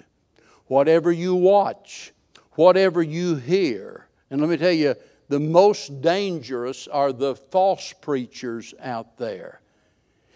whatever 0.66 1.12
you 1.12 1.34
watch, 1.34 2.12
whatever 2.52 3.02
you 3.02 3.36
hear. 3.36 4.06
And 4.30 4.40
let 4.40 4.50
me 4.50 4.56
tell 4.56 4.72
you, 4.72 4.94
the 5.28 5.40
most 5.40 6.00
dangerous 6.02 6.86
are 6.88 7.12
the 7.12 7.34
false 7.34 7.92
preachers 8.00 8.74
out 8.80 9.16
there. 9.16 9.60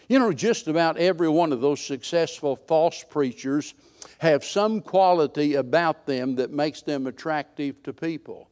You 0.08 0.18
know, 0.18 0.32
just 0.32 0.68
about 0.68 0.96
every 0.96 1.28
one 1.28 1.52
of 1.52 1.60
those 1.60 1.80
successful 1.80 2.56
false 2.56 3.04
preachers 3.04 3.74
have 4.18 4.42
some 4.44 4.80
quality 4.80 5.54
about 5.54 6.06
them 6.06 6.36
that 6.36 6.50
makes 6.50 6.80
them 6.80 7.06
attractive 7.06 7.82
to 7.82 7.92
people. 7.92 8.48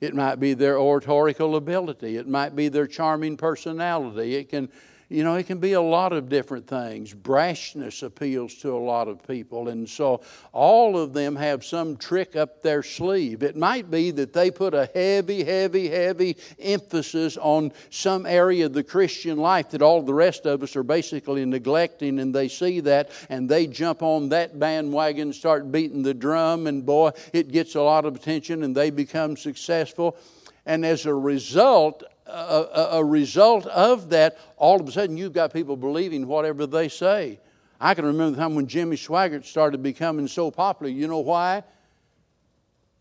It 0.00 0.14
might 0.14 0.36
be 0.36 0.54
their 0.54 0.78
oratorical 0.78 1.56
ability, 1.56 2.16
it 2.16 2.28
might 2.28 2.54
be 2.54 2.68
their 2.68 2.86
charming 2.86 3.36
personality, 3.36 4.36
it 4.36 4.48
can 4.48 4.70
you 5.08 5.22
know, 5.22 5.36
it 5.36 5.46
can 5.46 5.58
be 5.58 5.74
a 5.74 5.80
lot 5.80 6.12
of 6.12 6.28
different 6.28 6.66
things. 6.66 7.14
Brashness 7.14 8.02
appeals 8.02 8.54
to 8.56 8.72
a 8.72 8.78
lot 8.78 9.06
of 9.06 9.24
people. 9.24 9.68
And 9.68 9.88
so 9.88 10.22
all 10.52 10.98
of 10.98 11.12
them 11.12 11.36
have 11.36 11.64
some 11.64 11.96
trick 11.96 12.34
up 12.34 12.60
their 12.60 12.82
sleeve. 12.82 13.44
It 13.44 13.56
might 13.56 13.88
be 13.88 14.10
that 14.10 14.32
they 14.32 14.50
put 14.50 14.74
a 14.74 14.90
heavy, 14.92 15.44
heavy, 15.44 15.88
heavy 15.88 16.36
emphasis 16.58 17.36
on 17.36 17.72
some 17.90 18.26
area 18.26 18.66
of 18.66 18.72
the 18.72 18.82
Christian 18.82 19.38
life 19.38 19.70
that 19.70 19.82
all 19.82 20.02
the 20.02 20.12
rest 20.12 20.44
of 20.44 20.64
us 20.64 20.74
are 20.74 20.82
basically 20.82 21.44
neglecting, 21.44 22.18
and 22.18 22.34
they 22.34 22.48
see 22.48 22.80
that 22.80 23.10
and 23.28 23.48
they 23.48 23.68
jump 23.68 24.02
on 24.02 24.30
that 24.30 24.58
bandwagon, 24.58 25.32
start 25.32 25.70
beating 25.70 26.02
the 26.02 26.14
drum, 26.14 26.66
and 26.66 26.84
boy, 26.84 27.10
it 27.32 27.52
gets 27.52 27.76
a 27.76 27.80
lot 27.80 28.06
of 28.06 28.16
attention 28.16 28.64
and 28.64 28.76
they 28.76 28.90
become 28.90 29.36
successful. 29.36 30.16
And 30.64 30.84
as 30.84 31.06
a 31.06 31.14
result, 31.14 32.02
a, 32.26 32.88
a, 32.92 33.04
result 33.04 33.66
of 33.66 34.10
that, 34.10 34.38
all 34.56 34.80
of 34.80 34.88
a 34.88 34.92
sudden 34.92 35.16
you've 35.16 35.32
got 35.32 35.52
people 35.52 35.76
believing 35.76 36.26
whatever 36.26 36.66
they 36.66 36.88
say. 36.88 37.38
I 37.80 37.94
can 37.94 38.04
remember 38.04 38.36
the 38.36 38.42
time 38.42 38.54
when 38.54 38.66
Jimmy 38.66 38.96
Swaggart 38.96 39.44
started 39.44 39.82
becoming 39.82 40.26
so 40.28 40.50
popular. 40.50 40.90
You 40.90 41.08
know 41.08 41.20
why? 41.20 41.62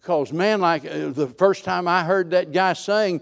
Because, 0.02 0.32
man, 0.32 0.62
like 0.62 0.86
uh, 0.86 1.10
the 1.10 1.28
first 1.28 1.64
time 1.64 1.88
I 1.88 2.04
heard 2.04 2.32
that 2.32 2.52
guy 2.52 2.74
sing, 2.74 3.22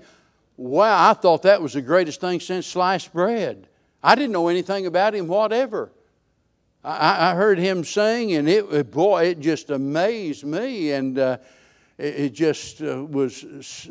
wow, 0.58 1.10
I 1.10 1.14
thought 1.14 1.44
that 1.44 1.62
was 1.62 1.74
the 1.74 1.82
greatest 1.82 2.20
thing 2.20 2.40
since 2.40 2.68
sliced 2.68 3.14
bread. 3.14 3.68
I 4.04 4.16
didn't 4.16 4.34
know 4.34 4.50
anything 4.50 4.86
about 4.86 5.16
him, 5.16 5.28
whatever. 5.28 5.92
I, 6.84 7.32
I 7.32 7.36
heard 7.36 7.58
him 7.60 7.86
sing, 7.86 8.34
and 8.34 8.50
it, 8.50 8.92
boy, 8.92 9.28
it 9.28 9.40
just 9.40 9.70
amazed 9.70 10.44
me. 10.44 10.92
And, 10.92 11.18
uh, 11.18 11.38
it 11.98 12.30
just 12.30 12.82
uh, 12.82 13.04
was 13.06 13.46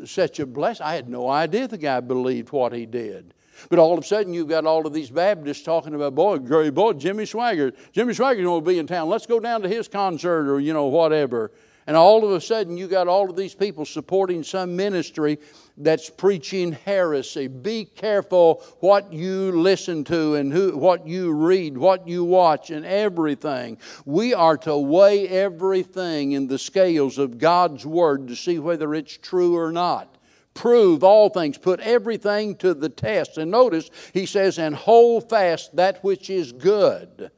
such 0.05 0.39
a 0.39 0.45
blessing. 0.45 0.85
I 0.85 0.95
had 0.95 1.09
no 1.09 1.29
idea 1.29 1.67
the 1.67 1.77
guy 1.77 1.99
believed 1.99 2.51
what 2.51 2.73
he 2.73 2.85
did. 2.85 3.33
But 3.69 3.79
all 3.79 3.93
of 3.93 4.03
a 4.03 4.05
sudden, 4.05 4.33
you've 4.33 4.49
got 4.49 4.65
all 4.65 4.85
of 4.85 4.93
these 4.93 5.09
Baptists 5.09 5.63
talking 5.63 5.93
about, 5.93 6.15
boy, 6.15 6.39
great 6.39 6.73
boy, 6.73 6.93
Jimmy 6.93 7.23
Swaggart. 7.23 7.75
Jimmy 7.91 8.13
Swaggart 8.13 8.43
going 8.43 8.63
to 8.63 8.69
be 8.69 8.79
in 8.79 8.87
town. 8.87 9.07
Let's 9.07 9.25
go 9.25 9.39
down 9.39 9.61
to 9.61 9.69
his 9.69 9.87
concert 9.87 10.49
or, 10.49 10.59
you 10.59 10.73
know, 10.73 10.85
whatever. 10.85 11.51
And 11.85 11.97
all 11.97 12.23
of 12.23 12.31
a 12.31 12.39
sudden, 12.39 12.77
you 12.77 12.87
got 12.87 13.07
all 13.07 13.29
of 13.29 13.35
these 13.35 13.55
people 13.55 13.85
supporting 13.85 14.43
some 14.43 14.75
ministry 14.75 15.37
that's 15.77 16.09
preaching 16.09 16.71
heresy. 16.71 17.47
Be 17.47 17.85
careful 17.85 18.63
what 18.79 19.11
you 19.11 19.51
listen 19.51 20.03
to 20.05 20.35
and 20.35 20.53
who, 20.53 20.77
what 20.77 21.05
you 21.05 21.33
read, 21.33 21.77
what 21.77 22.07
you 22.07 22.23
watch, 22.23 22.69
and 22.69 22.85
everything. 22.85 23.77
We 24.05 24.33
are 24.33 24.57
to 24.57 24.77
weigh 24.77 25.27
everything 25.27 26.33
in 26.33 26.47
the 26.47 26.59
scales 26.59 27.17
of 27.17 27.37
God's 27.37 27.85
Word 27.85 28.27
to 28.27 28.35
see 28.35 28.59
whether 28.59 28.93
it's 28.93 29.17
true 29.17 29.57
or 29.57 29.71
not. 29.71 30.17
Prove 30.53 31.03
all 31.03 31.29
things, 31.29 31.57
put 31.57 31.79
everything 31.79 32.55
to 32.57 32.73
the 32.73 32.89
test. 32.89 33.37
And 33.39 33.49
notice, 33.49 33.89
he 34.13 34.25
says, 34.25 34.59
and 34.59 34.75
hold 34.75 35.29
fast 35.29 35.75
that 35.75 36.03
which 36.03 36.29
is 36.29 36.51
good. 36.51 37.31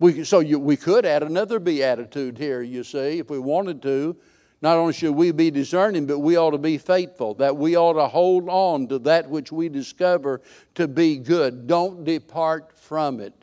We, 0.00 0.24
so 0.24 0.40
you, 0.40 0.58
we 0.58 0.76
could 0.76 1.04
add 1.04 1.22
another 1.22 1.58
beatitude 1.58 2.38
here, 2.38 2.62
you 2.62 2.84
see, 2.84 3.18
if 3.18 3.30
we 3.30 3.38
wanted 3.38 3.82
to. 3.82 4.16
Not 4.60 4.76
only 4.76 4.92
should 4.92 5.12
we 5.12 5.30
be 5.30 5.50
discerning, 5.50 6.06
but 6.06 6.18
we 6.18 6.36
ought 6.36 6.50
to 6.50 6.58
be 6.58 6.78
faithful, 6.78 7.34
that 7.34 7.56
we 7.56 7.76
ought 7.76 7.94
to 7.94 8.08
hold 8.08 8.48
on 8.48 8.88
to 8.88 8.98
that 9.00 9.28
which 9.28 9.52
we 9.52 9.68
discover 9.68 10.40
to 10.74 10.88
be 10.88 11.16
good. 11.16 11.66
Don't 11.66 12.04
depart 12.04 12.76
from 12.76 13.20
it. 13.20 13.34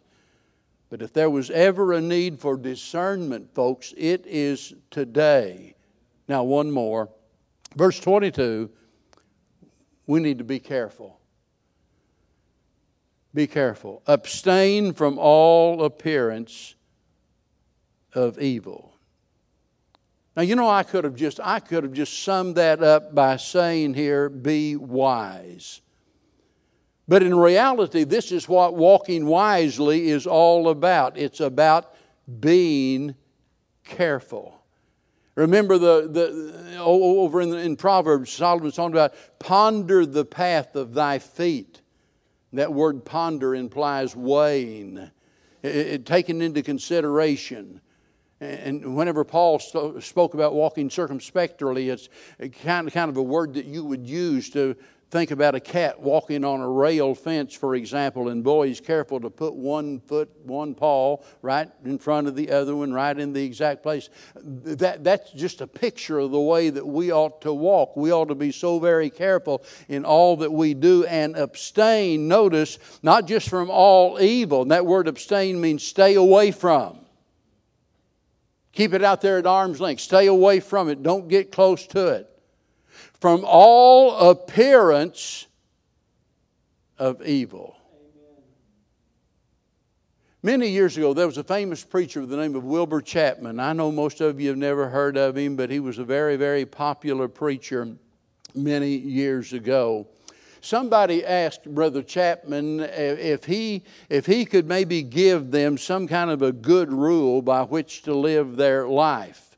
But 0.90 1.02
if 1.02 1.14
there 1.14 1.30
was 1.30 1.50
ever 1.52 1.94
a 1.94 2.02
need 2.02 2.40
for 2.40 2.58
discernment, 2.58 3.54
folks, 3.54 3.94
it 3.98 4.26
is 4.28 4.74
today. 4.92 5.76
Now, 6.28 6.44
one 6.44 6.72
more. 6.72 7.10
Verse 7.76 8.00
22 8.00 8.70
we 10.08 10.20
need 10.20 10.38
to 10.38 10.44
be 10.44 10.60
careful. 10.60 11.20
Be 13.36 13.48
careful. 13.48 14.02
Abstain 14.08 14.94
from 14.94 15.20
all 15.20 15.84
appearance 15.84 16.74
of 18.14 18.40
evil. 18.40 18.94
Now 20.38 20.44
you 20.44 20.56
know 20.56 20.70
I 20.70 20.84
could 20.84 21.04
have 21.04 21.16
just 21.16 21.42
I 21.44 21.60
could 21.60 21.84
have 21.84 21.92
just 21.92 22.24
summed 22.24 22.56
that 22.56 22.82
up 22.82 23.14
by 23.14 23.36
saying 23.36 23.94
here 23.96 24.30
be 24.30 24.78
wise. 24.78 25.82
But 27.10 27.24
in 27.24 27.36
reality 27.36 28.06
this 28.06 28.32
is 28.32 28.48
what 28.48 28.76
walking 28.76 29.26
wisely 29.26 30.10
is 30.10 30.26
all 30.26 30.70
about. 30.70 31.18
It's 31.18 31.42
about 31.42 31.94
being 32.40 33.16
careful. 33.84 34.62
Remember 35.36 35.78
the, 35.78 36.08
the 36.10 36.78
over 36.80 37.42
in, 37.42 37.54
in 37.54 37.76
Proverbs 37.76 38.32
Solomon's 38.32 38.78
talking 38.78 38.94
about 38.94 39.14
ponder 39.40 40.06
the 40.06 40.24
path 40.24 40.78
of 40.78 40.94
thy 40.94 41.20
feet 41.20 41.82
that 42.58 42.74
word 42.74 43.06
ponder 43.06 43.56
implies 43.56 44.16
weighing, 44.16 44.98
it, 45.62 45.76
it, 45.76 46.06
taken 46.06 46.42
into 46.42 46.62
consideration. 46.62 47.82
And 48.42 48.96
whenever 48.96 49.24
Paul 49.24 49.60
spoke 49.60 50.34
about 50.34 50.54
walking 50.54 50.90
circumspectly, 50.90 51.90
it's 51.90 52.10
kind 52.64 52.88
of, 52.88 52.94
kind 52.94 53.10
of 53.10 53.18
a 53.18 53.24
word 53.24 53.54
that 53.54 53.66
you 53.66 53.86
would 53.86 54.06
use 54.06 54.50
to 54.52 54.76
think 55.16 55.32
about 55.32 55.56
a 55.56 55.62
cat 55.62 55.98
walking 56.02 56.44
on 56.44 56.60
a 56.60 56.68
rail 56.68 57.16
fence, 57.16 57.54
for 57.54 57.76
example, 57.76 58.28
and 58.28 58.44
boy, 58.44 58.68
he's 58.68 58.82
careful 58.82 59.18
to 59.18 59.30
put 59.30 59.56
one 59.56 59.98
foot, 60.02 60.30
one 60.44 60.76
paw 60.76 61.16
right 61.42 61.70
in 61.86 61.98
front 61.98 62.28
of 62.28 62.36
the 62.36 62.52
other 62.52 62.76
one, 62.76 62.92
right 62.92 63.18
in 63.18 63.32
the 63.32 63.42
exact 63.42 63.82
place. 63.82 64.10
That, 64.36 65.06
that's 65.06 65.32
just 65.32 65.62
a 65.62 65.68
picture 65.68 66.20
of 66.20 66.32
the 66.32 66.40
way 66.40 66.70
that 66.70 66.86
we 66.86 67.14
ought 67.14 67.40
to 67.44 67.54
walk. 67.54 67.96
We 67.96 68.12
ought 68.12 68.28
to 68.28 68.36
be 68.36 68.52
so 68.52 68.78
very 68.78 69.10
careful 69.10 69.64
in 69.88 70.04
all 70.04 70.36
that 70.36 70.52
we 70.52 70.74
do 70.74 71.06
and 71.06 71.38
abstain, 71.38 72.28
notice, 72.28 72.78
not 73.02 73.26
just 73.26 73.48
from 73.48 73.70
all 73.70 74.20
evil. 74.20 74.64
And 74.64 74.72
that 74.72 74.86
word 74.86 75.08
abstain 75.08 75.62
means 75.62 75.82
stay 75.82 76.16
away 76.16 76.52
from. 76.52 77.00
Keep 78.74 78.94
it 78.94 79.02
out 79.02 79.22
there 79.22 79.38
at 79.38 79.48
arm's 79.48 79.80
length. 79.80 80.02
Stay 80.02 80.28
away 80.28 80.60
from 80.60 80.90
it. 80.90 81.02
Don't 81.02 81.30
get 81.30 81.54
close 81.54 81.88
to 81.88 82.08
it. 82.08 82.35
From 83.26 83.44
all 83.44 84.30
appearance 84.30 85.48
of 87.00 87.26
evil. 87.26 87.76
Many 90.44 90.70
years 90.70 90.96
ago, 90.96 91.16
there 91.16 91.26
was 91.26 91.40
a 91.40 91.44
famous 91.44 91.84
preacher 91.84 92.20
with 92.22 92.30
the 92.30 92.38
name 92.38 92.56
of 92.56 92.64
Wilbur 92.64 93.02
Chapman. 93.02 93.60
I 93.60 93.74
know 93.74 93.92
most 93.92 94.22
of 94.22 94.40
you 94.40 94.50
have 94.50 94.60
never 94.60 94.90
heard 94.90 95.18
of 95.18 95.36
him, 95.36 95.56
but 95.56 95.72
he 95.72 95.80
was 95.80 95.98
a 95.98 96.04
very, 96.04 96.36
very 96.36 96.68
popular 96.68 97.28
preacher 97.28 97.98
many 98.54 98.96
years 98.96 99.54
ago 99.54 100.06
somebody 100.62 101.26
asked 101.26 101.66
Brother 101.66 102.04
Chapman 102.04 102.82
if 102.82 103.44
he, 103.44 103.84
if 104.08 104.28
he 104.28 104.46
could 104.46 104.68
maybe 104.68 105.02
give 105.02 105.50
them 105.50 105.80
some 105.80 106.08
kind 106.08 106.30
of 106.30 106.44
a 106.44 106.52
good 106.52 106.92
rule 106.92 107.42
by 107.42 107.64
which 107.64 108.04
to 108.04 108.14
live 108.14 108.56
their 108.56 108.88
life. 108.88 109.58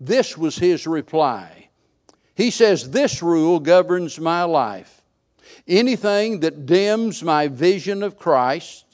This 0.00 0.38
was 0.38 0.56
his 0.56 0.86
reply. 0.86 1.66
He 2.36 2.50
says, 2.50 2.90
This 2.90 3.22
rule 3.22 3.58
governs 3.58 4.20
my 4.20 4.44
life. 4.44 5.02
Anything 5.66 6.40
that 6.40 6.66
dims 6.66 7.24
my 7.24 7.48
vision 7.48 8.04
of 8.04 8.18
Christ, 8.18 8.86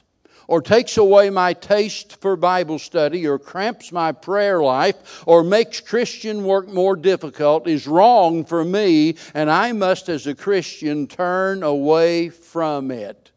or 0.49 0.61
takes 0.61 0.97
away 0.97 1.31
my 1.31 1.53
taste 1.53 2.21
for 2.21 2.37
Bible 2.37 2.79
study 2.79 3.27
or 3.27 3.39
cramps 3.39 3.91
my 3.91 4.13
prayer 4.13 4.63
life 4.63 5.23
or 5.27 5.43
makes 5.43 5.81
Christian 5.81 6.45
work 6.45 6.69
more 6.69 6.97
difficult 6.97 7.67
is 7.67 7.87
wrong 7.87 8.45
for 8.45 8.65
me, 8.65 9.17
and 9.35 9.51
I 9.51 9.73
must, 9.73 10.09
as 10.09 10.27
a 10.27 10.35
Christian, 10.35 11.07
turn 11.07 11.63
away 11.63 12.29
from 12.29 12.91
it. 12.91 13.31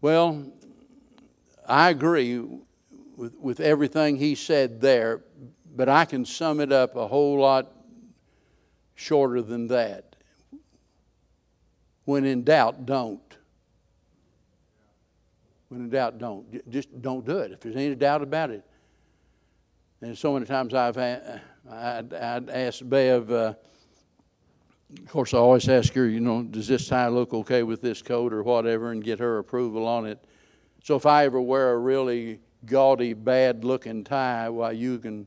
Well, 0.00 0.50
I 1.66 1.90
agree 1.90 2.38
with, 3.16 3.34
with 3.38 3.60
everything 3.60 4.16
he 4.16 4.34
said 4.34 4.80
there, 4.80 5.20
but 5.74 5.88
I 5.88 6.04
can 6.04 6.24
sum 6.24 6.60
it 6.60 6.72
up 6.72 6.96
a 6.96 7.06
whole 7.06 7.38
lot 7.40 7.72
shorter 8.94 9.42
than 9.42 9.66
that. 9.68 10.16
When 12.04 12.24
in 12.24 12.44
doubt, 12.44 12.86
don't. 12.86 13.20
When 15.68 15.80
in 15.80 15.90
doubt, 15.90 16.18
don't. 16.18 16.70
Just 16.70 17.00
don't 17.02 17.24
do 17.24 17.38
it 17.38 17.52
if 17.52 17.60
there's 17.60 17.76
any 17.76 17.94
doubt 17.94 18.22
about 18.22 18.50
it. 18.50 18.64
And 20.00 20.16
so 20.16 20.34
many 20.34 20.44
times 20.44 20.74
I've 20.74 20.98
I'd, 20.98 22.12
I'd 22.12 22.50
asked 22.50 22.88
Bev, 22.88 23.30
uh, 23.30 23.54
of 24.98 25.08
course, 25.08 25.32
I 25.32 25.38
always 25.38 25.68
ask 25.68 25.92
her, 25.94 26.06
you 26.06 26.20
know, 26.20 26.42
does 26.42 26.68
this 26.68 26.86
tie 26.86 27.08
look 27.08 27.32
okay 27.32 27.62
with 27.62 27.80
this 27.80 28.02
coat 28.02 28.32
or 28.32 28.42
whatever, 28.42 28.92
and 28.92 29.02
get 29.02 29.18
her 29.18 29.38
approval 29.38 29.86
on 29.86 30.06
it. 30.06 30.22
So 30.84 30.94
if 30.96 31.06
I 31.06 31.24
ever 31.24 31.40
wear 31.40 31.72
a 31.72 31.78
really 31.78 32.40
gaudy, 32.66 33.14
bad 33.14 33.64
looking 33.64 34.04
tie, 34.04 34.50
well, 34.50 34.72
you 34.72 34.98
can, 34.98 35.26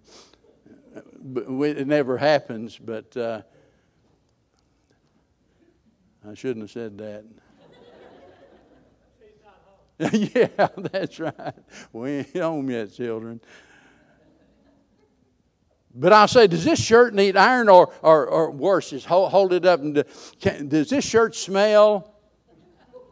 it 1.35 1.87
never 1.87 2.17
happens, 2.17 2.77
but. 2.77 3.15
Uh, 3.15 3.41
I 6.29 6.33
shouldn't 6.33 6.63
have 6.63 6.71
said 6.71 6.97
that. 6.97 7.23
yeah, 10.13 10.67
that's 10.91 11.19
right. 11.19 11.53
We 11.93 12.11
ain't 12.11 12.37
home 12.37 12.69
yet, 12.69 12.93
children. 12.93 13.39
But 15.95 16.13
I'll 16.13 16.27
say, 16.27 16.47
does 16.47 16.65
this 16.65 16.83
shirt 16.83 17.13
need 17.13 17.37
iron 17.37 17.69
or, 17.69 17.93
or, 18.01 18.27
or 18.27 18.51
worse, 18.51 18.93
is 18.93 19.05
hold, 19.05 19.31
hold 19.31 19.53
it 19.53 19.65
up 19.65 19.79
and 19.79 20.03
can, 20.39 20.67
does 20.67 20.89
this 20.89 21.05
shirt 21.05 21.33
smell? 21.33 22.13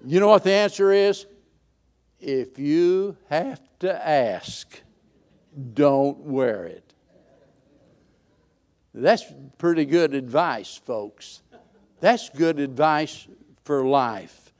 You 0.05 0.19
know 0.19 0.27
what 0.27 0.43
the 0.43 0.51
answer 0.51 0.91
is? 0.91 1.25
If 2.19 2.59
you 2.59 3.17
have 3.29 3.61
to 3.79 4.07
ask, 4.07 4.81
don't 5.73 6.19
wear 6.19 6.65
it. 6.65 6.84
That's 8.95 9.25
pretty 9.57 9.83
good 9.83 10.13
advice, 10.13 10.79
folks. 10.85 11.41
That's 11.99 12.29
good 12.29 12.59
advice 12.59 13.27
for 13.65 13.83
life. 13.83 14.53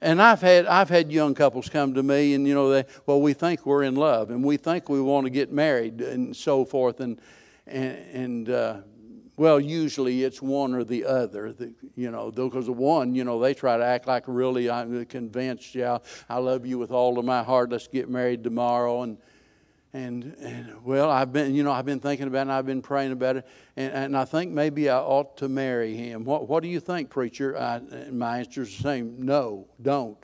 And 0.00 0.22
I've 0.22 0.40
had 0.40 0.66
I've 0.66 0.88
had 0.88 1.10
young 1.10 1.34
couples 1.34 1.68
come 1.68 1.94
to 1.94 2.02
me, 2.02 2.34
and 2.34 2.46
you 2.46 2.54
know 2.54 2.70
they 2.70 2.84
well 3.06 3.20
we 3.20 3.32
think 3.32 3.66
we're 3.66 3.82
in 3.82 3.96
love, 3.96 4.30
and 4.30 4.44
we 4.44 4.56
think 4.56 4.88
we 4.88 5.00
want 5.00 5.24
to 5.24 5.30
get 5.30 5.52
married, 5.52 6.00
and 6.00 6.36
so 6.36 6.64
forth, 6.64 7.00
and 7.00 7.20
and, 7.66 7.96
and 8.14 8.50
uh, 8.50 8.76
well 9.36 9.58
usually 9.58 10.22
it's 10.22 10.40
one 10.40 10.74
or 10.74 10.84
the 10.84 11.04
other, 11.04 11.52
the, 11.52 11.72
you 11.96 12.10
know, 12.10 12.30
because 12.30 12.66
the 12.66 12.72
one 12.72 13.14
you 13.14 13.24
know 13.24 13.40
they 13.40 13.54
try 13.54 13.76
to 13.76 13.84
act 13.84 14.06
like 14.06 14.24
really 14.26 14.70
I'm 14.70 15.04
convinced, 15.06 15.74
yeah, 15.74 15.98
I 16.28 16.38
love 16.38 16.66
you 16.66 16.78
with 16.78 16.92
all 16.92 17.18
of 17.18 17.24
my 17.24 17.42
heart, 17.42 17.70
let's 17.70 17.88
get 17.88 18.08
married 18.08 18.44
tomorrow, 18.44 19.02
and 19.02 19.16
and, 19.96 20.36
and, 20.42 20.84
well, 20.84 21.10
I've 21.10 21.32
been, 21.32 21.54
you 21.54 21.62
know, 21.62 21.72
I've 21.72 21.86
been 21.86 22.00
thinking 22.00 22.26
about 22.26 22.48
it 22.48 22.50
I've 22.50 22.66
been 22.66 22.82
praying 22.82 23.12
about 23.12 23.36
it, 23.36 23.46
and, 23.76 23.92
and 23.92 24.16
I 24.16 24.26
think 24.26 24.52
maybe 24.52 24.90
I 24.90 24.98
ought 24.98 25.38
to 25.38 25.48
marry 25.48 25.96
him. 25.96 26.24
What, 26.24 26.48
what 26.48 26.62
do 26.62 26.68
you 26.68 26.80
think, 26.80 27.08
preacher? 27.08 27.56
I, 27.56 27.80
my 28.10 28.40
answer 28.40 28.62
is 28.62 28.76
the 28.76 28.82
same 28.82 29.24
no, 29.24 29.68
don't. 29.80 30.18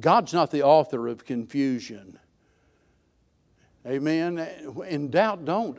God's 0.00 0.34
not 0.34 0.50
the 0.50 0.62
author 0.62 1.08
of 1.08 1.24
confusion. 1.24 2.18
Amen. 3.86 4.46
In 4.86 5.10
doubt, 5.10 5.46
don't. 5.46 5.68